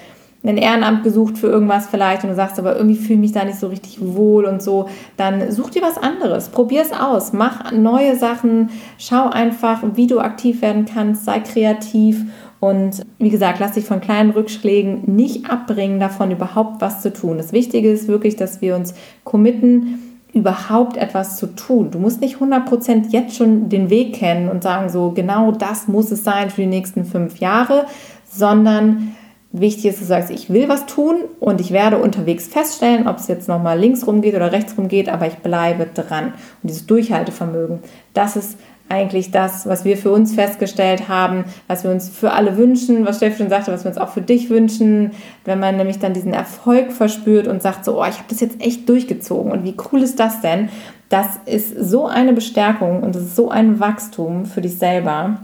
ein 0.50 0.58
Ehrenamt 0.58 1.02
gesucht 1.04 1.38
für 1.38 1.46
irgendwas 1.46 1.86
vielleicht 1.86 2.22
und 2.22 2.30
du 2.30 2.36
sagst 2.36 2.58
aber 2.58 2.76
irgendwie 2.76 2.96
fühle 2.96 3.14
ich 3.14 3.20
mich 3.20 3.32
da 3.32 3.44
nicht 3.44 3.58
so 3.58 3.68
richtig 3.68 3.98
wohl 4.00 4.44
und 4.44 4.62
so, 4.62 4.88
dann 5.16 5.50
such 5.50 5.70
dir 5.70 5.82
was 5.82 5.96
anderes, 5.96 6.50
probier 6.50 6.82
es 6.82 6.92
aus, 6.92 7.32
mach 7.32 7.72
neue 7.72 8.16
Sachen, 8.16 8.70
schau 8.98 9.30
einfach, 9.30 9.82
wie 9.94 10.06
du 10.06 10.20
aktiv 10.20 10.60
werden 10.60 10.84
kannst, 10.84 11.24
sei 11.24 11.40
kreativ 11.40 12.24
Und 12.60 13.04
wie 13.18 13.28
gesagt, 13.28 13.58
lass 13.60 13.72
dich 13.72 13.84
von 13.84 14.00
kleinen 14.00 14.30
Rückschlägen 14.30 15.02
nicht 15.14 15.50
abbringen, 15.50 16.00
davon 16.00 16.30
überhaupt 16.30 16.80
was 16.80 17.02
zu 17.02 17.12
tun. 17.12 17.36
Das 17.36 17.52
Wichtige 17.52 17.90
ist 17.90 18.08
wirklich, 18.08 18.36
dass 18.36 18.62
wir 18.62 18.74
uns 18.74 18.94
committen, 19.22 20.14
überhaupt 20.32 20.96
etwas 20.96 21.36
zu 21.36 21.54
tun. 21.54 21.90
Du 21.90 21.98
musst 21.98 22.20
nicht 22.20 22.38
100% 22.38 23.10
jetzt 23.10 23.36
schon 23.36 23.68
den 23.68 23.88
Weg 23.88 24.14
kennen 24.14 24.48
und 24.48 24.62
sagen, 24.62 24.88
so 24.88 25.12
genau 25.12 25.52
das 25.52 25.88
muss 25.88 26.10
es 26.10 26.24
sein 26.24 26.50
für 26.50 26.62
die 26.62 26.66
nächsten 26.66 27.04
fünf 27.04 27.38
Jahre, 27.38 27.84
sondern 28.28 29.14
wichtig 29.54 29.86
ist, 29.86 29.94
dass 29.94 30.00
du 30.00 30.06
sagst, 30.06 30.30
ich 30.30 30.52
will 30.52 30.68
was 30.68 30.86
tun 30.86 31.16
und 31.38 31.60
ich 31.60 31.70
werde 31.70 31.98
unterwegs 31.98 32.48
feststellen, 32.48 33.06
ob 33.06 33.18
es 33.18 33.28
jetzt 33.28 33.48
nochmal 33.48 33.78
links 33.78 34.06
rum 34.06 34.20
geht 34.20 34.34
oder 34.34 34.50
rechts 34.50 34.76
rum 34.76 34.88
geht, 34.88 35.08
aber 35.08 35.28
ich 35.28 35.36
bleibe 35.36 35.86
dran. 35.86 36.34
Und 36.62 36.70
dieses 36.70 36.86
Durchhaltevermögen, 36.86 37.78
das 38.14 38.34
ist 38.34 38.58
eigentlich 38.88 39.30
das, 39.30 39.66
was 39.66 39.84
wir 39.84 39.96
für 39.96 40.10
uns 40.10 40.34
festgestellt 40.34 41.08
haben, 41.08 41.44
was 41.68 41.84
wir 41.84 41.90
uns 41.90 42.08
für 42.08 42.32
alle 42.32 42.56
wünschen, 42.56 43.06
was 43.06 43.16
Steffi 43.16 43.38
schon 43.38 43.48
sagte, 43.48 43.72
was 43.72 43.84
wir 43.84 43.88
uns 43.88 43.98
auch 43.98 44.10
für 44.10 44.20
dich 44.20 44.50
wünschen, 44.50 45.12
wenn 45.44 45.60
man 45.60 45.76
nämlich 45.76 46.00
dann 46.00 46.12
diesen 46.12 46.34
Erfolg 46.34 46.92
verspürt 46.92 47.46
und 47.46 47.62
sagt 47.62 47.84
so, 47.84 48.00
oh, 48.00 48.04
ich 48.04 48.16
habe 48.16 48.28
das 48.28 48.40
jetzt 48.40 48.60
echt 48.60 48.88
durchgezogen 48.88 49.52
und 49.52 49.64
wie 49.64 49.74
cool 49.90 50.02
ist 50.02 50.20
das 50.20 50.40
denn? 50.40 50.68
Das 51.08 51.26
ist 51.46 51.70
so 51.78 52.06
eine 52.06 52.32
Bestärkung 52.32 53.02
und 53.02 53.14
das 53.14 53.22
ist 53.22 53.36
so 53.36 53.50
ein 53.50 53.80
Wachstum 53.80 54.46
für 54.46 54.60
dich 54.60 54.78
selber. 54.78 55.38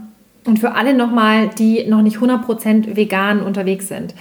Und 0.45 0.57
für 0.57 0.73
alle 0.73 0.95
nochmal, 0.95 1.49
die 1.49 1.85
noch 1.87 2.01
nicht 2.01 2.17
100% 2.17 2.95
vegan 2.95 3.43
unterwegs 3.43 3.87
sind. 3.87 4.15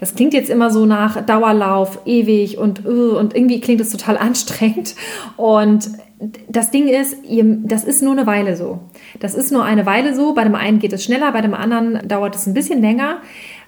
Das 0.00 0.14
klingt 0.14 0.32
jetzt 0.32 0.48
immer 0.48 0.70
so 0.70 0.86
nach 0.86 1.20
Dauerlauf, 1.24 2.00
ewig 2.06 2.56
und, 2.56 2.86
uh, 2.86 3.18
und 3.18 3.34
irgendwie 3.34 3.60
klingt 3.60 3.82
es 3.82 3.90
total 3.90 4.16
anstrengend. 4.18 4.94
Und 5.36 5.90
das 6.48 6.70
Ding 6.70 6.88
ist, 6.88 7.18
das 7.64 7.84
ist 7.84 8.02
nur 8.02 8.12
eine 8.12 8.26
Weile 8.26 8.56
so. 8.56 8.80
Das 9.20 9.34
ist 9.34 9.52
nur 9.52 9.64
eine 9.64 9.84
Weile 9.84 10.14
so. 10.14 10.32
Bei 10.32 10.44
dem 10.44 10.54
einen 10.54 10.78
geht 10.78 10.94
es 10.94 11.04
schneller, 11.04 11.30
bei 11.32 11.42
dem 11.42 11.52
anderen 11.52 12.08
dauert 12.08 12.34
es 12.34 12.46
ein 12.46 12.54
bisschen 12.54 12.80
länger, 12.80 13.18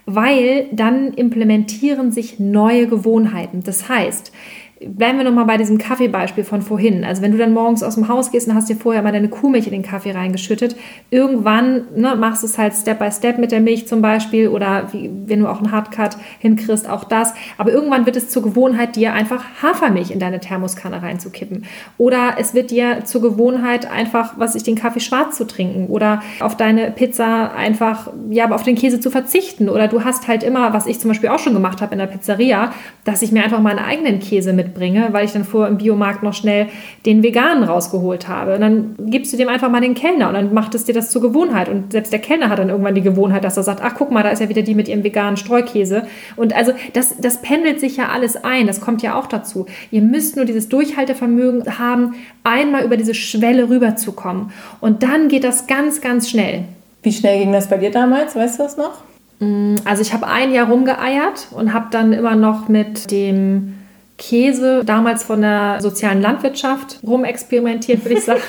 weil 0.06 0.68
dann 0.72 1.12
implementieren 1.12 2.10
sich 2.10 2.40
neue 2.40 2.86
Gewohnheiten. 2.86 3.62
Das 3.64 3.90
heißt, 3.90 4.32
Bleiben 4.80 5.18
wir 5.18 5.24
nochmal 5.24 5.46
bei 5.46 5.56
diesem 5.56 5.76
Kaffeebeispiel 5.76 6.44
von 6.44 6.62
vorhin. 6.62 7.02
Also 7.02 7.20
wenn 7.20 7.32
du 7.32 7.38
dann 7.38 7.52
morgens 7.52 7.82
aus 7.82 7.96
dem 7.96 8.06
Haus 8.06 8.30
gehst 8.30 8.46
und 8.46 8.54
hast 8.54 8.68
dir 8.68 8.76
vorher 8.76 9.02
mal 9.02 9.10
deine 9.10 9.28
Kuhmilch 9.28 9.66
in 9.66 9.72
den 9.72 9.82
Kaffee 9.82 10.12
reingeschüttet, 10.12 10.76
irgendwann 11.10 11.86
ne, 11.96 12.14
machst 12.14 12.44
du 12.44 12.46
es 12.46 12.58
halt 12.58 12.74
Step 12.74 13.00
by 13.00 13.10
Step 13.10 13.38
mit 13.38 13.50
der 13.50 13.60
Milch 13.60 13.88
zum 13.88 14.02
Beispiel 14.02 14.46
oder 14.46 14.88
wie, 14.92 15.10
wenn 15.26 15.40
du 15.40 15.48
auch 15.48 15.58
einen 15.58 15.72
Hardcut 15.72 16.16
hinkriegst, 16.38 16.88
auch 16.88 17.02
das. 17.02 17.34
Aber 17.56 17.72
irgendwann 17.72 18.06
wird 18.06 18.14
es 18.14 18.28
zur 18.28 18.44
Gewohnheit, 18.44 18.94
dir 18.94 19.14
einfach 19.14 19.44
Hafermilch 19.62 20.12
in 20.12 20.20
deine 20.20 20.38
Thermoskanne 20.38 21.02
reinzukippen. 21.02 21.64
Oder 21.96 22.36
es 22.38 22.54
wird 22.54 22.70
dir 22.70 23.04
zur 23.04 23.20
Gewohnheit, 23.20 23.90
einfach, 23.90 24.34
was 24.36 24.54
ich, 24.54 24.62
den 24.62 24.76
Kaffee 24.76 25.00
schwarz 25.00 25.36
zu 25.36 25.46
trinken 25.46 25.88
oder 25.88 26.22
auf 26.38 26.56
deine 26.56 26.92
Pizza 26.92 27.52
einfach, 27.52 28.12
ja, 28.30 28.44
aber 28.44 28.54
auf 28.54 28.62
den 28.62 28.76
Käse 28.76 29.00
zu 29.00 29.10
verzichten. 29.10 29.68
Oder 29.68 29.88
du 29.88 30.04
hast 30.04 30.28
halt 30.28 30.44
immer, 30.44 30.72
was 30.72 30.86
ich 30.86 31.00
zum 31.00 31.08
Beispiel 31.08 31.30
auch 31.30 31.40
schon 31.40 31.54
gemacht 31.54 31.82
habe 31.82 31.94
in 31.94 31.98
der 31.98 32.06
Pizzeria, 32.06 32.72
dass 33.04 33.22
ich 33.22 33.32
mir 33.32 33.42
einfach 33.42 33.60
meinen 33.60 33.80
eigenen 33.80 34.20
Käse 34.20 34.52
mit 34.52 34.67
mitbringe, 34.68 35.08
weil 35.12 35.24
ich 35.24 35.32
dann 35.32 35.44
vorher 35.44 35.70
im 35.70 35.78
Biomarkt 35.78 36.22
noch 36.22 36.34
schnell 36.34 36.66
den 37.06 37.22
veganen 37.22 37.64
rausgeholt 37.64 38.28
habe. 38.28 38.54
Und 38.54 38.60
dann 38.60 38.94
gibst 38.98 39.32
du 39.32 39.36
dem 39.36 39.48
einfach 39.48 39.70
mal 39.70 39.80
den 39.80 39.94
Kellner 39.94 40.28
und 40.28 40.34
dann 40.34 40.54
macht 40.54 40.74
es 40.74 40.84
dir 40.84 40.94
das 40.94 41.10
zur 41.10 41.22
Gewohnheit. 41.22 41.68
Und 41.68 41.92
selbst 41.92 42.12
der 42.12 42.20
Kellner 42.20 42.48
hat 42.48 42.58
dann 42.58 42.68
irgendwann 42.68 42.94
die 42.94 43.02
Gewohnheit, 43.02 43.44
dass 43.44 43.56
er 43.56 43.62
sagt, 43.62 43.80
ach 43.82 43.94
guck 43.96 44.10
mal, 44.10 44.22
da 44.22 44.30
ist 44.30 44.40
ja 44.40 44.48
wieder 44.48 44.62
die 44.62 44.74
mit 44.74 44.88
ihrem 44.88 45.04
veganen 45.04 45.36
Streukäse. 45.36 46.02
Und 46.36 46.54
also 46.54 46.72
das, 46.92 47.16
das 47.18 47.42
pendelt 47.42 47.80
sich 47.80 47.96
ja 47.96 48.08
alles 48.08 48.42
ein, 48.42 48.66
das 48.66 48.80
kommt 48.80 49.02
ja 49.02 49.18
auch 49.18 49.26
dazu. 49.26 49.66
Ihr 49.90 50.02
müsst 50.02 50.36
nur 50.36 50.44
dieses 50.44 50.68
Durchhaltevermögen 50.68 51.78
haben, 51.78 52.14
einmal 52.44 52.84
über 52.84 52.96
diese 52.96 53.14
Schwelle 53.14 53.68
rüberzukommen. 53.68 54.50
Und 54.80 55.02
dann 55.02 55.28
geht 55.28 55.44
das 55.44 55.66
ganz, 55.66 56.00
ganz 56.00 56.30
schnell. 56.30 56.64
Wie 57.02 57.12
schnell 57.12 57.38
ging 57.38 57.52
das 57.52 57.68
bei 57.68 57.78
dir 57.78 57.90
damals? 57.90 58.34
Weißt 58.34 58.58
du 58.58 58.62
das 58.64 58.76
noch? 58.76 59.02
Mm, 59.40 59.76
also 59.84 60.02
ich 60.02 60.12
habe 60.12 60.26
ein 60.26 60.52
Jahr 60.52 60.68
rumgeeiert 60.68 61.48
und 61.52 61.72
habe 61.72 61.86
dann 61.90 62.12
immer 62.12 62.36
noch 62.36 62.68
mit 62.68 63.10
dem 63.10 63.77
Käse, 64.18 64.84
damals 64.84 65.22
von 65.22 65.40
der 65.40 65.80
sozialen 65.80 66.20
Landwirtschaft 66.20 66.98
rumexperimentiert, 67.06 68.04
würde 68.04 68.18
ich 68.18 68.24
sagen. 68.24 68.42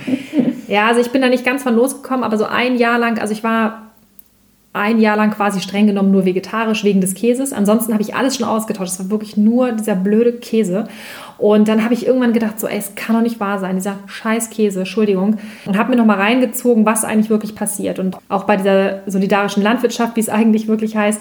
ja, 0.68 0.88
also 0.88 1.00
ich 1.00 1.10
bin 1.10 1.22
da 1.22 1.28
nicht 1.28 1.44
ganz 1.44 1.62
von 1.62 1.76
losgekommen, 1.76 2.24
aber 2.24 2.38
so 2.38 2.46
ein 2.46 2.76
Jahr 2.76 2.98
lang, 2.98 3.18
also 3.18 3.32
ich 3.32 3.44
war 3.44 3.85
ein 4.76 4.98
Jahr 5.00 5.16
lang 5.16 5.30
quasi 5.30 5.60
streng 5.60 5.86
genommen 5.86 6.10
nur 6.10 6.24
vegetarisch 6.24 6.84
wegen 6.84 7.00
des 7.00 7.14
Käses. 7.14 7.52
Ansonsten 7.52 7.92
habe 7.92 8.02
ich 8.02 8.14
alles 8.14 8.36
schon 8.36 8.46
ausgetauscht. 8.46 8.92
Es 8.92 8.98
war 8.98 9.10
wirklich 9.10 9.36
nur 9.36 9.72
dieser 9.72 9.96
blöde 9.96 10.34
Käse. 10.34 10.88
Und 11.38 11.68
dann 11.68 11.84
habe 11.84 11.92
ich 11.92 12.06
irgendwann 12.06 12.32
gedacht, 12.32 12.58
so, 12.58 12.66
ey, 12.66 12.78
es 12.78 12.94
kann 12.94 13.14
doch 13.14 13.22
nicht 13.22 13.40
wahr 13.40 13.58
sein, 13.58 13.76
dieser 13.76 13.98
scheiß 14.06 14.48
Käse, 14.50 14.80
Entschuldigung. 14.80 15.36
Und 15.66 15.76
habe 15.76 15.90
mir 15.90 15.96
nochmal 15.96 16.18
reingezogen, 16.18 16.86
was 16.86 17.04
eigentlich 17.04 17.28
wirklich 17.28 17.54
passiert. 17.54 17.98
Und 17.98 18.16
auch 18.28 18.44
bei 18.44 18.56
dieser 18.56 19.00
solidarischen 19.06 19.62
Landwirtschaft, 19.62 20.16
wie 20.16 20.20
es 20.20 20.28
eigentlich 20.28 20.66
wirklich 20.66 20.96
heißt, 20.96 21.20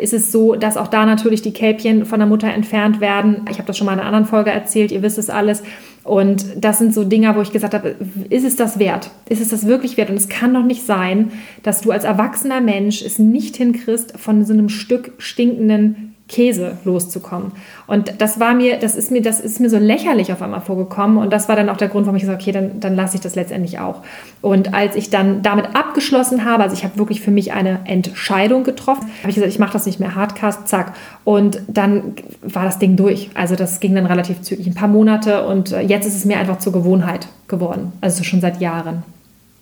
ist 0.00 0.12
es 0.12 0.30
so, 0.30 0.54
dass 0.54 0.76
auch 0.76 0.88
da 0.88 1.04
natürlich 1.04 1.42
die 1.42 1.52
Kälbchen 1.52 2.04
von 2.04 2.20
der 2.20 2.28
Mutter 2.28 2.48
entfernt 2.48 3.00
werden. 3.00 3.42
Ich 3.50 3.58
habe 3.58 3.66
das 3.66 3.76
schon 3.76 3.86
mal 3.86 3.94
in 3.94 3.98
einer 3.98 4.08
anderen 4.08 4.26
Folge 4.26 4.50
erzählt, 4.50 4.92
ihr 4.92 5.02
wisst 5.02 5.18
es 5.18 5.30
alles. 5.30 5.62
Und 6.06 6.46
das 6.56 6.78
sind 6.78 6.94
so 6.94 7.04
Dinge, 7.04 7.34
wo 7.34 7.40
ich 7.40 7.52
gesagt 7.52 7.74
habe, 7.74 7.96
ist 8.30 8.44
es 8.44 8.54
das 8.54 8.78
wert? 8.78 9.10
Ist 9.28 9.40
es 9.40 9.48
das 9.48 9.66
wirklich 9.66 9.96
wert? 9.96 10.08
Und 10.08 10.16
es 10.16 10.28
kann 10.28 10.54
doch 10.54 10.62
nicht 10.62 10.86
sein, 10.86 11.32
dass 11.64 11.80
du 11.80 11.90
als 11.90 12.04
erwachsener 12.04 12.60
Mensch 12.60 13.02
es 13.02 13.18
nicht 13.18 13.56
hinkriegst, 13.56 14.18
von 14.18 14.44
so 14.44 14.52
einem 14.52 14.68
Stück 14.68 15.12
stinkenden 15.18 16.15
Käse 16.28 16.78
loszukommen. 16.84 17.52
Und 17.86 18.20
das 18.20 18.40
war 18.40 18.52
mir, 18.52 18.78
das 18.78 18.96
ist 18.96 19.12
mir, 19.12 19.22
das 19.22 19.38
ist 19.38 19.60
mir 19.60 19.70
so 19.70 19.78
lächerlich 19.78 20.32
auf 20.32 20.42
einmal 20.42 20.60
vorgekommen. 20.60 21.18
Und 21.18 21.32
das 21.32 21.48
war 21.48 21.54
dann 21.54 21.68
auch 21.68 21.76
der 21.76 21.86
Grund, 21.86 22.06
warum 22.06 22.16
ich 22.16 22.22
gesagt 22.22 22.42
habe, 22.42 22.50
okay, 22.50 22.52
dann, 22.52 22.80
dann 22.80 22.96
lasse 22.96 23.14
ich 23.14 23.20
das 23.20 23.36
letztendlich 23.36 23.78
auch. 23.78 24.02
Und 24.42 24.74
als 24.74 24.96
ich 24.96 25.08
dann 25.08 25.42
damit 25.42 25.76
abgeschlossen 25.76 26.44
habe, 26.44 26.64
also 26.64 26.74
ich 26.74 26.82
habe 26.82 26.98
wirklich 26.98 27.20
für 27.20 27.30
mich 27.30 27.52
eine 27.52 27.80
Entscheidung 27.84 28.64
getroffen, 28.64 29.08
habe 29.20 29.28
ich 29.28 29.36
gesagt, 29.36 29.52
ich 29.52 29.60
mache 29.60 29.74
das 29.74 29.86
nicht 29.86 30.00
mehr 30.00 30.16
Hardcast, 30.16 30.66
zack. 30.66 30.94
Und 31.22 31.60
dann 31.68 32.14
war 32.42 32.64
das 32.64 32.80
Ding 32.80 32.96
durch. 32.96 33.30
Also 33.34 33.54
das 33.54 33.78
ging 33.78 33.94
dann 33.94 34.06
relativ 34.06 34.42
zügig, 34.42 34.66
ein 34.66 34.74
paar 34.74 34.88
Monate. 34.88 35.46
Und 35.46 35.70
äh, 35.70 35.82
jetzt 35.82 36.06
ist 36.06 36.16
es 36.16 36.24
mir 36.24 36.38
einfach 36.38 36.58
zur 36.58 36.72
Gewohnheit 36.72 37.28
geworden. 37.46 37.92
Also 38.00 38.24
schon 38.24 38.40
seit 38.40 38.60
Jahren. 38.60 39.04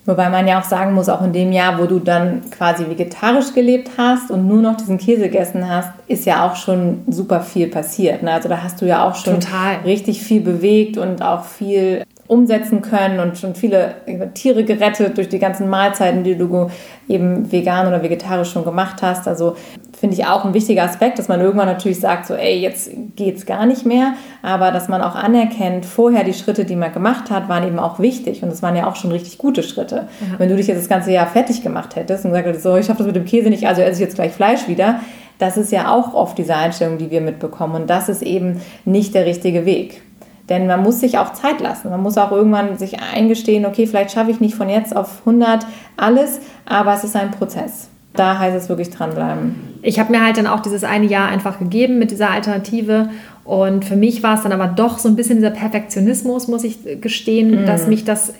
Wobei 0.05 0.29
man 0.29 0.47
ja 0.47 0.59
auch 0.59 0.63
sagen 0.63 0.93
muss, 0.93 1.09
auch 1.09 1.23
in 1.23 1.33
dem 1.33 1.51
Jahr, 1.51 1.79
wo 1.79 1.85
du 1.85 1.99
dann 1.99 2.43
quasi 2.51 2.87
vegetarisch 2.87 3.53
gelebt 3.53 3.91
hast 3.97 4.29
und 4.29 4.47
nur 4.47 4.61
noch 4.61 4.77
diesen 4.77 4.99
Käse 4.99 5.23
gegessen 5.23 5.67
hast, 5.67 5.89
ist 6.07 6.25
ja 6.25 6.47
auch 6.47 6.55
schon 6.55 7.03
super 7.07 7.41
viel 7.41 7.67
passiert. 7.67 8.21
Ne? 8.21 8.31
Also 8.31 8.47
da 8.47 8.61
hast 8.61 8.81
du 8.81 8.85
ja 8.85 9.07
auch 9.07 9.15
schon 9.15 9.39
Total. 9.39 9.77
richtig 9.83 10.21
viel 10.21 10.41
bewegt 10.41 10.97
und 10.97 11.23
auch 11.23 11.43
viel 11.43 12.03
umsetzen 12.27 12.81
können 12.81 13.19
und 13.19 13.37
schon 13.37 13.55
viele 13.55 13.95
Tiere 14.33 14.63
gerettet 14.63 15.17
durch 15.17 15.29
die 15.29 15.39
ganzen 15.39 15.69
Mahlzeiten, 15.69 16.23
die 16.23 16.35
du 16.35 16.69
eben 17.07 17.51
vegan 17.51 17.87
oder 17.87 18.01
vegetarisch 18.01 18.51
schon 18.51 18.65
gemacht 18.65 19.01
hast. 19.01 19.27
Also 19.27 19.55
finde 19.97 20.15
ich 20.15 20.25
auch 20.25 20.43
ein 20.45 20.53
wichtiger 20.53 20.83
Aspekt, 20.83 21.19
dass 21.19 21.27
man 21.27 21.39
irgendwann 21.39 21.67
natürlich 21.67 21.99
sagt, 21.99 22.27
so, 22.27 22.33
ey, 22.33 22.59
jetzt 22.59 22.91
geht's 23.15 23.45
gar 23.45 23.65
nicht 23.65 23.85
mehr, 23.85 24.13
aber 24.41 24.71
dass 24.71 24.89
man 24.89 25.01
auch 25.01 25.15
anerkennt, 25.15 25.85
vorher 25.85 26.23
die 26.23 26.33
Schritte, 26.33 26.65
die 26.65 26.75
man 26.75 26.93
gemacht 26.93 27.29
hat, 27.29 27.47
waren 27.47 27.65
eben 27.65 27.79
auch 27.79 27.99
wichtig 27.99 28.43
und 28.43 28.49
es 28.49 28.61
waren 28.61 28.75
ja 28.75 28.87
auch 28.87 28.95
schon 28.95 29.11
richtig 29.11 29.37
gute 29.37 29.63
Schritte. 29.63 30.07
Ja. 30.19 30.39
Wenn 30.39 30.49
du 30.49 30.55
dich 30.55 30.67
jetzt 30.67 30.81
das 30.81 30.89
ganze 30.89 31.11
Jahr 31.11 31.27
fertig 31.27 31.63
gemacht 31.63 31.95
hättest 31.95 32.25
und 32.25 32.31
gesagt 32.31 32.47
hättest, 32.47 32.63
so, 32.63 32.75
ich 32.75 32.85
schaffe 32.85 32.99
das 32.99 33.07
mit 33.07 33.15
dem 33.15 33.25
Käse 33.25 33.49
nicht, 33.49 33.67
also 33.67 33.81
esse 33.81 33.93
ich 33.93 34.07
jetzt 34.07 34.15
gleich 34.15 34.33
Fleisch 34.33 34.67
wieder, 34.67 34.99
das 35.37 35.57
ist 35.57 35.71
ja 35.71 35.91
auch 35.93 36.13
oft 36.13 36.37
diese 36.37 36.55
Einstellung, 36.55 36.97
die 36.97 37.11
wir 37.11 37.21
mitbekommen 37.21 37.75
und 37.75 37.89
das 37.89 38.09
ist 38.09 38.21
eben 38.21 38.61
nicht 38.83 39.15
der 39.15 39.25
richtige 39.25 39.65
Weg. 39.65 40.01
Denn 40.49 40.67
man 40.67 40.83
muss 40.83 40.99
sich 40.99 41.17
auch 41.17 41.33
Zeit 41.33 41.59
lassen. 41.59 41.89
Man 41.89 42.03
muss 42.03 42.19
auch 42.19 42.31
irgendwann 42.31 42.77
sich 42.77 42.99
eingestehen, 42.99 43.65
okay, 43.65 43.87
vielleicht 43.87 44.11
schaffe 44.11 44.29
ich 44.29 44.39
nicht 44.39 44.53
von 44.53 44.69
jetzt 44.69 44.95
auf 44.95 45.21
100 45.21 45.65
alles, 45.97 46.39
aber 46.65 46.93
es 46.93 47.03
ist 47.03 47.15
ein 47.15 47.31
Prozess. 47.31 47.89
Da 48.15 48.39
heißt 48.39 48.55
es 48.55 48.69
wirklich 48.69 48.89
dranbleiben. 48.89 49.55
Ich 49.81 49.99
habe 49.99 50.11
mir 50.11 50.23
halt 50.23 50.37
dann 50.37 50.47
auch 50.47 50.61
dieses 50.61 50.83
eine 50.83 51.05
Jahr 51.05 51.27
einfach 51.29 51.59
gegeben 51.59 51.99
mit 51.99 52.11
dieser 52.11 52.31
Alternative. 52.31 53.09
Und 53.43 53.85
für 53.85 53.95
mich 53.95 54.23
war 54.23 54.35
es 54.35 54.41
dann 54.41 54.51
aber 54.51 54.67
doch 54.67 54.97
so 54.97 55.07
ein 55.07 55.15
bisschen 55.15 55.37
dieser 55.37 55.51
Perfektionismus, 55.51 56.47
muss 56.47 56.63
ich 56.63 56.79
gestehen, 57.01 57.63
mm. 57.63 57.65
dass 57.67 57.87
mich 57.87 58.03
das 58.03 58.33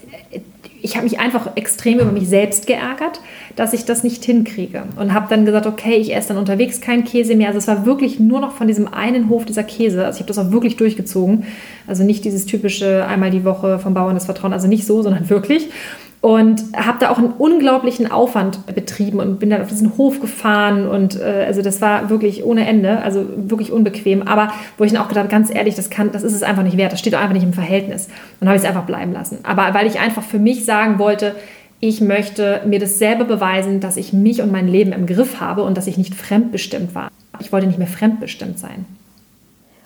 ich 0.85 0.95
habe 0.95 1.05
mich 1.05 1.19
einfach 1.19 1.55
extrem 1.55 1.97
über 1.99 2.11
mich 2.11 2.29
selbst 2.29 2.67
geärgert, 2.67 3.19
dass 3.55 3.73
ich 3.73 3.85
das 3.85 4.03
nicht 4.03 4.23
hinkriege. 4.23 4.83
Und 4.97 5.15
habe 5.15 5.25
dann 5.31 5.43
gesagt, 5.43 5.65
okay, 5.65 5.95
ich 5.95 6.15
esse 6.15 6.27
dann 6.27 6.37
unterwegs 6.37 6.79
keinen 6.79 7.03
Käse 7.03 7.35
mehr. 7.35 7.47
Also 7.47 7.57
es 7.57 7.67
war 7.67 7.87
wirklich 7.87 8.19
nur 8.19 8.39
noch 8.39 8.51
von 8.51 8.67
diesem 8.67 8.93
einen 8.93 9.27
Hof 9.29 9.45
dieser 9.45 9.63
Käse. 9.63 10.05
Also 10.05 10.17
ich 10.17 10.21
habe 10.21 10.27
das 10.27 10.37
auch 10.37 10.51
wirklich 10.51 10.77
durchgezogen. 10.77 11.45
Also 11.87 12.03
nicht 12.03 12.23
dieses 12.23 12.45
typische 12.45 13.03
einmal 13.07 13.31
die 13.31 13.43
Woche 13.43 13.79
vom 13.79 13.95
Bauern 13.95 14.13
das 14.13 14.25
Vertrauen. 14.25 14.53
Also 14.53 14.67
nicht 14.67 14.85
so, 14.85 15.01
sondern 15.01 15.27
wirklich 15.27 15.69
und 16.25 16.63
habe 16.75 16.97
da 16.99 17.11
auch 17.11 17.19
einen 17.19 17.33
unglaublichen 17.37 18.11
Aufwand 18.11 18.65
betrieben 18.73 19.19
und 19.19 19.37
bin 19.37 19.51
dann 19.51 19.61
auf 19.61 19.67
diesen 19.67 19.95
Hof 19.95 20.19
gefahren 20.19 20.87
und 20.87 21.21
äh, 21.21 21.45
also 21.45 21.61
das 21.61 21.81
war 21.81 22.09
wirklich 22.09 22.43
ohne 22.43 22.65
Ende, 22.65 23.03
also 23.03 23.27
wirklich 23.35 23.71
unbequem. 23.71 24.23
Aber 24.23 24.51
wo 24.79 24.85
ich 24.85 24.91
dann 24.91 25.03
auch 25.03 25.07
gedacht, 25.07 25.29
ganz 25.29 25.53
ehrlich, 25.53 25.75
das 25.75 25.91
kann, 25.91 26.11
das 26.11 26.23
ist 26.23 26.33
es 26.33 26.41
einfach 26.41 26.63
nicht 26.63 26.77
wert. 26.77 26.91
Das 26.91 26.99
steht 26.99 27.13
doch 27.13 27.19
einfach 27.19 27.35
nicht 27.35 27.43
im 27.43 27.53
Verhältnis. 27.53 28.07
Und 28.39 28.47
habe 28.47 28.57
ich 28.57 28.63
es 28.63 28.67
einfach 28.67 28.85
bleiben 28.87 29.13
lassen. 29.13 29.37
Aber 29.43 29.71
weil 29.75 29.85
ich 29.85 29.99
einfach 29.99 30.23
für 30.23 30.39
mich 30.39 30.65
sagen 30.65 30.97
wollte, 30.97 31.35
ich 31.79 32.01
möchte 32.01 32.61
mir 32.65 32.79
das 32.79 32.97
selber 32.97 33.25
beweisen, 33.25 33.79
dass 33.79 33.95
ich 33.95 34.11
mich 34.11 34.41
und 34.41 34.51
mein 34.51 34.67
Leben 34.67 34.93
im 34.93 35.05
Griff 35.05 35.39
habe 35.39 35.61
und 35.61 35.77
dass 35.77 35.85
ich 35.85 35.99
nicht 35.99 36.15
fremdbestimmt 36.15 36.95
war. 36.95 37.11
Ich 37.39 37.51
wollte 37.51 37.67
nicht 37.67 37.77
mehr 37.77 37.87
fremdbestimmt 37.87 38.57
sein. 38.57 38.87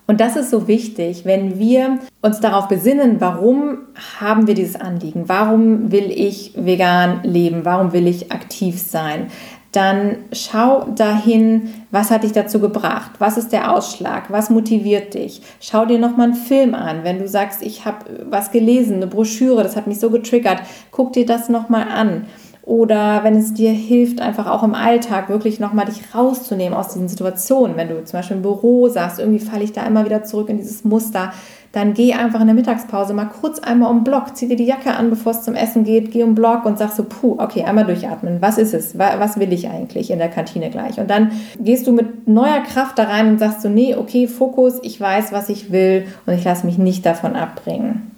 Und 0.10 0.20
das 0.20 0.36
ist 0.36 0.49
so 0.49 0.68
wichtig, 0.68 1.24
wenn 1.26 1.60
wir 1.60 1.99
uns 2.24 2.39
darauf 2.39 2.68
besinnen, 2.68 3.22
warum 3.22 3.78
haben 4.20 4.47
wir 4.47 4.55
dieses 4.55 4.76
Anliegen? 4.76 5.30
Warum 5.30 5.91
will 5.91 6.10
ich 6.10 6.53
vegan 6.55 7.20
leben? 7.22 7.64
Warum 7.64 7.93
will 7.93 8.07
ich 8.07 8.32
aktiv 8.32 8.82
sein? 8.82 9.28
dann 9.72 10.18
schau 10.32 10.86
dahin, 10.95 11.70
was 11.91 12.10
hat 12.10 12.24
dich 12.24 12.32
dazu 12.32 12.60
gebracht? 12.60 13.12
Was 13.20 13.38
ist 13.38 13.51
der 13.51 13.72
Ausschlag? 13.72 14.32
Was 14.32 14.49
motiviert 14.49 15.14
dich? 15.14 15.43
Schau 15.60 15.86
dir 15.86 15.99
nochmal 15.99 16.30
einen 16.30 16.36
Film 16.36 16.74
an. 16.74 17.03
Wenn 17.03 17.20
du 17.20 17.28
sagst, 17.28 17.62
ich 17.62 17.86
habe 17.86 18.26
was 18.32 18.51
gelesen, 18.51 18.95
eine 18.95 19.05
Broschüre, 19.05 19.62
das 19.62 19.76
hat 19.76 19.86
mich 19.86 19.99
so 19.99 20.10
getriggert, 20.10 20.64
guck 20.89 21.14
dir 21.14 21.28
das 21.28 21.49
nochmal 21.49 21.88
an. 21.88 22.26
Oder 22.70 23.24
wenn 23.24 23.36
es 23.36 23.55
dir 23.55 23.72
hilft, 23.72 24.22
einfach 24.22 24.45
auch 24.45 24.61
im 24.61 24.76
Alltag 24.76 25.28
wirklich 25.28 25.59
nochmal 25.59 25.88
dich 25.88 26.13
rauszunehmen 26.13 26.78
aus 26.78 26.89
diesen 26.89 27.07
Situationen. 27.07 27.76
Wenn 27.78 27.89
du 27.89 28.03
zum 28.03 28.20
Beispiel 28.20 28.38
im 28.38 28.43
Büro 28.43 28.88
sagst, 28.89 29.17
irgendwie 29.17 29.39
falle 29.39 29.63
ich 29.63 29.74
da 29.74 29.88
immer 29.88 30.05
wieder 30.05 30.24
zurück 30.24 30.49
in 30.49 30.57
dieses 30.57 30.84
Muster, 30.84 31.34
dann 31.72 31.95
geh 31.95 32.13
einfach 32.13 32.39
in 32.41 32.45
der 32.45 32.53
Mittagspause 32.55 33.15
mal 33.15 33.26
kurz 33.26 33.57
einmal 33.57 33.89
um 33.89 34.03
Block, 34.03 34.36
zieh 34.36 34.47
dir 34.47 34.55
die 34.55 34.65
Jacke 34.65 34.91
an, 34.91 35.09
bevor 35.09 35.32
es 35.32 35.41
zum 35.41 35.55
Essen 35.55 35.84
geht, 35.84 36.11
geh 36.11 36.22
um 36.22 36.36
Block 36.36 36.63
und 36.65 36.78
sag 36.78 36.91
so, 36.91 37.05
puh, 37.05 37.38
okay, 37.39 37.63
einmal 37.63 37.86
durchatmen. 37.86 38.39
Was 38.39 38.59
ist 38.59 38.76
es? 38.76 38.99
Was 38.99 39.39
will 39.39 39.51
ich 39.51 39.67
eigentlich 39.67 40.11
in 40.11 40.20
der 40.20 40.30
Kantine 40.30 40.70
gleich? 40.70 40.99
Und 40.99 41.09
dann 41.09 41.32
gehst 41.59 41.88
du 41.88 41.91
mit 41.91 42.28
neuer 42.28 42.59
Kraft 42.59 42.99
da 42.99 43.05
rein 43.05 43.30
und 43.30 43.39
sagst 43.39 43.63
so, 43.63 43.70
nee, 43.70 43.95
okay, 43.95 44.28
Fokus, 44.28 44.76
ich 44.84 45.01
weiß, 45.01 45.32
was 45.32 45.49
ich 45.49 45.72
will 45.72 46.05
und 46.28 46.36
ich 46.36 46.43
lasse 46.43 46.67
mich 46.67 46.78
nicht 46.78 47.03
davon 47.03 47.36
abbringen. 47.36 48.11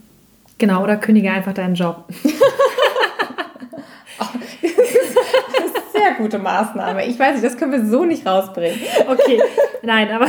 Genau, 0.58 0.84
oder 0.84 0.98
kündige 0.98 1.32
einfach 1.32 1.54
deinen 1.54 1.76
Job. 1.76 2.04
oh, 4.20 4.26
das, 4.62 4.72
ist, 4.72 4.72
das 4.72 5.66
ist 5.66 5.76
eine 5.76 5.84
sehr 5.94 6.11
gute 6.22 6.40
Maßnahme. 6.40 7.06
Ich 7.06 7.20
weiß 7.20 7.34
nicht, 7.34 7.46
das 7.46 7.58
können 7.58 7.72
wir 7.72 7.86
so 7.86 8.06
nicht 8.06 8.26
rausbringen. 8.26 8.80
Okay, 9.08 9.42
nein, 9.82 10.12
aber 10.12 10.28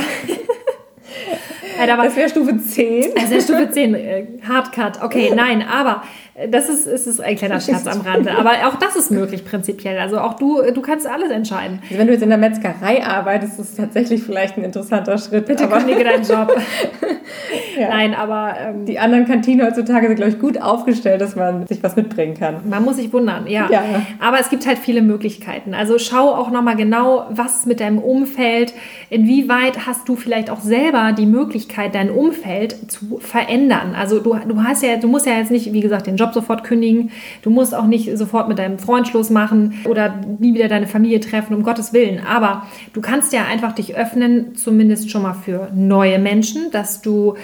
das 1.77 2.15
wäre 2.15 2.29
Stufe 2.29 2.57
10. 2.57 3.13
Das 3.15 3.29
wäre 3.29 3.41
Stufe 3.41 3.69
10, 3.69 3.95
äh, 3.95 4.25
Hardcut. 4.47 5.01
Okay, 5.01 5.31
nein, 5.35 5.63
aber 5.67 6.03
das 6.49 6.67
ist, 6.67 6.87
ist, 6.87 7.05
ist 7.05 7.21
ein 7.21 7.35
kleiner 7.35 7.59
Scherz 7.59 7.85
am 7.85 8.01
Rande. 8.01 8.35
Aber 8.35 8.51
auch 8.67 8.75
das 8.75 8.95
ist 8.95 9.11
möglich 9.11 9.45
prinzipiell. 9.45 9.99
Also 9.99 10.17
auch 10.17 10.33
du, 10.33 10.63
du 10.73 10.81
kannst 10.81 11.05
alles 11.05 11.29
entscheiden. 11.29 11.79
Also 11.83 11.99
wenn 11.99 12.07
du 12.07 12.13
jetzt 12.13 12.23
in 12.23 12.29
der 12.29 12.39
Metzgerei 12.39 13.05
arbeitest, 13.05 13.59
ist 13.59 13.69
es 13.71 13.75
tatsächlich 13.75 14.23
vielleicht 14.23 14.57
ein 14.57 14.63
interessanter 14.63 15.19
Schritt. 15.19 15.45
Bitte 15.45 15.67
kündige 15.67 16.03
deinen 16.03 16.23
Job. 16.23 16.51
ja. 17.79 17.89
Nein, 17.89 18.15
aber... 18.15 18.55
Ähm, 18.59 18.85
die 18.85 18.97
anderen 18.97 19.25
Kantinen 19.25 19.63
heutzutage 19.63 20.07
sind, 20.07 20.15
glaube 20.15 20.31
ich, 20.31 20.39
gut 20.39 20.59
aufgestellt, 20.59 21.21
dass 21.21 21.35
man 21.35 21.67
sich 21.67 21.83
was 21.83 21.95
mitbringen 21.95 22.33
kann. 22.33 22.67
Man 22.67 22.83
muss 22.83 22.95
sich 22.95 23.13
wundern, 23.13 23.45
ja. 23.45 23.69
ja. 23.69 23.83
Aber 24.19 24.39
es 24.39 24.49
gibt 24.49 24.65
halt 24.65 24.79
viele 24.79 25.03
Möglichkeiten. 25.03 25.75
Also 25.75 25.99
schau 25.99 26.33
auch 26.33 26.49
nochmal 26.49 26.75
genau, 26.75 27.27
was 27.29 27.67
mit 27.67 27.79
deinem 27.79 27.99
Umfeld, 27.99 28.73
inwieweit 29.11 29.85
hast 29.85 30.09
du 30.09 30.15
vielleicht 30.15 30.49
auch 30.49 30.61
selber 30.61 31.11
die 31.11 31.27
Möglichkeit, 31.27 31.62
dein 31.67 32.09
Umfeld 32.09 32.91
zu 32.91 33.19
verändern. 33.19 33.95
Also 33.95 34.19
du, 34.19 34.35
du 34.47 34.63
hast 34.63 34.83
ja, 34.83 34.97
du 34.97 35.07
musst 35.07 35.25
ja 35.25 35.37
jetzt 35.37 35.51
nicht, 35.51 35.73
wie 35.73 35.81
gesagt, 35.81 36.07
den 36.07 36.17
Job 36.17 36.33
sofort 36.33 36.63
kündigen. 36.63 37.11
Du 37.41 37.49
musst 37.49 37.75
auch 37.75 37.85
nicht 37.85 38.17
sofort 38.17 38.47
mit 38.47 38.59
deinem 38.59 38.79
Freund 38.79 39.07
Schluss 39.07 39.29
machen 39.29 39.79
oder 39.85 40.19
nie 40.39 40.53
wieder 40.53 40.67
deine 40.67 40.87
Familie 40.87 41.19
treffen, 41.19 41.55
um 41.55 41.63
Gottes 41.63 41.93
Willen. 41.93 42.21
Aber 42.25 42.67
du 42.93 43.01
kannst 43.01 43.33
ja 43.33 43.45
einfach 43.45 43.73
dich 43.73 43.95
öffnen, 43.95 44.55
zumindest 44.55 45.11
schon 45.11 45.23
mal 45.23 45.33
für 45.33 45.69
neue 45.73 46.19
Menschen, 46.19 46.71
dass 46.71 47.01
du 47.01 47.35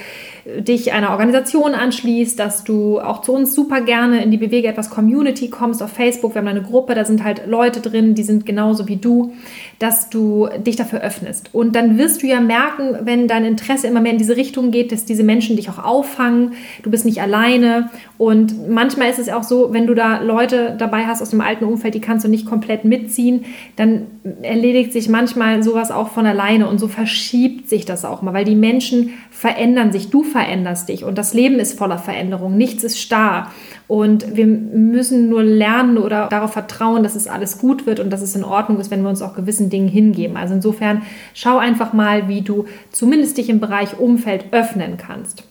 dich 0.45 0.93
einer 0.93 1.11
Organisation 1.11 1.73
anschließt, 1.73 2.39
dass 2.39 2.63
du 2.63 2.99
auch 2.99 3.21
zu 3.21 3.33
uns 3.33 3.53
super 3.53 3.81
gerne 3.81 4.23
in 4.23 4.31
die 4.31 4.37
Bewege 4.37 4.67
etwas 4.67 4.89
Community 4.89 5.49
kommst 5.49 5.83
auf 5.83 5.91
Facebook. 5.91 6.33
Wir 6.33 6.41
haben 6.41 6.47
eine 6.47 6.61
Gruppe, 6.61 6.95
da 6.95 7.05
sind 7.05 7.23
halt 7.23 7.47
Leute 7.47 7.81
drin, 7.81 8.15
die 8.15 8.23
sind 8.23 8.45
genauso 8.45 8.87
wie 8.87 8.95
du, 8.95 9.33
dass 9.79 10.09
du 10.09 10.47
dich 10.65 10.75
dafür 10.75 11.01
öffnest. 11.01 11.53
Und 11.53 11.75
dann 11.75 11.97
wirst 11.97 12.23
du 12.23 12.27
ja 12.27 12.39
merken, 12.39 12.97
wenn 13.03 13.27
dein 13.27 13.45
Interesse 13.45 13.87
immer 13.87 14.01
mehr 14.01 14.13
in 14.13 14.17
diese 14.17 14.35
Richtung 14.35 14.71
geht, 14.71 14.91
dass 14.91 15.05
diese 15.05 15.23
Menschen 15.23 15.55
dich 15.55 15.69
auch 15.69 15.83
auffangen. 15.83 16.53
Du 16.83 16.91
bist 16.91 17.05
nicht 17.05 17.21
alleine. 17.21 17.89
Und 18.17 18.69
manchmal 18.69 19.09
ist 19.09 19.19
es 19.19 19.29
auch 19.29 19.43
so, 19.43 19.73
wenn 19.73 19.87
du 19.87 19.93
da 19.93 20.21
Leute 20.21 20.75
dabei 20.77 21.05
hast 21.05 21.21
aus 21.21 21.29
dem 21.29 21.41
alten 21.41 21.65
Umfeld, 21.65 21.93
die 21.93 22.01
kannst 22.01 22.25
du 22.25 22.29
nicht 22.29 22.45
komplett 22.45 22.85
mitziehen, 22.85 23.45
dann 23.75 24.07
erledigt 24.41 24.93
sich 24.93 25.09
manchmal 25.09 25.63
sowas 25.63 25.91
auch 25.91 26.09
von 26.09 26.25
alleine 26.25 26.67
und 26.67 26.79
so 26.79 26.87
verschiebt 26.87 27.69
sich 27.69 27.85
das 27.85 28.05
auch 28.05 28.21
mal, 28.21 28.33
weil 28.33 28.45
die 28.45 28.55
Menschen 28.55 29.11
verändern 29.31 29.91
sich. 29.91 30.09
Du 30.09 30.23
veränderst 30.23 30.89
dich 30.89 31.03
und 31.03 31.17
das 31.17 31.33
Leben 31.33 31.59
ist 31.59 31.77
voller 31.77 31.97
Veränderung. 31.97 32.57
Nichts 32.57 32.83
ist 32.83 32.99
starr. 32.99 33.51
Und 33.87 34.35
wir 34.35 34.45
müssen 34.45 35.29
nur 35.29 35.43
lernen 35.43 35.97
oder 35.97 36.27
darauf 36.27 36.53
vertrauen, 36.53 37.01
dass 37.03 37.15
es 37.15 37.27
alles 37.27 37.57
gut 37.57 37.85
wird 37.85 37.99
und 37.99 38.11
dass 38.11 38.21
es 38.21 38.35
in 38.35 38.43
Ordnung 38.43 38.79
ist, 38.79 38.91
wenn 38.91 39.01
wir 39.01 39.09
uns 39.09 39.21
auch 39.21 39.33
gewissen 39.33 39.69
Dingen 39.69 39.87
hingeben. 39.87 40.37
Also 40.37 40.53
insofern 40.53 41.01
schau 41.33 41.57
einfach 41.57 41.91
mal, 41.91 42.27
wie 42.27 42.41
du 42.41 42.65
zumindest 42.91 43.37
dich 43.37 43.49
im 43.49 43.59
Bereich 43.59 43.97
Umfeld 43.99 44.45
öffnen 44.51 44.97
kannst. 44.97 45.43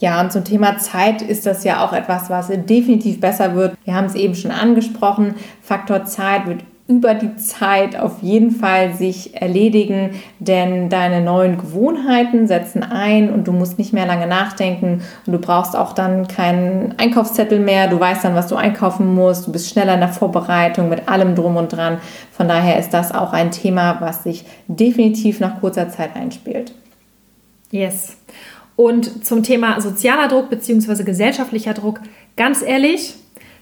Ja, 0.00 0.20
und 0.20 0.30
zum 0.30 0.44
Thema 0.44 0.78
Zeit 0.78 1.22
ist 1.22 1.44
das 1.46 1.64
ja 1.64 1.84
auch 1.84 1.92
etwas, 1.92 2.30
was 2.30 2.48
definitiv 2.48 3.20
besser 3.20 3.56
wird. 3.56 3.76
Wir 3.84 3.94
haben 3.94 4.06
es 4.06 4.14
eben 4.14 4.36
schon 4.36 4.52
angesprochen. 4.52 5.34
Faktor 5.60 6.04
Zeit 6.04 6.46
wird 6.46 6.62
über 6.88 7.12
die 7.12 7.36
Zeit 7.36 8.00
auf 8.00 8.22
jeden 8.22 8.50
Fall 8.50 8.94
sich 8.94 9.40
erledigen, 9.40 10.22
denn 10.38 10.88
deine 10.88 11.20
neuen 11.20 11.58
Gewohnheiten 11.58 12.46
setzen 12.48 12.82
ein 12.82 13.30
und 13.30 13.46
du 13.46 13.52
musst 13.52 13.78
nicht 13.78 13.92
mehr 13.92 14.06
lange 14.06 14.26
nachdenken 14.26 15.02
und 15.26 15.32
du 15.34 15.38
brauchst 15.38 15.76
auch 15.76 15.92
dann 15.92 16.26
keinen 16.28 16.94
Einkaufszettel 16.98 17.60
mehr, 17.60 17.88
du 17.88 18.00
weißt 18.00 18.24
dann, 18.24 18.34
was 18.34 18.46
du 18.46 18.56
einkaufen 18.56 19.14
musst, 19.14 19.46
du 19.46 19.52
bist 19.52 19.68
schneller 19.68 19.94
in 19.94 20.00
der 20.00 20.08
Vorbereitung 20.08 20.88
mit 20.88 21.10
allem 21.10 21.34
drum 21.34 21.56
und 21.56 21.74
dran. 21.74 21.98
Von 22.32 22.48
daher 22.48 22.78
ist 22.78 22.94
das 22.94 23.12
auch 23.12 23.34
ein 23.34 23.50
Thema, 23.50 24.00
was 24.00 24.24
sich 24.24 24.46
definitiv 24.66 25.40
nach 25.40 25.60
kurzer 25.60 25.90
Zeit 25.90 26.16
einspielt. 26.16 26.72
Yes. 27.70 28.16
Und 28.76 29.26
zum 29.26 29.42
Thema 29.42 29.78
sozialer 29.82 30.28
Druck 30.28 30.48
bzw. 30.48 31.02
gesellschaftlicher 31.02 31.74
Druck, 31.74 32.00
ganz 32.36 32.62
ehrlich, 32.62 33.14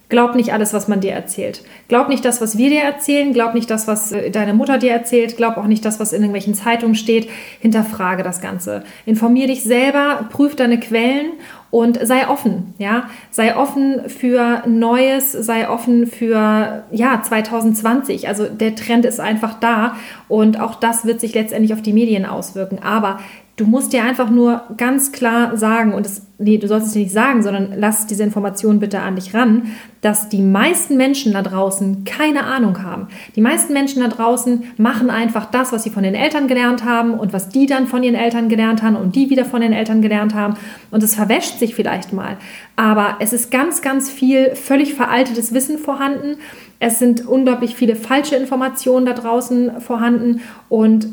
Glaub 0.08 0.36
nicht 0.36 0.52
alles, 0.52 0.72
was 0.72 0.86
man 0.86 1.00
dir 1.00 1.12
erzählt. 1.12 1.62
Glaub 1.88 2.08
nicht 2.08 2.24
das, 2.24 2.40
was 2.40 2.56
wir 2.56 2.70
dir 2.70 2.82
erzählen. 2.82 3.32
Glaub 3.32 3.54
nicht 3.54 3.68
das, 3.68 3.88
was 3.88 4.12
äh, 4.12 4.30
deine 4.30 4.54
Mutter 4.54 4.78
dir 4.78 4.92
erzählt. 4.92 5.36
Glaub 5.36 5.56
auch 5.56 5.66
nicht 5.66 5.84
das, 5.84 5.98
was 5.98 6.12
in 6.12 6.22
irgendwelchen 6.22 6.54
Zeitungen 6.54 6.94
steht. 6.94 7.28
Hinterfrage 7.60 8.22
das 8.22 8.40
Ganze. 8.40 8.84
Informier 9.04 9.48
dich 9.48 9.64
selber, 9.64 10.28
prüf 10.30 10.54
deine 10.54 10.78
Quellen 10.78 11.32
und 11.70 11.98
sei 12.06 12.28
offen, 12.28 12.74
ja, 12.78 13.10
sei 13.30 13.56
offen 13.56 14.08
für 14.08 14.62
Neues, 14.66 15.32
sei 15.32 15.68
offen 15.68 16.06
für 16.06 16.84
ja 16.92 17.20
2020. 17.20 18.28
Also 18.28 18.46
der 18.46 18.76
Trend 18.76 19.04
ist 19.04 19.18
einfach 19.18 19.54
da 19.54 19.96
und 20.28 20.60
auch 20.60 20.76
das 20.76 21.04
wird 21.04 21.20
sich 21.20 21.34
letztendlich 21.34 21.74
auf 21.74 21.82
die 21.82 21.92
Medien 21.92 22.24
auswirken. 22.24 22.78
Aber 22.78 23.18
Du 23.56 23.64
musst 23.64 23.94
dir 23.94 24.04
einfach 24.04 24.28
nur 24.28 24.64
ganz 24.76 25.12
klar 25.12 25.56
sagen, 25.56 25.94
und 25.94 26.04
das, 26.04 26.26
nee, 26.36 26.58
du 26.58 26.68
sollst 26.68 26.88
es 26.88 26.92
dir 26.92 26.98
nicht 26.98 27.12
sagen, 27.12 27.42
sondern 27.42 27.72
lass 27.74 28.06
diese 28.06 28.22
Information 28.22 28.80
bitte 28.80 29.00
an 29.00 29.16
dich 29.16 29.32
ran, 29.32 29.72
dass 30.02 30.28
die 30.28 30.42
meisten 30.42 30.98
Menschen 30.98 31.32
da 31.32 31.40
draußen 31.40 32.04
keine 32.04 32.44
Ahnung 32.44 32.82
haben. 32.82 33.08
Die 33.34 33.40
meisten 33.40 33.72
Menschen 33.72 34.02
da 34.02 34.08
draußen 34.08 34.64
machen 34.76 35.08
einfach 35.08 35.46
das, 35.50 35.72
was 35.72 35.84
sie 35.84 35.90
von 35.90 36.02
den 36.02 36.14
Eltern 36.14 36.48
gelernt 36.48 36.84
haben 36.84 37.14
und 37.14 37.32
was 37.32 37.48
die 37.48 37.64
dann 37.64 37.86
von 37.86 38.02
ihren 38.02 38.14
Eltern 38.14 38.50
gelernt 38.50 38.82
haben 38.82 38.94
und 38.94 39.16
die 39.16 39.30
wieder 39.30 39.46
von 39.46 39.62
den 39.62 39.72
Eltern 39.72 40.02
gelernt 40.02 40.34
haben. 40.34 40.58
Und 40.90 41.02
es 41.02 41.14
verwäscht 41.14 41.58
sich 41.58 41.74
vielleicht 41.74 42.12
mal. 42.12 42.36
Aber 42.76 43.16
es 43.20 43.32
ist 43.32 43.50
ganz, 43.50 43.80
ganz 43.80 44.10
viel 44.10 44.54
völlig 44.54 44.92
veraltetes 44.92 45.54
Wissen 45.54 45.78
vorhanden. 45.78 46.36
Es 46.78 46.98
sind 46.98 47.26
unglaublich 47.26 47.74
viele 47.74 47.96
falsche 47.96 48.36
Informationen 48.36 49.06
da 49.06 49.14
draußen 49.14 49.80
vorhanden 49.80 50.42
und 50.68 51.08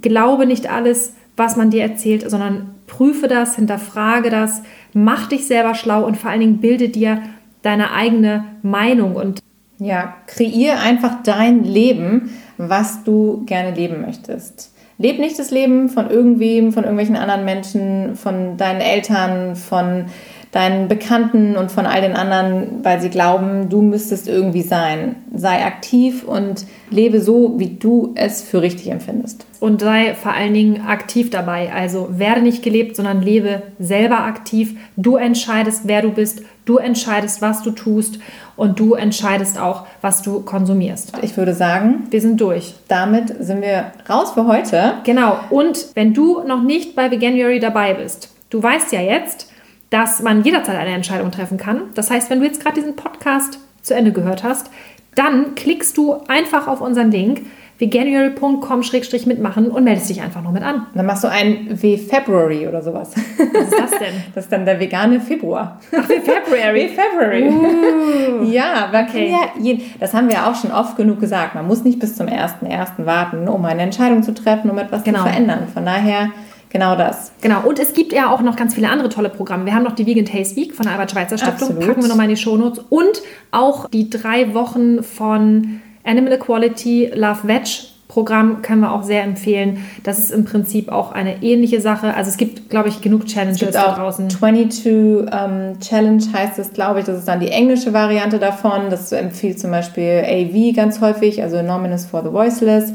glaube 0.00 0.46
nicht 0.46 0.70
alles, 0.70 1.14
was 1.36 1.56
man 1.56 1.70
dir 1.70 1.82
erzählt, 1.82 2.28
sondern 2.30 2.74
prüfe 2.86 3.28
das, 3.28 3.56
hinterfrage 3.56 4.30
das, 4.30 4.62
mach 4.92 5.28
dich 5.28 5.46
selber 5.46 5.74
schlau 5.74 6.04
und 6.04 6.16
vor 6.16 6.30
allen 6.30 6.40
Dingen 6.40 6.58
bilde 6.58 6.88
dir 6.88 7.22
deine 7.62 7.92
eigene 7.92 8.44
Meinung 8.62 9.16
und 9.16 9.40
ja, 9.78 10.14
kreier 10.26 10.80
einfach 10.80 11.22
dein 11.24 11.64
Leben, 11.64 12.30
was 12.58 13.02
du 13.04 13.44
gerne 13.46 13.74
leben 13.74 14.02
möchtest. 14.02 14.72
Leb 14.98 15.18
nicht 15.18 15.38
das 15.38 15.50
Leben 15.50 15.88
von 15.88 16.08
irgendwem, 16.08 16.72
von 16.72 16.84
irgendwelchen 16.84 17.16
anderen 17.16 17.44
Menschen, 17.44 18.14
von 18.14 18.56
deinen 18.56 18.80
Eltern, 18.80 19.56
von 19.56 20.06
deinen 20.54 20.86
Bekannten 20.86 21.56
und 21.56 21.72
von 21.72 21.84
all 21.84 22.00
den 22.00 22.14
anderen, 22.14 22.84
weil 22.84 23.00
sie 23.00 23.10
glauben, 23.10 23.68
du 23.70 23.82
müsstest 23.82 24.28
irgendwie 24.28 24.62
sein. 24.62 25.16
Sei 25.34 25.64
aktiv 25.64 26.22
und 26.22 26.64
lebe 26.90 27.20
so, 27.20 27.58
wie 27.58 27.70
du 27.70 28.12
es 28.14 28.40
für 28.40 28.62
richtig 28.62 28.88
empfindest. 28.92 29.46
Und 29.58 29.80
sei 29.80 30.14
vor 30.14 30.32
allen 30.32 30.54
Dingen 30.54 30.86
aktiv 30.86 31.30
dabei. 31.30 31.72
Also 31.74 32.08
werde 32.12 32.40
nicht 32.40 32.62
gelebt, 32.62 32.94
sondern 32.94 33.20
lebe 33.20 33.62
selber 33.80 34.20
aktiv. 34.20 34.76
Du 34.96 35.16
entscheidest, 35.16 35.88
wer 35.88 36.02
du 36.02 36.10
bist. 36.10 36.42
Du 36.66 36.76
entscheidest, 36.76 37.42
was 37.42 37.64
du 37.64 37.72
tust. 37.72 38.20
Und 38.54 38.78
du 38.78 38.94
entscheidest 38.94 39.58
auch, 39.58 39.88
was 40.02 40.22
du 40.22 40.42
konsumierst. 40.42 41.14
Ich 41.22 41.36
würde 41.36 41.54
sagen, 41.54 42.04
wir 42.10 42.20
sind 42.20 42.40
durch. 42.40 42.74
Damit 42.86 43.34
sind 43.40 43.60
wir 43.60 43.86
raus 44.08 44.30
für 44.34 44.46
heute. 44.46 44.92
Genau. 45.02 45.36
Und 45.50 45.88
wenn 45.94 46.14
du 46.14 46.44
noch 46.46 46.62
nicht 46.62 46.94
bei 46.94 47.10
Veganuary 47.10 47.58
dabei 47.58 47.94
bist, 47.94 48.32
du 48.50 48.62
weißt 48.62 48.92
ja 48.92 49.00
jetzt, 49.00 49.50
dass 49.90 50.22
man 50.22 50.42
jederzeit 50.42 50.76
eine 50.76 50.90
Entscheidung 50.94 51.30
treffen 51.30 51.58
kann. 51.58 51.82
Das 51.94 52.10
heißt, 52.10 52.30
wenn 52.30 52.40
du 52.40 52.46
jetzt 52.46 52.60
gerade 52.62 52.74
diesen 52.76 52.96
Podcast 52.96 53.58
zu 53.82 53.94
Ende 53.94 54.12
gehört 54.12 54.42
hast, 54.44 54.70
dann 55.14 55.54
klickst 55.54 55.96
du 55.96 56.14
einfach 56.28 56.66
auf 56.66 56.80
unseren 56.80 57.10
Link 57.10 57.42
veganuary.com-mitmachen 57.78 59.68
und 59.68 59.84
meldest 59.84 60.08
dich 60.08 60.22
einfach 60.22 60.42
noch 60.42 60.52
mit 60.52 60.62
an. 60.62 60.86
Dann 60.94 61.06
machst 61.06 61.24
du 61.24 61.28
ein 61.28 61.68
W-February 61.82 62.66
oder 62.68 62.82
sowas. 62.82 63.12
Was 63.14 63.64
ist 63.68 63.78
das 63.78 63.90
denn? 63.92 64.14
Das 64.34 64.44
ist 64.44 64.52
dann 64.52 64.64
der 64.64 64.78
vegane 64.80 65.20
Februar. 65.20 65.80
Ach, 65.96 66.08
W-February. 66.08 66.90
W-February. 66.96 67.48
Uh. 67.48 68.44
Ja, 68.44 68.88
man 68.92 69.06
Okay. 69.08 69.30
kann 69.30 69.40
ja 69.40 69.62
jeden, 69.62 69.82
das 70.00 70.14
haben 70.14 70.28
wir 70.28 70.46
auch 70.46 70.54
schon 70.54 70.70
oft 70.72 70.96
genug 70.96 71.20
gesagt. 71.20 71.54
Man 71.54 71.66
muss 71.66 71.84
nicht 71.84 71.98
bis 71.98 72.16
zum 72.16 72.26
1.1. 72.26 73.04
warten, 73.06 73.48
um 73.48 73.64
eine 73.64 73.82
Entscheidung 73.82 74.22
zu 74.22 74.34
treffen, 74.34 74.70
um 74.70 74.78
etwas 74.78 75.02
Genau. 75.04 75.18
zu 75.22 75.24
verändern. 75.28 75.66
Von 75.72 75.84
daher 75.84 76.30
genau 76.74 76.96
das. 76.96 77.32
Genau, 77.40 77.62
und 77.66 77.78
es 77.78 77.94
gibt 77.94 78.12
ja 78.12 78.30
auch 78.30 78.42
noch 78.42 78.56
ganz 78.56 78.74
viele 78.74 78.90
andere 78.90 79.08
tolle 79.08 79.30
Programme. 79.30 79.64
Wir 79.64 79.74
haben 79.74 79.84
noch 79.84 79.94
die 79.94 80.04
Vegan 80.04 80.26
Taste 80.26 80.56
Week 80.56 80.74
von 80.74 80.84
der 80.84 80.92
Albert-Schweitzer 80.92 81.38
Stiftung, 81.38 81.68
Absolut. 81.68 81.86
packen 81.86 82.02
wir 82.02 82.08
nochmal 82.08 82.28
in 82.28 82.34
die 82.34 82.40
Shownotes. 82.40 82.84
Und 82.90 83.22
auch 83.50 83.88
die 83.88 84.10
drei 84.10 84.52
Wochen 84.52 85.02
von 85.02 85.80
Animal 86.04 86.32
Equality 86.32 87.12
Love 87.14 87.48
Veg 87.48 87.94
Programm 88.08 88.62
können 88.62 88.82
wir 88.82 88.92
auch 88.92 89.02
sehr 89.02 89.24
empfehlen. 89.24 89.84
Das 90.04 90.18
ist 90.18 90.30
im 90.30 90.44
Prinzip 90.44 90.88
auch 90.88 91.10
eine 91.10 91.42
ähnliche 91.42 91.80
Sache. 91.80 92.14
Also 92.14 92.30
es 92.30 92.36
gibt, 92.36 92.70
glaube 92.70 92.88
ich, 92.88 93.00
genug 93.00 93.26
Challenges 93.26 93.56
Es 93.56 93.60
gibt 93.60 93.74
da 93.74 93.92
auch 93.92 93.96
draußen. 93.96 94.30
22 94.30 95.26
ähm, 95.32 95.80
Challenge 95.80 96.22
heißt 96.32 96.58
es, 96.60 96.72
glaube 96.72 97.00
ich. 97.00 97.06
Das 97.06 97.18
ist 97.18 97.26
dann 97.26 97.40
die 97.40 97.48
englische 97.48 97.92
Variante 97.92 98.38
davon. 98.38 98.90
Das 98.90 99.10
empfiehlt 99.10 99.58
zum 99.58 99.72
Beispiel 99.72 100.22
AV 100.24 100.76
ganz 100.76 101.00
häufig, 101.00 101.42
also 101.42 101.56
Anonymous 101.56 102.04
for 102.04 102.22
the 102.22 102.30
Voiceless. 102.32 102.92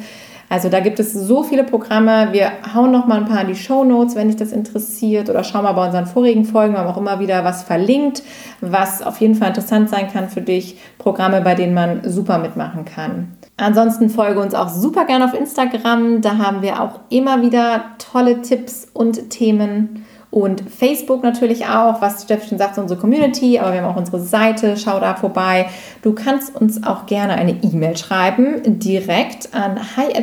Also 0.50 0.68
da 0.68 0.80
gibt 0.80 1.00
es 1.00 1.14
so 1.14 1.44
viele 1.44 1.64
Programme. 1.64 2.30
Wir 2.32 2.52
hauen 2.74 2.92
noch 2.92 3.06
mal 3.06 3.20
ein 3.20 3.26
paar 3.26 3.42
in 3.42 3.48
die 3.48 3.56
Show 3.56 3.84
Notes, 3.84 4.16
wenn 4.16 4.28
dich 4.28 4.38
das 4.38 4.52
interessiert. 4.52 5.30
Oder 5.30 5.44
schau 5.44 5.62
mal 5.62 5.74
bei 5.74 5.86
unseren 5.86 6.08
vorigen 6.08 6.44
Folgen. 6.44 6.74
Wir 6.74 6.80
haben 6.80 6.90
auch 6.90 6.98
immer 6.98 7.20
wieder 7.20 7.44
was 7.44 7.62
verlinkt, 7.62 8.24
was 8.60 9.04
auf 9.04 9.22
jeden 9.22 9.36
Fall 9.36 9.50
interessant 9.50 9.90
sein 9.90 10.12
kann 10.12 10.28
für 10.28 10.42
dich. 10.42 10.78
Programme, 10.98 11.42
bei 11.42 11.54
denen 11.54 11.76
man 11.76 12.02
super 12.04 12.40
mitmachen 12.40 12.84
kann. 12.84 13.38
Ansonsten 13.58 14.10
folge 14.10 14.40
uns 14.40 14.56
auch 14.56 14.70
super 14.70 15.06
gerne 15.06 15.26
auf 15.26 15.34
Instagram. 15.34 16.22
Da 16.22 16.38
haben 16.38 16.62
wir 16.64 16.82
auch 16.82 17.00
immer 17.10 17.44
wieder 17.44 17.84
tolle 18.00 18.42
Tipps 18.42 18.88
und 18.92 19.30
Themen. 19.30 20.06
Und 20.32 20.62
Facebook 20.70 21.24
natürlich 21.24 21.66
auch, 21.66 22.02
was 22.02 22.22
Steffi 22.24 22.50
schon 22.50 22.60
sagt, 22.60 22.78
unsere 22.78 23.00
Community, 23.00 23.58
aber 23.58 23.74
wir 23.74 23.82
haben 23.82 23.92
auch 23.92 23.98
unsere 23.98 24.20
Seite, 24.20 24.78
schau 24.78 25.00
da 25.00 25.16
vorbei. 25.16 25.68
Du 26.04 26.14
kannst 26.14 26.56
uns 26.56 26.84
auch 26.84 27.08
gerne 27.08 27.34
eine 27.34 27.56
E-Mail 27.64 27.98
schreiben, 27.98 28.62
direkt 28.80 29.56
an 29.56 29.80
hi. 29.98 30.14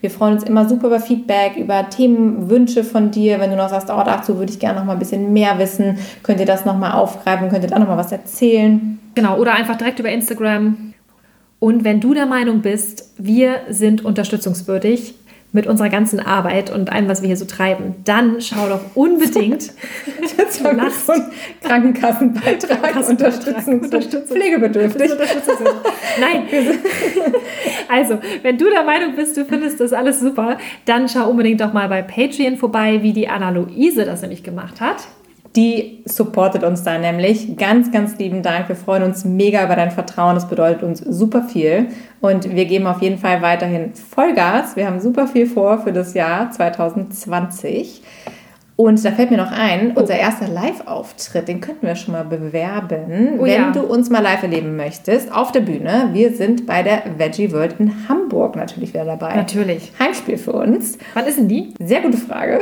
Wir 0.00 0.10
freuen 0.10 0.34
uns 0.34 0.42
immer 0.42 0.68
super 0.68 0.88
über 0.88 0.98
Feedback, 0.98 1.56
über 1.56 1.88
Themenwünsche 1.88 2.82
von 2.82 3.12
dir. 3.12 3.38
Wenn 3.38 3.50
du 3.50 3.56
noch 3.56 3.68
sagst, 3.68 3.88
oh, 3.88 4.02
dazu 4.04 4.36
würde 4.36 4.52
ich 4.52 4.58
gerne 4.58 4.80
noch 4.80 4.86
mal 4.86 4.94
ein 4.94 4.98
bisschen 4.98 5.32
mehr 5.32 5.56
wissen, 5.60 5.98
könnt 6.24 6.40
ihr 6.40 6.46
das 6.46 6.64
noch 6.64 6.76
mal 6.76 6.94
aufgreifen, 6.94 7.50
könnt 7.50 7.62
ihr 7.62 7.70
da 7.70 7.78
noch 7.78 7.86
mal 7.86 7.96
was 7.96 8.10
erzählen. 8.10 8.98
Genau, 9.14 9.38
oder 9.38 9.54
einfach 9.54 9.76
direkt 9.76 10.00
über 10.00 10.10
Instagram. 10.10 10.92
Und 11.60 11.84
wenn 11.84 12.00
du 12.00 12.14
der 12.14 12.26
Meinung 12.26 12.62
bist, 12.62 13.12
wir 13.18 13.60
sind 13.68 14.04
unterstützungswürdig 14.04 15.14
mit 15.52 15.66
unserer 15.66 15.88
ganzen 15.88 16.20
Arbeit 16.20 16.70
und 16.70 16.92
allem, 16.92 17.08
was 17.08 17.22
wir 17.22 17.26
hier 17.26 17.36
so 17.36 17.44
treiben, 17.44 17.96
dann 18.04 18.40
schau 18.40 18.68
doch 18.68 18.80
unbedingt. 18.94 19.72
Lachst. 20.76 21.06
so 21.06 21.12
Krankenkassenbeitrag, 21.62 22.82
Krankenkassenbeitrag, 22.82 23.08
Unterstützung, 23.08 23.80
Unterstützung. 23.80 24.36
pflegebedürftig. 24.36 25.10
Nein. 26.20 26.42
Also, 27.88 28.20
wenn 28.42 28.56
du 28.56 28.70
der 28.70 28.84
Meinung 28.84 29.16
bist, 29.16 29.36
du 29.36 29.44
findest 29.44 29.80
das 29.80 29.92
alles 29.92 30.20
super, 30.20 30.58
dann 30.84 31.08
schau 31.08 31.28
unbedingt 31.28 31.60
doch 31.60 31.72
mal 31.72 31.88
bei 31.88 32.02
Patreon 32.02 32.56
vorbei, 32.56 33.02
wie 33.02 33.12
die 33.12 33.26
Anna-Luise 33.26 34.04
das 34.04 34.22
nämlich 34.22 34.44
gemacht 34.44 34.80
hat. 34.80 35.08
Die 35.56 36.02
supportet 36.04 36.62
uns 36.62 36.84
da 36.84 36.96
nämlich. 36.98 37.56
Ganz, 37.56 37.90
ganz 37.90 38.16
lieben 38.18 38.42
Dank. 38.42 38.68
Wir 38.68 38.76
freuen 38.76 39.02
uns 39.02 39.24
mega 39.24 39.64
über 39.64 39.74
dein 39.74 39.90
Vertrauen. 39.90 40.36
Das 40.36 40.48
bedeutet 40.48 40.84
uns 40.84 41.00
super 41.00 41.42
viel. 41.42 41.88
Und 42.20 42.54
wir 42.54 42.66
geben 42.66 42.86
auf 42.86 43.02
jeden 43.02 43.18
Fall 43.18 43.42
weiterhin 43.42 43.92
Vollgas. 43.94 44.76
Wir 44.76 44.86
haben 44.86 45.00
super 45.00 45.26
viel 45.26 45.46
vor 45.46 45.78
für 45.78 45.92
das 45.92 46.14
Jahr 46.14 46.52
2020. 46.52 48.02
Und 48.76 49.04
da 49.04 49.10
fällt 49.10 49.30
mir 49.30 49.36
noch 49.36 49.52
ein, 49.52 49.92
unser 49.94 50.16
erster 50.16 50.48
Live-Auftritt, 50.48 51.48
den 51.48 51.60
könnten 51.60 51.86
wir 51.86 51.96
schon 51.96 52.14
mal 52.14 52.24
bewerben, 52.24 53.38
Oh 53.38 53.44
wenn 53.44 53.52
ja. 53.52 53.70
du 53.72 53.80
uns 53.80 54.08
mal 54.08 54.22
live 54.22 54.42
erleben 54.42 54.74
möchtest, 54.74 55.30
auf 55.30 55.52
der 55.52 55.60
Bühne. 55.60 56.08
Wir 56.14 56.32
sind 56.34 56.64
bei 56.64 56.82
der 56.82 57.02
Veggie 57.18 57.52
World 57.52 57.74
in 57.78 58.08
Hamburg 58.08 58.56
natürlich 58.56 58.94
wieder 58.94 59.04
dabei. 59.04 59.34
Natürlich. 59.34 59.92
Heimspiel 59.98 60.38
für 60.38 60.52
uns. 60.52 60.96
Wann 61.12 61.26
ist 61.26 61.36
denn 61.36 61.48
die? 61.48 61.74
Sehr 61.78 62.00
gute 62.00 62.16
Frage. 62.16 62.60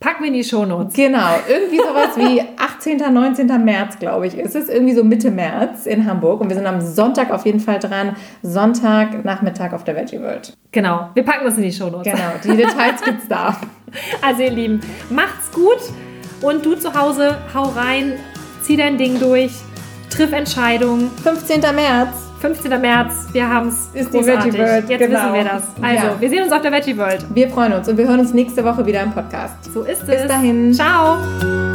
Packen 0.00 0.22
wir 0.22 0.28
in 0.28 0.34
die 0.34 0.44
Shownotes. 0.44 0.94
Genau, 0.94 1.40
irgendwie 1.48 1.78
sowas 1.78 2.16
wie 2.16 2.40
18., 2.56 3.12
19. 3.12 3.64
März, 3.64 3.98
glaube 3.98 4.28
ich, 4.28 4.38
ist 4.38 4.54
es. 4.54 4.68
Irgendwie 4.68 4.94
so 4.94 5.02
Mitte 5.02 5.30
März 5.30 5.86
in 5.86 6.06
Hamburg. 6.06 6.40
Und 6.40 6.48
wir 6.50 6.56
sind 6.56 6.66
am 6.66 6.80
Sonntag 6.80 7.32
auf 7.32 7.44
jeden 7.46 7.58
Fall 7.58 7.80
dran. 7.80 8.14
Sonntag, 8.42 9.24
Nachmittag 9.24 9.72
auf 9.72 9.82
der 9.82 9.96
Veggie 9.96 10.20
World. 10.20 10.56
Genau, 10.70 11.10
wir 11.14 11.24
packen 11.24 11.44
das 11.44 11.56
in 11.56 11.64
die 11.64 11.72
Shownotes. 11.72 12.12
Genau, 12.12 12.30
die 12.44 12.56
Details 12.56 13.02
gibt's 13.02 13.26
da. 13.28 13.56
Also 14.20 14.42
ihr 14.42 14.50
Lieben, 14.50 14.80
macht's 15.08 15.50
gut 15.50 15.78
und 16.42 16.66
du 16.66 16.74
zu 16.74 16.92
Hause, 16.92 17.38
hau 17.54 17.62
rein, 17.62 18.18
zieh 18.60 18.76
dein 18.76 18.98
Ding 18.98 19.18
durch, 19.18 19.52
triff 20.10 20.30
Entscheidungen. 20.32 21.10
15. 21.22 21.62
März. 21.74 22.27
15. 22.40 22.80
März, 22.80 23.28
wir 23.32 23.48
haben's. 23.48 23.90
Ist 23.94 24.12
die. 24.14 24.18
Veggie 24.18 24.56
World, 24.58 24.88
Jetzt 24.88 25.00
genau. 25.00 25.18
wissen 25.18 25.34
wir 25.34 25.44
das. 25.44 25.62
Also, 25.82 26.06
Ja. 26.06 26.20
wir 26.20 26.28
sehen 26.30 26.42
uns 26.44 26.52
auf 26.52 26.62
der 26.62 26.72
Veggie 26.72 26.96
World. 26.96 27.24
Wir 27.34 27.48
freuen 27.50 27.72
uns 27.72 27.88
und 27.88 27.96
wir 27.96 28.06
hören 28.08 28.20
uns 28.20 28.32
nächste 28.32 28.64
Woche 28.64 28.84
wieder 28.86 29.02
im 29.02 29.12
Podcast. 29.12 29.72
So 29.72 29.82
ist 29.82 30.06
Bis 30.06 30.22
es. 30.22 30.28
dahin. 30.28 30.72
Ciao. 30.72 31.67